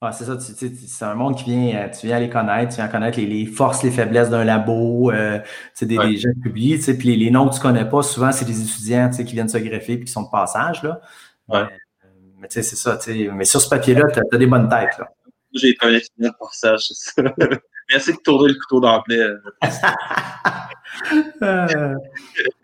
Ah, 0.02 0.12
c'est 0.12 0.24
ça, 0.24 0.38
c'est 0.38 1.04
un 1.06 1.14
monde 1.14 1.36
qui 1.36 1.44
vient, 1.44 1.88
tu 1.88 2.06
viens 2.06 2.16
à 2.16 2.20
les 2.20 2.28
connaître, 2.28 2.68
tu 2.68 2.76
viens 2.76 2.84
à 2.84 2.88
connaître 2.88 3.18
les, 3.18 3.24
les 3.24 3.46
forces, 3.46 3.82
les 3.82 3.90
faiblesses 3.90 4.28
d'un 4.28 4.44
labo, 4.44 5.10
euh, 5.10 5.40
des, 5.80 5.96
ouais. 5.96 6.08
des 6.08 6.16
gens 6.18 6.28
publiés, 6.42 6.78
puis 6.78 7.08
les, 7.08 7.16
les 7.16 7.30
noms 7.30 7.48
que 7.48 7.54
tu 7.54 7.60
connais 7.60 7.88
pas, 7.88 8.02
souvent, 8.02 8.30
c'est 8.30 8.44
des 8.44 8.60
étudiants 8.60 9.08
qui 9.10 9.32
viennent 9.32 9.48
se 9.48 9.56
greffer 9.56 9.94
et 9.94 10.04
qui 10.04 10.12
sont 10.12 10.24
de 10.24 10.30
passage. 10.30 10.82
Là. 10.82 11.00
Ouais. 11.48 11.60
Euh, 11.60 12.08
mais 12.38 12.48
tu 12.48 12.54
sais, 12.54 12.62
c'est 12.62 12.76
ça, 12.76 12.98
mais 13.32 13.46
sur 13.46 13.60
ce 13.60 13.70
papier-là, 13.70 14.02
tu 14.12 14.18
as, 14.18 14.22
as, 14.30 14.36
des 14.36 14.46
bonnes 14.46 14.68
têtes. 14.68 14.98
Là. 14.98 15.08
J'ai 15.54 15.70
été 15.70 15.86
un 15.86 15.94
étudiant 15.94 16.28
de 16.28 16.36
passage, 16.38 16.80
c'est 16.88 17.22
ça. 17.22 17.22
Merci 17.90 18.12
de 18.12 18.18
tourner 18.18 18.48
le 18.48 18.54
couteau 18.54 18.80
dans 18.80 19.02
euh. 19.10 19.38
euh, 21.42 21.94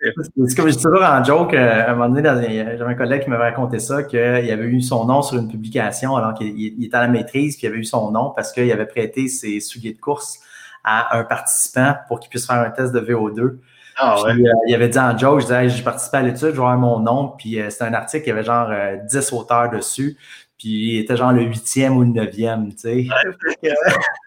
c'est 0.01 0.57
comme 0.57 0.69
je 0.69 0.77
dis 0.77 0.83
toujours 0.83 1.03
en 1.03 1.23
joke, 1.23 1.55
euh, 1.55 1.87
à 1.87 1.91
un 1.91 1.95
moment 1.95 2.09
donné, 2.09 2.29
j'avais 2.77 2.81
un 2.83 2.95
collègue 2.95 3.23
qui 3.23 3.31
m'avait 3.31 3.51
raconté 3.51 3.79
ça, 3.79 4.03
qu'il 4.03 4.19
avait 4.19 4.65
eu 4.65 4.81
son 4.81 5.05
nom 5.05 5.23
sur 5.23 5.39
une 5.39 5.49
publication 5.49 6.17
alors 6.17 6.35
qu'il 6.35 6.85
était 6.85 6.97
à 6.97 7.03
la 7.03 7.09
maîtrise, 7.09 7.57
puis 7.57 7.67
il 7.67 7.71
avait 7.71 7.79
eu 7.79 7.85
son 7.85 8.11
nom 8.11 8.33
parce 8.35 8.53
qu'il 8.53 8.71
avait 8.73 8.87
prêté 8.87 9.29
ses 9.29 9.61
souliers 9.61 9.93
de 9.93 10.01
course 10.01 10.41
à 10.83 11.17
un 11.17 11.25
participant 11.25 11.95
pour 12.09 12.19
qu'il 12.19 12.31
puisse 12.31 12.47
faire 12.47 12.57
un 12.57 12.71
test 12.71 12.93
de 12.93 13.01
VO2. 13.01 13.59
Ah, 13.97 14.23
ouais. 14.23 14.35
puis, 14.35 14.49
euh, 14.49 14.53
il 14.67 14.75
avait 14.75 14.89
dit 14.89 14.99
en 14.99 15.17
joke, 15.17 15.41
je 15.41 15.47
disais, 15.47 15.69
j'ai 15.69 15.83
participé 15.83 16.17
à 16.17 16.23
l'étude, 16.23 16.41
je 16.41 16.47
vais 16.47 16.59
avoir 16.59 16.79
mon 16.79 16.99
nom, 16.99 17.29
puis 17.29 17.61
euh, 17.61 17.71
c'était 17.71 17.85
un 17.85 17.95
article, 17.95 18.25
il 18.27 18.29
y 18.29 18.33
avait 18.33 18.43
genre 18.43 18.71
10 19.09 19.33
auteurs 19.35 19.71
dessus, 19.71 20.17
puis 20.59 20.95
il 20.95 20.99
était 20.99 21.17
genre 21.17 21.33
le 21.33 21.43
huitième 21.43 21.97
ou 21.97 22.03
le 22.03 22.09
neuvième, 22.09 22.71
tu 22.71 22.79
sais. 22.79 23.07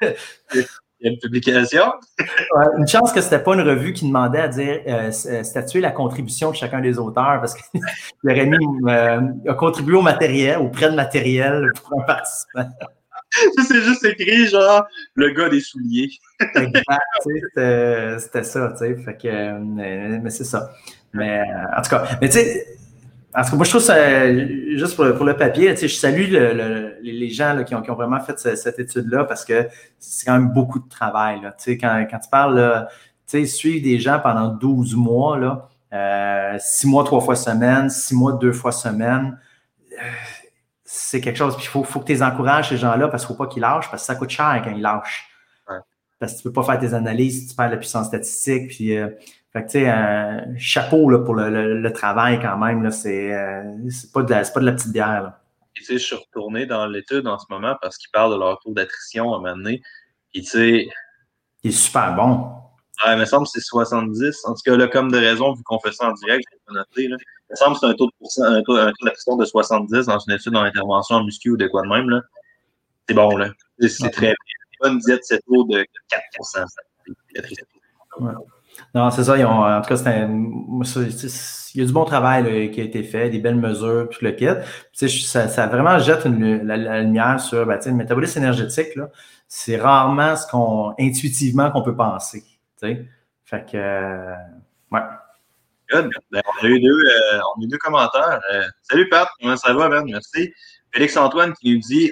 Ouais. 0.02 0.16
Une 1.06 1.20
publication. 1.20 1.84
ouais, 2.20 2.66
une 2.78 2.88
chance 2.88 3.14
que 3.14 3.22
c'était 3.22 3.40
pas 3.40 3.54
une 3.54 3.62
revue 3.62 3.94
qui 3.94 4.08
demandait 4.08 4.40
à 4.40 4.48
dire 4.48 4.82
euh, 4.88 5.12
statuer 5.12 5.80
la 5.80 5.92
contribution 5.92 6.50
de 6.50 6.56
chacun 6.56 6.82
des 6.82 6.98
auteurs 6.98 7.40
parce 7.40 7.54
qu'il 7.54 7.80
aurait 8.30 8.46
mis 8.48 8.58
euh, 8.90 9.22
a 9.48 9.54
contribué 9.54 9.96
au 9.96 10.02
matériel, 10.02 10.58
au 10.58 10.70
prêt 10.70 10.90
de 10.90 10.96
matériel 10.96 11.72
pour 11.84 12.02
un 12.02 12.06
participant. 12.06 12.70
c'est 13.68 13.82
juste 13.82 14.04
écrit, 14.06 14.48
genre, 14.48 14.86
le 15.14 15.30
gars 15.32 15.50
des 15.50 15.60
souliers. 15.60 16.10
exact, 16.56 18.20
c'était 18.20 18.44
ça, 18.44 18.72
tu 18.72 18.78
sais. 18.78 18.96
Fait 18.98 19.18
que, 19.18 19.60
mais, 19.60 20.30
c'est 20.30 20.44
ça. 20.44 20.72
Mais, 21.14 21.42
en 21.78 21.82
tout 21.82 21.90
cas, 21.90 22.08
mais 22.22 22.30
tu 22.30 22.40
sais, 22.40 22.66
en 23.38 23.44
tout 23.44 23.52
cas, 23.52 23.56
moi, 23.56 23.66
je 23.66 23.70
trouve 23.70 23.82
ça, 23.82 24.34
juste 24.78 24.96
pour, 24.96 25.14
pour 25.16 25.26
le 25.26 25.36
papier, 25.36 25.74
tu 25.74 25.82
sais, 25.82 25.88
je 25.88 25.96
salue 25.96 26.32
les 27.02 27.30
gens 27.30 27.64
qui, 27.64 27.76
ont, 27.76 27.82
qui, 27.82 27.92
ont, 27.92 27.96
vraiment 27.96 28.20
fait 28.20 28.40
cette, 28.40 28.80
étude-là 28.80 29.26
parce 29.26 29.44
que 29.44 29.68
c'est 30.00 30.26
quand 30.26 30.34
même 30.34 30.50
beaucoup 30.54 30.80
de 30.80 30.88
travail. 30.88 31.42
Là. 31.42 31.52
Tu 31.52 31.64
sais, 31.64 31.78
quand, 31.78 32.08
quand 32.10 32.20
tu 32.20 32.30
parles, 32.30 32.88
tu 33.28 33.40
sais, 33.40 33.46
suivre 33.46 33.84
des 33.84 34.00
gens 34.00 34.20
pendant 34.20 34.48
12 34.48 34.96
mois, 34.96 35.38
là, 35.38 35.70
euh, 35.94 36.58
6 36.60 36.88
mois, 36.88 37.04
trois 37.04 37.22
fois 37.22 37.36
semaine, 37.36 37.90
6 37.90 38.16
mois, 38.16 38.34
deux 38.34 38.54
fois 38.54 38.72
semaine, 38.72 39.38
euh, 39.92 39.96
c'est 40.84 41.22
quelque 41.22 41.38
chose. 41.38 41.56
Puis 41.56 41.66
il 41.66 41.70
faut, 41.70 41.84
faut, 41.84 42.00
que 42.00 42.06
tu 42.06 42.14
les 42.14 42.24
encourages, 42.24 42.70
ces 42.70 42.78
gens-là, 42.78 43.08
parce 43.08 43.26
qu'il 43.26 43.34
ne 43.34 43.38
faut 43.38 43.44
pas 43.44 43.50
qu'ils 43.50 43.62
lâchent, 43.62 43.90
parce 43.90 44.04
que 44.04 44.06
ça 44.06 44.16
coûte 44.16 44.30
cher 44.30 44.62
quand 44.64 44.72
ils 44.72 44.82
lâchent. 44.82 45.30
Parce 46.18 46.34
que 46.34 46.42
tu 46.42 46.48
ne 46.48 46.54
peux 46.54 46.62
pas 46.62 46.64
faire 46.64 46.80
tes 46.80 46.94
analyses 46.94 47.42
si 47.42 47.48
tu 47.50 47.56
perds 47.56 47.70
la 47.70 47.78
puissance 47.78 48.08
statistique. 48.08 48.70
Puis, 48.70 48.98
euh, 48.98 49.10
fait 49.56 49.62
que, 49.62 49.68
tu 49.68 49.80
sais, 49.80 49.90
euh, 49.90 50.42
chapeau 50.58 51.10
là, 51.10 51.20
pour 51.20 51.34
le, 51.34 51.80
le, 51.80 51.94
travail 51.94 52.42
quand 52.42 52.58
même. 52.58 52.84
Là, 52.84 52.92
c'est, 52.92 53.34
euh, 53.34 53.64
c'est, 53.90 54.12
pas 54.12 54.22
de 54.22 54.30
la, 54.30 54.44
c'est 54.44 54.52
pas 54.52 54.60
de 54.60 54.66
la 54.66 54.74
petite 54.74 54.92
bière. 54.92 55.24
Là. 55.24 55.42
Et, 55.78 55.80
tu 55.80 55.86
sais, 55.86 55.94
je 55.94 56.04
suis 56.04 56.16
retourné 56.16 56.66
dans 56.66 56.86
l'étude 56.88 57.26
en 57.26 57.40
ce 57.40 57.46
moment 57.50 57.74
parce 57.82 57.98
qu'ils 57.98 58.12
parlent 58.12 58.34
de 58.34 58.38
leur 58.38 58.60
taux 58.60 58.74
d'attrition 58.74 59.34
à 59.34 59.38
un 59.38 59.40
moment 59.40 59.56
donné. 59.56 59.82
Puis, 60.34 60.42
tu 60.42 60.50
sais. 60.50 60.88
Il 61.64 61.70
est 61.70 61.72
super 61.72 62.14
bon. 62.16 62.52
Ouais, 63.06 63.14
il 63.14 63.20
me 63.20 63.24
semble 63.24 63.46
que 63.46 63.52
c'est 63.52 63.62
70. 63.62 64.44
En 64.44 64.56
tout 64.56 64.62
cas, 64.66 64.76
là, 64.76 64.90
comme 64.90 65.10
de 65.10 65.18
raison, 65.18 65.54
vu 65.54 65.64
qu'on 65.64 65.80
fait 65.80 65.94
ça 65.94 66.10
en 66.10 66.12
direct, 66.12 66.44
je 66.52 66.74
vais 66.74 66.78
noter. 66.78 67.08
Là. 67.08 67.16
Il 67.50 67.52
me 67.52 67.56
semble 67.56 67.74
que 67.76 67.80
c'est 67.80 67.86
un 67.86 67.94
taux, 67.94 68.08
de 68.08 68.44
un 68.44 68.62
taux, 68.62 68.76
un 68.76 68.92
taux 68.92 69.06
d'attrition 69.06 69.38
de 69.38 69.46
70 69.46 70.06
dans 70.06 70.20
une 70.20 70.34
étude 70.34 70.56
en 70.58 70.64
intervention 70.64 71.16
en 71.16 71.24
muscu 71.24 71.52
ou 71.52 71.58
de 71.58 71.68
quoi 71.68 71.82
de 71.84 71.88
même. 71.88 72.10
Là. 72.10 72.22
C'est 73.08 73.16
bon, 73.16 73.38
là. 73.38 73.52
C'est, 73.80 74.10
très 74.10 74.28
bien. 74.28 74.36
Bonne 74.82 75.00
diète, 75.00 75.22
c'est 75.24 75.40
taux 75.46 75.64
de 75.64 75.86
4 76.10 76.24
ouais. 78.20 78.32
Non, 78.94 79.12
c'est 79.12 79.24
ça. 79.24 79.38
Ils 79.38 79.46
ont, 79.46 79.64
en 79.64 79.82
tout 79.82 79.90
cas, 79.90 79.98
c'est 79.98 80.28
il 81.76 81.80
y 81.80 81.84
a 81.84 81.88
du 81.88 81.92
bon 81.92 82.06
travail 82.06 82.72
qui 82.72 82.80
a 82.80 82.84
été 82.86 83.04
fait, 83.04 83.30
des 83.30 83.40
belles 83.40 83.58
mesures, 83.58 84.08
puis 84.10 84.20
le 84.22 84.32
kit. 84.32 84.48
Ça, 84.94 85.50
ça 85.50 85.68
vraiment 85.68 86.00
jette 86.00 86.24
une, 86.24 86.66
la, 86.66 87.02
lumière 87.02 87.40
sur 87.42 87.66
ben, 87.66 87.78
le 87.86 87.92
métabolisme 87.92 88.40
énergétique. 88.40 88.98
C'est 89.50 89.78
rarement 89.78 90.38
ce 90.38 90.48
qu'on 90.48 90.96
intuitivement 90.98 91.72
qu'on 91.72 91.82
peut 91.82 91.96
penser. 91.96 92.44
T'sais. 92.78 93.06
Fait 93.44 93.66
que 93.70 93.78
euh, 93.78 94.34
ouais. 94.92 95.02
Good. 95.92 96.10
Ben, 96.32 96.42
on, 96.48 96.66
a 96.66 96.70
eu 96.70 96.80
deux, 96.80 96.90
euh, 96.90 97.40
on 97.56 97.62
a 97.62 97.66
eu 97.66 97.68
deux 97.68 97.78
commentaires. 97.78 98.40
Euh, 98.54 98.64
salut 98.82 99.08
Pat, 99.10 99.28
comment 99.40 99.58
ça 99.58 99.74
va, 99.74 99.90
Ben? 99.90 100.04
Merci. 100.06 100.52
Félix-Antoine 100.92 101.54
qui 101.54 101.74
nous 101.74 101.82
dit 101.82 102.12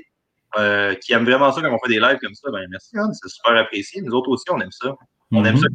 qui 1.02 1.14
aime 1.14 1.24
vraiment 1.24 1.52
ça 1.52 1.62
quand 1.62 1.74
on 1.74 1.80
fait 1.80 1.94
des 1.94 2.00
lives 2.00 2.20
comme 2.22 2.36
ça. 2.36 2.52
Ben 2.52 2.68
merci, 2.70 2.90
Ben, 2.94 3.10
c'est 3.14 3.30
super 3.30 3.56
apprécié. 3.56 4.02
Nous 4.02 4.12
autres 4.12 4.30
aussi, 4.30 4.46
on 4.52 4.60
aime 4.60 4.72
ça. 4.72 4.94
On 5.32 5.44
aime 5.46 5.58
ça 5.58 5.68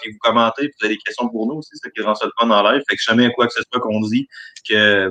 puis 0.00 0.12
vous 0.12 0.18
commentez, 0.18 0.68
puis 0.68 0.74
vous 0.80 0.86
avez 0.86 0.94
des 0.94 1.00
questions 1.00 1.28
pour 1.28 1.46
nous 1.46 1.54
aussi, 1.56 1.70
c'est 1.72 1.88
ça 1.88 1.90
qui 1.90 2.02
rend 2.02 2.14
ça 2.14 2.26
le 2.26 2.32
fun 2.38 2.50
en 2.50 2.62
live. 2.70 2.82
Fait 2.88 2.96
que 2.96 3.02
jamais 3.02 3.30
quoi 3.32 3.46
que 3.46 3.52
ce 3.52 3.62
soit 3.70 3.80
qu'on 3.80 4.00
dit 4.00 4.26
que, 4.68 5.10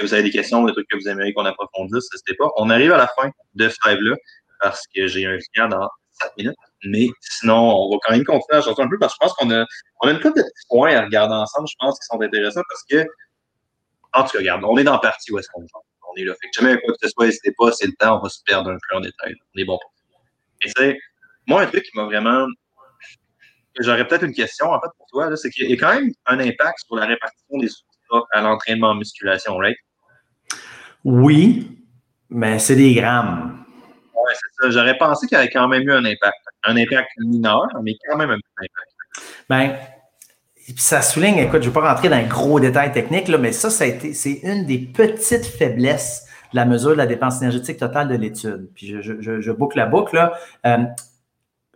vous 0.00 0.12
avez 0.12 0.24
des 0.24 0.30
questions, 0.30 0.64
des 0.64 0.72
trucs 0.72 0.88
que 0.88 0.96
vous 0.96 1.08
aimeriez 1.08 1.32
qu'on 1.32 1.46
approfondisse, 1.46 2.04
n'hésitez 2.12 2.34
pas. 2.34 2.50
On 2.56 2.68
arrive 2.68 2.92
à 2.92 2.98
la 2.98 3.08
fin 3.18 3.30
de 3.54 3.68
ce 3.68 3.76
live-là 3.88 4.16
parce 4.60 4.82
que 4.94 5.06
j'ai 5.06 5.26
un 5.26 5.38
client 5.38 5.68
dans 5.68 5.88
7 6.20 6.32
minutes. 6.36 6.56
Mais 6.84 7.08
sinon, 7.20 7.56
on 7.56 7.92
va 7.92 7.98
quand 8.04 8.12
même 8.12 8.24
continuer 8.24 8.58
à 8.58 8.62
chanter 8.62 8.82
un 8.82 8.88
peu 8.88 8.98
parce 8.98 9.14
que 9.14 9.18
je 9.22 9.26
pense 9.26 9.36
qu'on 9.38 9.50
a, 9.50 9.64
on 10.02 10.08
a 10.08 10.10
une 10.12 10.20
couple 10.20 10.38
de 10.38 10.42
petits 10.42 10.66
points 10.68 10.94
à 10.94 11.02
regarder 11.02 11.34
ensemble, 11.34 11.66
je 11.68 11.74
pense, 11.78 11.98
qui 11.98 12.06
sont 12.06 12.20
intéressants 12.20 12.62
parce 12.68 12.82
que, 12.90 13.08
en 14.12 14.24
tout 14.24 14.32
cas, 14.32 14.38
regarde, 14.38 14.64
on 14.64 14.76
est 14.76 14.84
dans 14.84 14.92
la 14.92 14.98
partie 14.98 15.32
où 15.32 15.38
est-ce 15.38 15.48
qu'on 15.48 15.62
est. 15.62 15.68
On 16.08 16.20
est 16.20 16.24
là. 16.24 16.34
Fait 16.40 16.48
que 16.48 16.60
jamais 16.60 16.78
quoi 16.80 16.94
que 16.94 16.98
ce 17.02 17.08
soit, 17.08 17.26
n'hésitez 17.26 17.52
pas, 17.58 17.72
c'est 17.72 17.86
le 17.86 17.94
temps, 17.98 18.18
on 18.18 18.22
va 18.22 18.28
se 18.28 18.38
perdre 18.46 18.70
un 18.70 18.78
peu 18.88 18.96
en 18.96 19.00
détail. 19.00 19.34
On 19.54 19.60
est 19.60 19.64
bon. 19.64 19.78
Et 20.64 20.70
c'est, 20.76 20.98
moi, 21.46 21.62
un 21.62 21.66
truc 21.66 21.84
qui 21.84 21.96
m'a 21.96 22.04
vraiment 22.04 22.46
J'aurais 23.80 24.06
peut-être 24.06 24.24
une 24.24 24.34
question, 24.34 24.70
en 24.70 24.80
fait, 24.80 24.88
pour 24.96 25.06
toi. 25.08 25.36
C'est 25.36 25.50
qu'il 25.50 25.70
y 25.70 25.74
a 25.74 25.76
quand 25.76 25.94
même 25.94 26.10
un 26.26 26.40
impact 26.40 26.78
sur 26.86 26.96
la 26.96 27.06
répartition 27.06 27.58
des 27.58 27.68
substrats 27.68 28.26
à 28.32 28.40
l'entraînement 28.40 28.90
en 28.90 28.94
musculation, 28.94 29.56
right? 29.56 29.76
Oui, 31.04 31.78
mais 32.30 32.58
c'est 32.58 32.76
des 32.76 32.94
grammes. 32.94 33.64
Oui, 34.14 34.32
c'est 34.34 34.64
ça. 34.64 34.70
J'aurais 34.70 34.96
pensé 34.98 35.26
qu'il 35.26 35.36
y 35.36 35.40
avait 35.40 35.50
quand 35.50 35.68
même 35.68 35.82
eu 35.82 35.92
un 35.92 36.04
impact. 36.04 36.38
Un 36.64 36.76
impact 36.76 37.10
mineur, 37.18 37.66
mais 37.82 37.94
quand 38.08 38.16
même 38.16 38.30
un 38.30 38.38
impact. 38.58 38.72
Bien, 39.48 39.76
ça 40.76 41.02
souligne, 41.02 41.38
écoute, 41.38 41.62
je 41.62 41.68
ne 41.68 41.72
vais 41.72 41.80
pas 41.80 41.92
rentrer 41.92 42.08
dans 42.08 42.16
un 42.16 42.24
gros 42.24 42.58
détail 42.58 42.92
technique, 42.92 43.28
là, 43.28 43.38
mais 43.38 43.52
ça, 43.52 43.70
ça 43.70 43.84
a 43.84 43.86
été, 43.86 44.14
c'est 44.14 44.40
une 44.42 44.66
des 44.66 44.78
petites 44.78 45.46
faiblesses 45.46 46.26
de 46.52 46.56
la 46.56 46.64
mesure 46.64 46.90
de 46.90 46.96
la 46.96 47.06
dépense 47.06 47.40
énergétique 47.40 47.78
totale 47.78 48.08
de 48.08 48.16
l'étude. 48.16 48.68
Puis 48.74 48.88
je, 48.88 49.00
je, 49.20 49.40
je, 49.40 49.52
boucle 49.52 49.76
la 49.76 49.86
boucle. 49.86 50.16
Là. 50.16 50.32
Euh, 50.66 50.78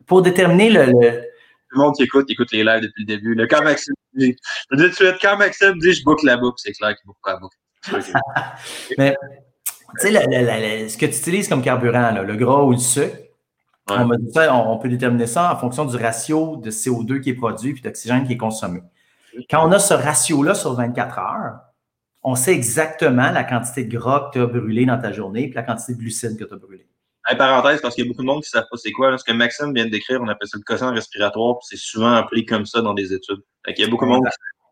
pour 0.06 0.22
déterminer 0.22 0.70
le, 0.70 1.22
le 1.70 1.78
monde 1.78 1.94
qui 1.94 2.02
écoute, 2.02 2.26
écoute 2.28 2.52
les 2.52 2.64
lives 2.64 2.82
depuis 2.82 3.02
le 3.02 3.06
début. 3.06 3.34
Là, 3.34 3.46
quand 3.46 3.62
Maxime 3.62 3.94
dit, 4.14 4.36
je 4.70 4.76
dis 4.76 4.82
tout 4.82 4.88
de 4.88 4.94
suite, 4.94 5.16
quand 5.20 5.36
Maxime 5.36 5.78
dit 5.78 5.92
je 5.92 6.02
boucle 6.04 6.26
la 6.26 6.36
boucle, 6.36 6.56
c'est 6.58 6.72
clair 6.72 6.96
qu'il 6.96 7.06
boucle 7.06 7.20
la 7.26 7.36
boucle. 7.36 7.56
Mais, 8.98 9.16
tu 10.00 10.12
sais, 10.12 10.88
ce 10.88 10.96
que 10.96 11.06
tu 11.06 11.12
utilises 11.12 11.48
comme 11.48 11.62
carburant, 11.62 12.10
là, 12.10 12.22
le 12.22 12.36
gras 12.36 12.62
ou 12.62 12.72
le 12.72 12.78
sucre, 12.78 13.16
on, 13.88 14.78
peut 14.78 14.88
déterminer 14.88 15.26
ça 15.26 15.52
en 15.52 15.56
fonction 15.56 15.84
du 15.84 15.96
ratio 15.96 16.56
de 16.56 16.70
CO2 16.70 17.20
qui 17.20 17.30
est 17.30 17.34
produit 17.34 17.76
et 17.76 17.80
d'oxygène 17.80 18.26
qui 18.26 18.34
est 18.34 18.38
consommé. 18.38 18.82
Quand 19.48 19.66
on 19.66 19.72
a 19.72 19.78
ce 19.78 19.94
ratio-là 19.94 20.54
sur 20.54 20.74
24 20.74 21.18
heures, 21.18 21.60
on 22.22 22.34
sait 22.34 22.52
exactement 22.52 23.30
la 23.30 23.44
quantité 23.44 23.84
de 23.84 23.96
gras 23.96 24.28
que 24.28 24.38
tu 24.38 24.42
as 24.42 24.46
brûlé 24.46 24.84
dans 24.84 24.98
ta 24.98 25.12
journée 25.12 25.48
et 25.48 25.52
la 25.52 25.62
quantité 25.62 25.94
de 25.94 25.98
glucides 25.98 26.38
que 26.38 26.44
tu 26.44 26.54
as 26.54 26.58
brûlé 26.58 26.86
parenthèse, 27.36 27.80
parce 27.80 27.94
qu'il 27.94 28.04
y 28.04 28.06
a 28.06 28.10
beaucoup 28.10 28.22
de 28.22 28.26
monde 28.26 28.42
qui 28.42 28.48
ne 28.54 28.60
savent 28.60 28.68
pas 28.70 28.76
c'est 28.76 28.92
quoi. 28.92 29.16
ce 29.16 29.24
que 29.24 29.32
Maxime 29.32 29.74
vient 29.74 29.84
de 29.84 29.90
décrire, 29.90 30.20
on 30.22 30.28
appelle 30.28 30.48
ça 30.48 30.58
le 30.58 30.64
quotient 30.64 30.92
respiratoire, 30.92 31.58
puis 31.58 31.66
c'est 31.70 31.78
souvent 31.78 32.12
appelé 32.12 32.44
comme 32.44 32.66
ça 32.66 32.80
dans 32.80 32.94
des 32.94 33.12
études. 33.12 33.40
il 33.66 33.78
y 33.78 33.84
a 33.84 33.88
beaucoup 33.88 34.04
de 34.04 34.10
monde 34.10 34.26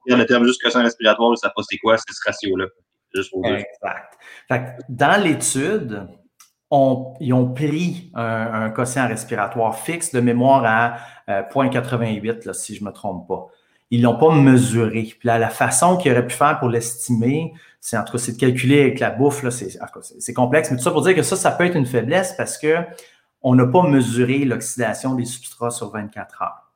qui 0.06 0.14
le 0.14 0.26
terme 0.26 0.44
juste 0.44 0.62
quotient 0.62 0.82
respiratoire, 0.82 1.30
ils 1.30 1.32
ne 1.32 1.36
savent 1.36 1.52
pas 1.54 1.62
c'est 1.68 1.78
quoi, 1.78 1.96
c'est 1.98 2.12
ce 2.12 2.20
ratio-là. 2.24 2.66
Juste 3.14 3.30
pour 3.30 3.46
Exact. 3.46 4.84
dans 4.88 5.22
l'étude, 5.22 6.08
ils 6.70 7.32
ont 7.32 7.52
pris 7.54 8.10
un, 8.14 8.70
quotient 8.70 9.08
respiratoire 9.08 9.78
fixe 9.78 10.12
de 10.12 10.20
mémoire 10.20 10.64
à 10.64 11.42
0.88, 11.52 12.48
euh, 12.48 12.52
si 12.52 12.74
je 12.74 12.82
ne 12.82 12.88
me 12.88 12.92
trompe 12.92 13.26
pas. 13.26 13.46
Ils 13.90 14.00
ne 14.00 14.04
l'ont 14.04 14.18
pas 14.18 14.34
mesuré. 14.34 15.14
Puis 15.18 15.26
là, 15.26 15.38
la 15.38 15.48
façon 15.48 15.96
qu'ils 15.96 16.12
auraient 16.12 16.26
pu 16.26 16.34
faire 16.34 16.58
pour 16.58 16.68
l'estimer, 16.68 17.52
c'est 17.80 17.96
en 17.96 18.04
tout 18.04 18.12
cas, 18.12 18.18
c'est 18.18 18.32
de 18.32 18.38
calculer 18.38 18.82
avec 18.82 19.00
la 19.00 19.10
bouffe, 19.10 19.42
là, 19.42 19.50
c'est, 19.50 19.78
c'est 20.18 20.34
complexe. 20.34 20.70
Mais 20.70 20.76
tout 20.76 20.82
ça 20.82 20.90
pour 20.90 21.02
dire 21.02 21.14
que 21.14 21.22
ça, 21.22 21.36
ça 21.36 21.50
peut 21.50 21.64
être 21.64 21.76
une 21.76 21.86
faiblesse 21.86 22.34
parce 22.36 22.58
que 22.58 22.76
on 23.42 23.54
n'a 23.54 23.66
pas 23.66 23.82
mesuré 23.82 24.44
l'oxydation 24.44 25.14
des 25.14 25.24
substrats 25.24 25.70
sur 25.70 25.90
24 25.90 26.42
heures. 26.42 26.68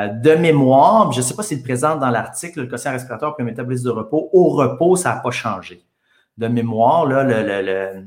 Euh, 0.00 0.08
de 0.08 0.32
mémoire, 0.32 1.12
je 1.12 1.18
ne 1.18 1.22
sais 1.22 1.34
pas 1.34 1.42
s'il 1.42 1.62
présente 1.62 2.00
dans 2.00 2.10
l'article, 2.10 2.62
le 2.62 2.66
quotient 2.66 2.92
respiratoire 2.92 3.34
et 3.38 3.42
le 3.42 3.46
métabolisme 3.46 3.84
de 3.84 3.90
repos. 3.90 4.28
Au 4.32 4.50
repos, 4.50 4.96
ça 4.96 5.14
n'a 5.14 5.20
pas 5.20 5.30
changé. 5.30 5.82
De 6.36 6.48
mémoire, 6.48 7.06
là, 7.06 7.24
le, 7.24 8.04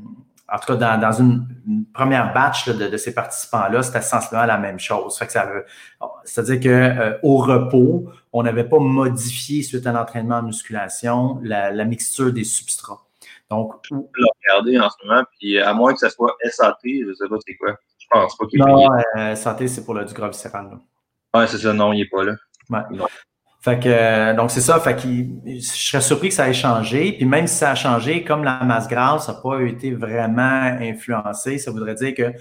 en 0.52 0.60
tout 0.60 0.78
cas, 0.78 0.98
dans, 0.98 1.12
une, 1.12 1.46
première 1.94 2.34
batch 2.34 2.70
de, 2.70 2.98
ces 2.98 3.14
participants-là, 3.14 3.84
c'était 3.84 4.02
sensiblement 4.02 4.46
la 4.46 4.58
même 4.58 4.80
chose. 4.80 5.20
c'est-à-dire 6.24 6.60
qu'au 6.60 6.70
euh, 6.70 7.18
repos, 7.22 8.06
on 8.34 8.44
n'avait 8.44 8.64
pas 8.64 8.80
modifié 8.80 9.64
suite 9.64 9.86
à 9.88 9.92
l'entraînement 9.92 10.38
en 10.38 10.44
musculation 10.44 11.40
la, 11.44 11.86
mixture 11.86 12.32
des 12.32 12.44
substrats. 12.44 13.02
Donc, 13.50 13.74
le 13.92 14.26
regarder 14.44 14.80
en 14.80 14.90
ce 14.90 15.06
moment, 15.06 15.24
puis 15.40 15.60
à 15.60 15.74
moins 15.74 15.94
que 15.94 16.00
ce 16.00 16.10
soit 16.10 16.36
SAT, 16.44 16.78
je 16.84 17.10
ne 17.10 17.14
sais 17.14 17.28
pas 17.28 17.36
c'est 17.46 17.56
quoi. 17.56 17.76
Je 17.98 18.06
pense 18.12 18.38
pas 18.38 18.46
qu'il 18.46 18.60
Non, 18.60 18.88
euh, 19.18 19.36
SAT, 19.36 19.68
c'est 19.68 19.84
pour 19.84 19.94
le, 19.96 20.06
du 20.06 20.14
gras 20.14 20.30
viscéral. 20.30 20.78
Oui, 21.34 21.44
c'est 21.48 21.58
ça, 21.58 21.74
non, 21.74 21.94
il 21.94 22.00
n'est 22.00 22.10
pas 22.10 22.24
là. 22.24 22.34
Fait 23.62 23.78
que, 23.78 23.90
euh, 23.90 24.34
donc 24.34 24.52
c'est 24.52 24.62
ça, 24.62 24.80
fait 24.80 24.98
je 25.02 25.60
serais 25.60 26.02
surpris 26.02 26.30
que 26.30 26.36
ça 26.36 26.50
ait 26.50 26.54
changé. 26.54 27.12
Puis 27.12 27.26
même 27.26 27.46
si 27.46 27.56
ça 27.56 27.72
a 27.72 27.76
changé, 27.76 28.24
comme 28.24 28.44
la 28.44 28.64
masse 28.64 28.88
grasse 28.88 29.28
n'a 29.28 29.34
pas 29.34 29.62
été 29.62 29.92
vraiment 29.92 30.78
influencée, 30.80 31.58
ça 31.58 31.72
voudrait 31.72 31.96
dire 31.96 32.14
que 32.14 32.32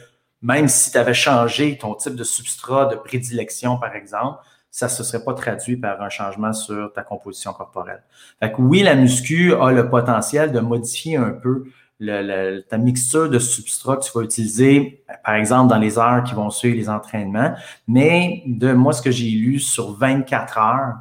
même 0.42 0.68
si 0.68 0.92
tu 0.92 0.98
avais 0.98 1.14
changé 1.14 1.76
ton 1.76 1.94
type 1.94 2.14
de 2.14 2.22
substrat 2.22 2.86
de 2.86 2.94
prédilection, 2.94 3.78
par 3.78 3.96
exemple, 3.96 4.38
ça 4.70 4.86
ne 4.86 4.90
se 4.90 5.02
serait 5.02 5.24
pas 5.24 5.34
traduit 5.34 5.76
par 5.76 6.00
un 6.00 6.08
changement 6.08 6.52
sur 6.52 6.92
ta 6.92 7.02
composition 7.02 7.52
corporelle. 7.52 8.04
Fait 8.38 8.52
que 8.52 8.60
oui, 8.60 8.82
la 8.82 8.94
muscu 8.94 9.54
a 9.54 9.72
le 9.72 9.90
potentiel 9.90 10.52
de 10.52 10.60
modifier 10.60 11.16
un 11.16 11.30
peu 11.30 11.64
le, 11.98 12.60
ta 12.60 12.78
mixture 12.78 13.28
de 13.28 13.40
substrat 13.40 13.96
que 13.96 14.04
tu 14.04 14.12
vas 14.14 14.22
utiliser, 14.22 15.02
par 15.24 15.34
exemple, 15.34 15.68
dans 15.68 15.78
les 15.78 15.98
heures 15.98 16.22
qui 16.22 16.34
vont 16.34 16.50
suivre 16.50 16.76
les 16.76 16.88
entraînements. 16.88 17.54
Mais 17.88 18.44
de 18.46 18.72
moi, 18.72 18.92
ce 18.92 19.02
que 19.02 19.10
j'ai 19.10 19.30
lu 19.30 19.58
sur 19.58 19.96
24 19.96 20.58
heures, 20.58 20.94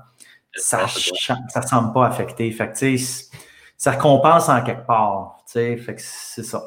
ça 0.58 0.86
ne 0.86 1.66
semble 1.66 1.94
pas 1.94 2.08
affecté. 2.08 2.52
Fait 2.52 2.72
que, 2.72 2.98
ça 3.78 3.96
compense 3.96 4.50
en 4.50 4.64
quelque 4.64 4.86
part. 4.86 5.38
Fait 5.48 5.78
que 5.78 6.02
c'est 6.02 6.44
ça. 6.44 6.62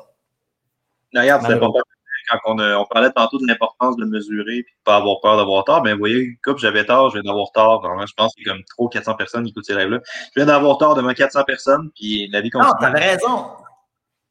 D'ailleurs, 1.13 1.41
c'est 1.43 1.53
important. 1.53 1.81
Quand 2.29 2.39
on, 2.45 2.61
on, 2.61 2.85
parlait 2.85 3.11
tantôt 3.11 3.39
de 3.39 3.47
l'importance 3.47 3.97
de 3.97 4.05
mesurer 4.05 4.59
et 4.59 4.63
de 4.63 4.69
ne 4.69 4.85
pas 4.85 4.97
avoir 4.97 5.21
peur 5.21 5.37
d'avoir 5.37 5.65
tort, 5.65 5.83
ben 5.83 5.95
vous 5.95 5.99
voyez, 5.99 6.39
comme 6.43 6.59
j'avais 6.59 6.85
tort, 6.85 7.11
je 7.11 7.15
viens 7.15 7.25
d'avoir 7.25 7.51
tort. 7.51 7.83
je 8.07 8.13
pense 8.15 8.35
qu'il 8.35 8.47
y 8.47 8.51
a 8.51 8.53
comme 8.53 8.63
trop 8.65 8.89
400 8.89 9.15
personnes 9.15 9.45
qui 9.45 9.51
écoutent 9.51 9.65
ces 9.65 9.75
lives-là. 9.75 9.99
Je 10.05 10.33
viens 10.37 10.47
d'avoir 10.47 10.79
tort 10.79 10.95
devant 10.95 11.13
400 11.13 11.43
personnes, 11.43 11.91
puis 11.97 12.29
la 12.29 12.41
vie 12.41 12.51
continue. 12.51 12.73
Ah, 12.77 12.81
t'avais 12.81 13.15
raison. 13.15 13.47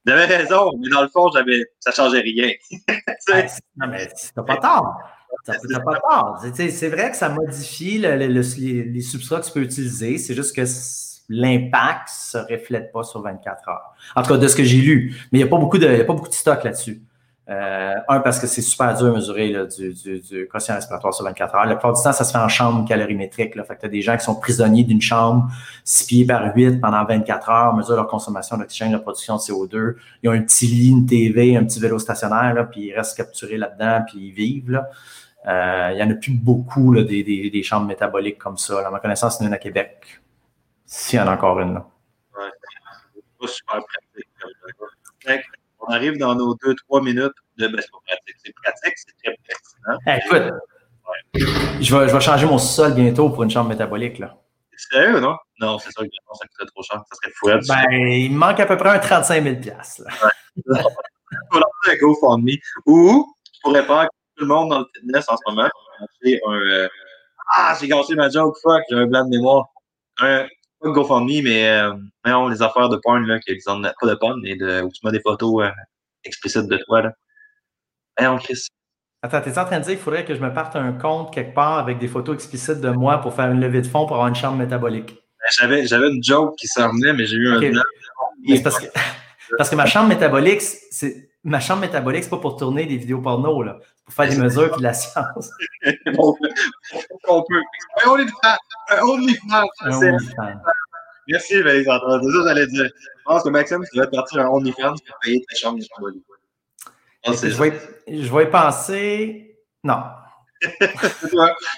J'avais 0.05 0.25
raison, 0.25 0.71
mais 0.79 0.89
dans 0.89 1.01
le 1.01 1.09
fond, 1.09 1.29
j'avais, 1.33 1.65
ça 1.79 1.91
changeait 1.91 2.21
rien. 2.21 2.51
non, 3.77 3.87
mais 3.87 4.09
t'as 4.33 4.43
pas 4.43 4.57
tort. 4.57 4.97
T'as 5.45 5.79
pas 5.79 5.99
tort. 5.99 6.43
C'est 6.55 6.89
vrai 6.89 7.11
que 7.11 7.17
ça 7.17 7.29
modifie 7.29 7.97
les, 7.99 9.01
substrats 9.01 9.41
que 9.41 9.45
tu 9.45 9.51
peux 9.51 9.61
utiliser. 9.61 10.17
C'est 10.17 10.33
juste 10.33 10.55
que 10.55 10.63
l'impact 11.29 12.09
ne 12.09 12.39
se 12.41 12.53
reflète 12.53 12.91
pas 12.91 13.03
sur 13.03 13.21
24 13.21 13.69
heures. 13.69 13.93
En 14.15 14.23
tout 14.23 14.29
cas, 14.29 14.37
de 14.37 14.47
ce 14.47 14.55
que 14.55 14.63
j'ai 14.63 14.77
lu. 14.77 15.15
Mais 15.31 15.39
il 15.39 15.43
n'y 15.43 15.47
a, 15.47 15.51
pas 15.51 15.57
beaucoup 15.57 15.77
de, 15.77 15.87
a 15.87 16.03
pas 16.03 16.13
beaucoup 16.13 16.29
de 16.29 16.33
stock 16.33 16.63
là-dessus. 16.63 17.01
Euh, 17.49 17.95
un, 18.07 18.19
parce 18.19 18.39
que 18.39 18.45
c'est 18.45 18.61
super 18.61 18.95
dur 18.95 19.07
à 19.07 19.11
mesurer 19.11 19.55
du, 19.75 19.91
du, 19.91 20.19
du, 20.19 20.47
quotient 20.47 20.75
respiratoire 20.75 21.11
sur 21.15 21.25
24 21.25 21.55
heures. 21.55 21.65
La 21.65 21.75
plupart 21.75 21.93
du 21.93 22.03
temps, 22.03 22.11
ça 22.11 22.23
se 22.23 22.31
fait 22.31 22.37
en 22.37 22.47
chambre 22.47 22.87
calorimétrique. 22.87 23.55
Là. 23.55 23.63
Fait 23.63 23.75
que 23.75 23.79
tu 23.81 23.85
as 23.87 23.89
des 23.89 24.03
gens 24.03 24.15
qui 24.17 24.23
sont 24.23 24.35
prisonniers 24.35 24.83
d'une 24.83 25.01
chambre 25.01 25.49
6 25.83 26.05
pieds 26.05 26.25
par 26.25 26.55
8 26.55 26.79
pendant 26.79 27.03
24 27.03 27.49
heures, 27.49 27.75
mesurent 27.75 27.95
leur 27.95 28.07
consommation 28.07 28.55
d'oxygène, 28.57 28.91
leur 28.91 29.01
production 29.01 29.37
de 29.37 29.41
CO2. 29.41 29.95
Ils 30.21 30.29
ont 30.29 30.33
un 30.33 30.41
petit 30.41 30.67
lit, 30.67 30.91
une 30.91 31.07
TV, 31.07 31.57
un 31.57 31.63
petit 31.63 31.79
vélo 31.79 31.97
stationnaire, 31.97 32.67
puis 32.69 32.81
ils 32.81 32.93
restent 32.93 33.17
capturés 33.17 33.57
là-dedans, 33.57 34.05
puis 34.07 34.27
ils 34.27 34.31
vivent. 34.31 34.83
Euh, 35.47 35.89
il 35.91 35.95
n'y 35.95 36.03
en 36.03 36.11
a 36.11 36.15
plus 36.15 36.33
beaucoup 36.33 36.93
des, 36.93 37.23
des, 37.23 37.49
des, 37.49 37.63
chambres 37.63 37.87
métaboliques 37.87 38.37
comme 38.37 38.57
ça. 38.57 38.85
À 38.85 38.91
ma 38.91 38.99
connaissance, 38.99 39.39
il 39.39 39.45
y 39.45 39.49
en 39.49 39.53
a 39.53 39.55
à 39.55 39.57
Québec. 39.57 40.21
S'il 40.85 41.17
y 41.17 41.21
en 41.21 41.27
a 41.27 41.33
encore 41.33 41.59
une. 41.61 41.73
Là. 41.73 41.87
Ouais, 42.37 42.49
pas 43.39 43.47
super 43.47 43.79
pratique 45.25 45.49
on 45.89 45.93
arrive 45.93 46.17
dans 46.17 46.35
nos 46.35 46.55
deux, 46.55 46.75
trois 46.75 47.01
minutes 47.01 47.33
de 47.57 47.67
ben, 47.67 47.81
c'est 47.81 47.89
pratique. 47.89 48.35
C'est 48.43 48.53
pratique, 48.53 48.93
c'est 48.95 49.15
très 49.23 49.37
pertinent. 49.47 49.97
Hey, 50.05 50.21
écoute, 50.23 50.53
je, 51.81 51.95
vais, 51.95 52.07
je 52.07 52.13
vais 52.13 52.21
changer 52.21 52.45
mon 52.45 52.59
sol 52.59 52.93
bientôt 52.93 53.29
pour 53.29 53.43
une 53.43 53.49
chambre 53.49 53.69
métabolique. 53.69 54.19
Là. 54.19 54.37
C'est 54.77 54.97
sérieux, 54.97 55.19
non? 55.19 55.35
Non, 55.59 55.79
c'est 55.79 55.91
sûr 55.91 56.03
que 56.03 56.09
ça 56.37 56.45
coûterait 56.47 56.67
trop 56.67 56.83
cher. 56.83 57.01
Ça 57.09 57.15
serait 57.15 57.33
fou. 57.35 57.47
Ben, 57.67 57.91
il 57.91 58.31
me 58.31 58.37
manque 58.37 58.59
à 58.59 58.65
peu 58.67 58.77
près 58.77 58.89
un 58.89 58.99
35 58.99 59.43
000 59.43 59.55
là. 59.65 59.81
Faut 61.51 61.59
lancer 61.59 61.91
un 61.91 61.95
GoFundMe. 61.97 62.57
Ou, 62.85 63.35
je 63.53 63.59
pourrais 63.61 63.83
faire 63.83 64.07
tout 64.35 64.45
le 64.45 64.47
monde 64.47 64.69
dans 64.69 64.79
le 64.79 64.85
fitness 64.95 65.25
en 65.27 65.37
ce 65.37 65.51
moment. 65.51 65.69
J'ai 66.23 66.39
un. 66.45 66.51
Euh, 66.51 66.87
ah, 67.55 67.75
j'ai 67.79 67.87
gâché 67.87 68.13
ma 68.13 68.29
joke, 68.29 68.55
fuck, 68.61 68.83
j'ai 68.89 68.95
un 68.95 69.07
blanc 69.07 69.25
de 69.25 69.29
mémoire. 69.29 69.65
Un, 70.19 70.45
pas 70.81 70.89
GoFundMe, 70.89 71.43
mais 71.43 71.67
euh, 71.67 71.93
non, 72.25 72.47
les 72.47 72.61
affaires 72.61 72.89
de 72.89 72.97
porn, 72.97 73.25
là, 73.25 73.39
qui 73.39 73.51
ont, 73.67 73.81
pas 73.81 74.07
de 74.07 74.15
porn, 74.15 74.39
mais 74.41 74.55
de, 74.55 74.81
où 74.81 74.89
tu 74.89 75.05
mets 75.05 75.11
des 75.11 75.21
photos 75.21 75.65
euh, 75.65 75.71
explicites 76.23 76.67
de 76.67 76.77
toi. 76.77 77.01
Là. 77.01 77.11
Voyons, 78.17 78.37
Chris. 78.37 78.67
Attends, 79.21 79.41
t'es 79.41 79.57
en 79.57 79.65
train 79.65 79.79
de 79.79 79.83
dire 79.83 79.93
qu'il 79.93 80.03
faudrait 80.03 80.23
que 80.23 80.33
je 80.33 80.39
me 80.39 80.53
parte 80.53 80.75
un 80.75 80.93
compte 80.93 81.33
quelque 81.33 81.53
part 81.53 81.77
avec 81.77 81.97
des 81.99 82.07
photos 82.07 82.35
explicites 82.35 82.79
de 82.79 82.89
moi 82.89 83.19
pour 83.19 83.33
faire 83.33 83.51
une 83.51 83.59
levée 83.59 83.81
de 83.81 83.87
fonds 83.87 84.05
pour 84.05 84.15
avoir 84.15 84.29
une 84.29 84.35
chambre 84.35 84.57
métabolique? 84.57 85.09
Ben, 85.09 85.49
j'avais, 85.57 85.85
j'avais 85.85 86.09
une 86.09 86.23
joke 86.23 86.55
qui 86.57 86.67
s'en 86.67 86.89
venait, 86.89 87.13
mais 87.13 87.25
j'ai 87.25 87.35
eu 87.35 87.49
un 87.49 87.59
blanc. 87.59 87.83
Parce 88.63 88.79
que, 88.79 88.85
parce 89.57 89.69
que 89.69 89.75
ma 89.75 89.85
chambre 89.85 90.07
métabolique, 90.07 90.61
c'est 90.61 91.29
ma 91.43 91.59
chambre 91.59 91.81
métabolique, 91.81 92.23
c'est 92.23 92.29
pas 92.29 92.37
pour 92.37 92.55
tourner 92.55 92.85
des 92.85 92.97
vidéos 92.97 93.21
porno, 93.21 93.61
là. 93.61 93.79
Pour 94.09 94.25
faire 94.25 94.29
des 94.29 94.41
mesures 94.41 94.73
et 94.73 94.77
de 94.77 94.83
la 94.83 94.93
science. 94.93 95.51
on 96.17 97.43
peut. 97.43 97.61
Un 98.03 98.09
OnlyFans. 98.09 98.57
Un 98.89 99.01
OnlyFans. 99.01 99.67
Merci, 101.27 101.61
Valérie. 101.61 101.83
C'est 101.83 102.31
ça 102.31 102.43
j'allais 102.47 102.65
dire. 102.65 102.85
Je 102.85 103.23
pense 103.23 103.43
que 103.43 103.49
Maxime, 103.49 103.83
tu 103.93 103.99
vas 103.99 104.07
partir 104.07 104.39
un 104.39 104.47
OnlyFans 104.47 104.95
pour 104.95 105.19
payer 105.21 105.45
ta 105.47 105.55
chambre. 105.55 105.77
Oh, 106.01 107.33
je, 107.33 107.61
vais, 107.61 107.73
je 108.07 108.33
vais 108.33 108.43
y 108.45 108.47
penser. 108.47 109.55
Non. 109.83 110.01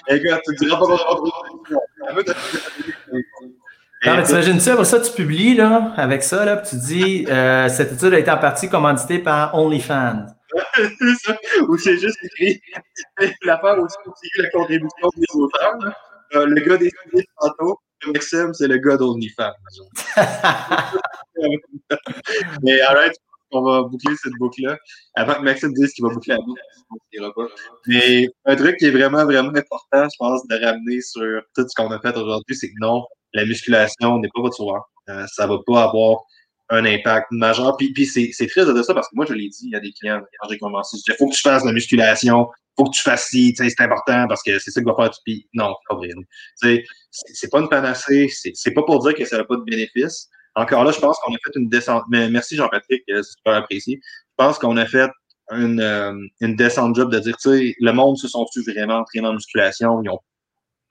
écoute, 0.08 0.40
tu 0.46 0.54
diras 0.56 0.78
pas 0.78 0.86
qu'on 0.86 1.30
non, 4.04 4.16
mais 4.16 4.24
t'imagines 4.24 4.58
ça, 4.58 4.74
pour 4.74 4.84
ça, 4.84 4.98
tu 4.98 5.12
publies, 5.12 5.54
là, 5.54 5.92
avec 5.96 6.24
ça, 6.24 6.44
là, 6.44 6.56
puis 6.56 6.70
tu 6.70 6.76
dis, 6.76 7.26
euh, 7.28 7.68
cette 7.68 7.92
étude 7.92 8.12
a 8.12 8.18
été 8.18 8.32
en 8.32 8.38
partie 8.38 8.68
commanditée 8.68 9.20
par 9.20 9.54
OnlyFans. 9.54 10.26
Ou 11.68 11.78
c'est 11.78 11.98
juste 11.98 12.18
écrit 12.22 12.60
l'affaire 13.42 13.78
aussi, 13.78 13.96
c'est 14.34 14.42
la 14.42 14.50
contribution 14.50 15.08
des 15.16 15.26
auteurs. 15.34 15.78
Euh, 16.34 16.46
le 16.46 16.60
gars 16.60 16.76
des 16.76 16.90
studios 16.90 17.22
tantôt, 17.40 17.78
Maxime, 18.06 18.54
c'est 18.54 18.68
le 18.68 18.78
gars 18.78 18.96
d'OnlyFans. 18.96 19.52
mais 22.62 22.80
arrête, 22.80 23.16
on 23.52 23.62
va 23.62 23.82
boucler 23.82 24.14
cette 24.22 24.32
boucle-là. 24.38 24.76
Avant 25.14 25.34
que 25.34 25.42
Maxime 25.42 25.72
dise 25.72 25.92
qu'il 25.92 26.04
va 26.04 26.12
boucler 26.12 26.34
la 26.34 26.40
boucle, 26.40 26.60
ne. 27.14 27.28
Mais 27.86 28.28
un 28.44 28.56
truc 28.56 28.76
qui 28.78 28.86
est 28.86 28.90
vraiment, 28.90 29.24
vraiment 29.24 29.54
important, 29.54 30.08
je 30.08 30.16
pense, 30.18 30.46
de 30.48 30.64
ramener 30.64 31.00
sur 31.00 31.42
tout 31.54 31.66
ce 31.68 31.74
qu'on 31.74 31.90
a 31.90 32.00
fait 32.00 32.16
aujourd'hui, 32.16 32.56
c'est 32.56 32.68
que 32.68 32.80
non, 32.80 33.04
la 33.34 33.44
musculation 33.44 34.18
n'est 34.18 34.28
pas 34.34 34.42
votre 34.42 34.56
sauveur. 34.56 34.88
Euh, 35.08 35.26
ça 35.32 35.46
va 35.46 35.58
pas 35.66 35.84
avoir 35.84 36.20
un 36.72 36.86
impact 36.86 37.26
majeur. 37.30 37.76
Puis, 37.76 37.92
puis 37.92 38.06
c'est, 38.06 38.32
triste 38.46 38.68
de 38.68 38.82
ça 38.82 38.94
parce 38.94 39.08
que 39.08 39.14
moi, 39.14 39.26
je 39.28 39.34
l'ai 39.34 39.48
dit 39.48 39.74
à 39.74 39.80
des 39.80 39.92
clients 39.92 40.20
quand 40.40 40.48
j'ai 40.48 40.58
commencé. 40.58 40.96
Il 41.06 41.14
faut 41.18 41.28
que 41.28 41.34
tu 41.34 41.42
fasses 41.42 41.62
de 41.62 41.68
la 41.68 41.74
musculation, 41.74 42.48
faut 42.76 42.84
que 42.84 42.96
tu 42.96 43.02
fasses 43.02 43.26
ci, 43.26 43.54
c'est 43.56 43.80
important 43.80 44.26
parce 44.26 44.42
que 44.42 44.58
c'est 44.58 44.70
ça 44.70 44.80
qui 44.80 44.86
va 44.86 44.94
faire 44.96 45.10
du 45.10 45.18
Puis 45.24 45.48
non, 45.52 45.74
c'est 45.78 45.94
pas 45.94 45.96
vrai. 45.96 46.84
C'est, 47.10 47.50
pas 47.50 47.60
une 47.60 47.68
panacée. 47.68 48.28
C'est, 48.32 48.52
c'est 48.54 48.70
pas 48.70 48.82
pour 48.82 49.00
dire 49.00 49.14
que 49.14 49.24
ça 49.26 49.36
n'a 49.36 49.44
pas 49.44 49.56
de 49.56 49.62
bénéfice. 49.62 50.28
Encore 50.54 50.84
là, 50.84 50.92
je 50.92 50.98
pense 50.98 51.18
qu'on 51.20 51.34
a 51.34 51.38
fait 51.44 51.58
une 51.58 51.68
descente. 51.68 52.04
Mais 52.10 52.28
merci 52.30 52.56
Jean-Patrick, 52.56 53.02
euh, 53.10 53.22
c'est 53.22 53.36
super 53.36 53.54
apprécié. 53.54 54.00
Je 54.02 54.44
pense 54.44 54.58
qu'on 54.58 54.76
a 54.78 54.86
fait 54.86 55.10
une, 55.50 55.80
euh, 55.80 56.14
une 56.40 56.56
descente 56.56 56.96
job 56.96 57.12
de 57.12 57.18
dire, 57.18 57.36
tu 57.36 57.50
sais, 57.50 57.74
le 57.78 57.92
monde 57.92 58.16
se 58.16 58.28
sont-tu 58.28 58.62
vraiment 58.62 59.00
entraînés 59.00 59.26
en 59.26 59.34
musculation? 59.34 60.02
Ils 60.02 60.08
ont 60.08 60.18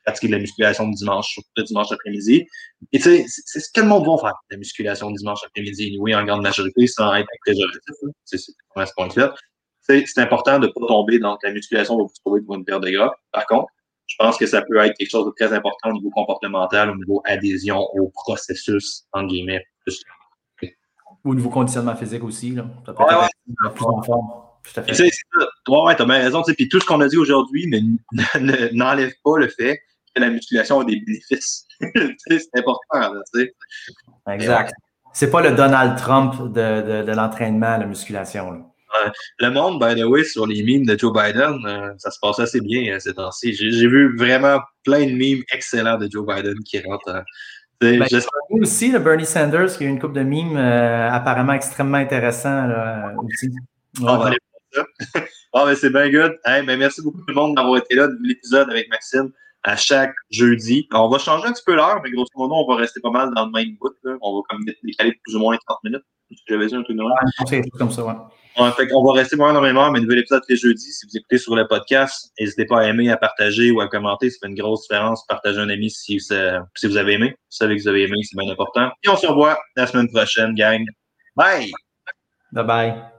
pratiquer 0.05 0.27
de 0.27 0.33
la 0.33 0.39
musculation 0.39 0.87
le 0.87 0.93
dimanche, 0.93 1.39
le 1.55 1.63
dimanche 1.63 1.91
après-midi. 1.91 2.47
Et 2.91 2.97
tu 2.97 3.03
sais, 3.03 3.25
c'est 3.27 3.59
ce 3.59 3.71
que 3.71 3.81
le 3.81 3.87
monde 3.87 4.05
va 4.05 4.17
faire, 4.17 4.35
la 4.49 4.57
musculation 4.57 5.09
le 5.09 5.15
dimanche 5.15 5.39
après-midi. 5.45 5.97
Oui, 5.99 6.15
en 6.15 6.25
grande 6.25 6.41
majorité, 6.41 6.87
sans 6.87 7.13
être 7.13 7.27
péjoratif. 7.45 7.81
C'est 8.25 8.37
ce 8.37 8.51
point 8.73 9.07
de 9.07 9.13
fait. 9.13 9.31
C'est 9.81 10.19
important 10.19 10.59
de 10.59 10.67
ne 10.67 10.71
pas 10.71 10.87
tomber 10.87 11.19
dans 11.19 11.37
la 11.43 11.51
musculation 11.51 11.97
va 11.97 12.03
vous 12.03 12.13
trouver 12.23 12.41
pour 12.41 12.55
une 12.55 12.63
paire 12.63 12.79
de 12.79 12.89
gras. 12.89 13.11
Par 13.31 13.45
contre, 13.45 13.67
je 14.07 14.15
pense 14.17 14.37
que 14.37 14.45
ça 14.45 14.61
peut 14.61 14.77
être 14.77 14.95
quelque 14.97 15.09
chose 15.09 15.25
de 15.25 15.31
très 15.37 15.53
important 15.53 15.89
au 15.89 15.93
niveau 15.93 16.09
comportemental, 16.11 16.89
au 16.89 16.95
niveau 16.95 17.21
adhésion 17.25 17.79
au 17.93 18.09
processus, 18.09 19.05
en 19.13 19.25
guillemets. 19.25 19.65
Au 21.23 21.35
niveau 21.35 21.49
conditionnement 21.49 21.95
physique 21.95 22.23
aussi, 22.23 22.51
là. 22.51 22.65
Ça 22.85 22.93
peut 22.93 23.03
être 23.03 23.73
plus 23.73 23.85
en 23.85 24.01
forme. 24.01 24.27
Tout 24.63 24.79
à 24.79 24.83
fait. 24.83 24.93
Ça. 24.93 25.03
Ouais, 25.69 25.95
t'as 25.95 26.05
bien 26.05 26.19
raison. 26.19 26.43
Puis 26.43 26.69
tout 26.69 26.79
ce 26.79 26.85
qu'on 26.85 27.01
a 27.01 27.07
dit 27.07 27.17
aujourd'hui 27.17 27.67
n'enlève 28.73 29.13
pas 29.23 29.37
le 29.37 29.47
fait 29.47 29.81
la 30.15 30.29
musculation 30.29 30.79
a 30.81 30.85
des 30.85 30.99
bénéfices. 30.99 31.65
c'est 32.27 32.49
important. 32.55 33.13
exact. 34.29 34.73
C'est 35.13 35.29
pas 35.29 35.41
le 35.41 35.51
Donald 35.51 35.97
Trump 35.97 36.53
de, 36.53 37.03
de, 37.03 37.11
l'entraînement, 37.11 37.77
la 37.77 37.85
musculation. 37.85 38.65
Le 39.39 39.49
monde, 39.49 39.79
by 39.79 39.99
the 39.99 40.05
way, 40.05 40.23
sur 40.23 40.45
les 40.45 40.63
memes 40.63 40.85
de 40.85 40.97
Joe 40.97 41.13
Biden, 41.13 41.65
euh, 41.65 41.93
ça 41.97 42.11
se 42.11 42.19
passe 42.21 42.39
assez 42.39 42.59
bien 42.61 42.93
euh, 42.93 42.99
ces 42.99 43.13
temps-ci. 43.13 43.53
J'ai 43.53 43.87
vu 43.87 44.15
vraiment 44.17 44.59
plein 44.83 45.05
de 45.05 45.11
memes 45.11 45.43
excellents 45.51 45.97
de 45.97 46.09
Joe 46.11 46.25
Biden 46.25 46.55
qui 46.65 46.81
rentrent. 46.81 47.09
Hein. 47.09 47.23
Ben, 47.79 48.03
aussi, 48.51 48.91
le 48.91 48.99
Bernie 48.99 49.25
Sanders, 49.25 49.75
qui 49.75 49.85
a 49.85 49.87
une 49.87 49.99
coupe 49.99 50.13
de 50.13 50.21
memes 50.21 50.55
euh, 50.55 51.09
apparemment 51.09 51.53
extrêmement 51.53 51.97
intéressant 51.97 52.69
aussi. 53.23 53.49
On 54.01 54.17
va 54.17 54.27
aller 54.27 54.37
voir 54.73 54.85
ça. 55.13 55.21
bon, 55.53 55.65
ben, 55.65 55.75
c'est 55.75 55.89
bien 55.89 56.09
good. 56.09 56.37
ben, 56.45 56.77
merci 56.77 57.01
beaucoup 57.01 57.19
tout 57.19 57.29
le 57.29 57.33
monde 57.33 57.55
d'avoir 57.55 57.77
été 57.77 57.95
là 57.95 58.07
de 58.07 58.17
l'épisode 58.21 58.69
avec 58.69 58.87
Maxime 58.89 59.31
à 59.63 59.75
chaque 59.75 60.13
jeudi. 60.29 60.87
On 60.93 61.09
va 61.09 61.17
changer 61.17 61.47
un 61.47 61.53
petit 61.53 61.63
peu 61.65 61.75
l'heure, 61.75 61.99
mais 62.03 62.11
grosso 62.11 62.29
modo, 62.35 62.55
on 62.55 62.67
va 62.67 62.75
rester 62.75 62.99
pas 63.01 63.11
mal 63.11 63.31
dans 63.35 63.45
le 63.45 63.51
même 63.51 63.75
bout. 63.79 63.93
Là. 64.03 64.17
On 64.21 64.37
va 64.37 64.41
comme 64.49 64.63
décaler 64.83 65.13
plus 65.23 65.35
ou 65.35 65.39
moins 65.39 65.57
30 65.67 65.77
minutes. 65.83 66.03
J'avais 66.47 66.67
dit 66.67 66.75
un 66.75 66.83
truc 66.83 66.97
de 66.97 67.03
C'est 67.47 67.61
comme 67.71 67.91
ça, 67.91 68.05
ouais. 68.05 68.13
on 68.57 69.03
va 69.03 69.13
rester 69.13 69.35
moins 69.35 69.51
dans 69.53 69.59
le 69.59 69.67
même 69.67 69.77
heure, 69.77 69.91
mais 69.91 69.99
nouvel 69.99 70.19
épisode 70.19 70.43
les 70.47 70.55
jeudis. 70.55 70.93
Si 70.93 71.05
vous 71.05 71.17
écoutez 71.17 71.37
sur 71.37 71.55
le 71.55 71.67
podcast, 71.67 72.31
n'hésitez 72.39 72.65
pas 72.65 72.81
à 72.81 72.87
aimer, 72.87 73.09
à 73.09 73.17
partager 73.17 73.69
ou 73.71 73.81
à 73.81 73.89
commenter. 73.89 74.29
Ça 74.29 74.37
fait 74.41 74.47
une 74.47 74.55
grosse 74.55 74.83
différence. 74.83 75.25
Partagez 75.27 75.59
un 75.59 75.69
ami 75.69 75.89
si, 75.89 76.19
si 76.19 76.87
vous 76.87 76.97
avez 76.97 77.13
aimé. 77.13 77.29
Vous 77.31 77.35
savez 77.49 77.75
que 77.75 77.81
vous 77.81 77.87
avez 77.89 78.03
aimé, 78.03 78.15
c'est 78.23 78.37
bien 78.37 78.49
important. 78.49 78.91
Et 79.03 79.09
on 79.09 79.17
se 79.17 79.27
revoit 79.27 79.59
la 79.75 79.87
semaine 79.87 80.07
prochaine, 80.09 80.55
gang. 80.55 80.85
Bye! 81.35 81.71
Bye 82.53 82.65
bye. 82.65 83.10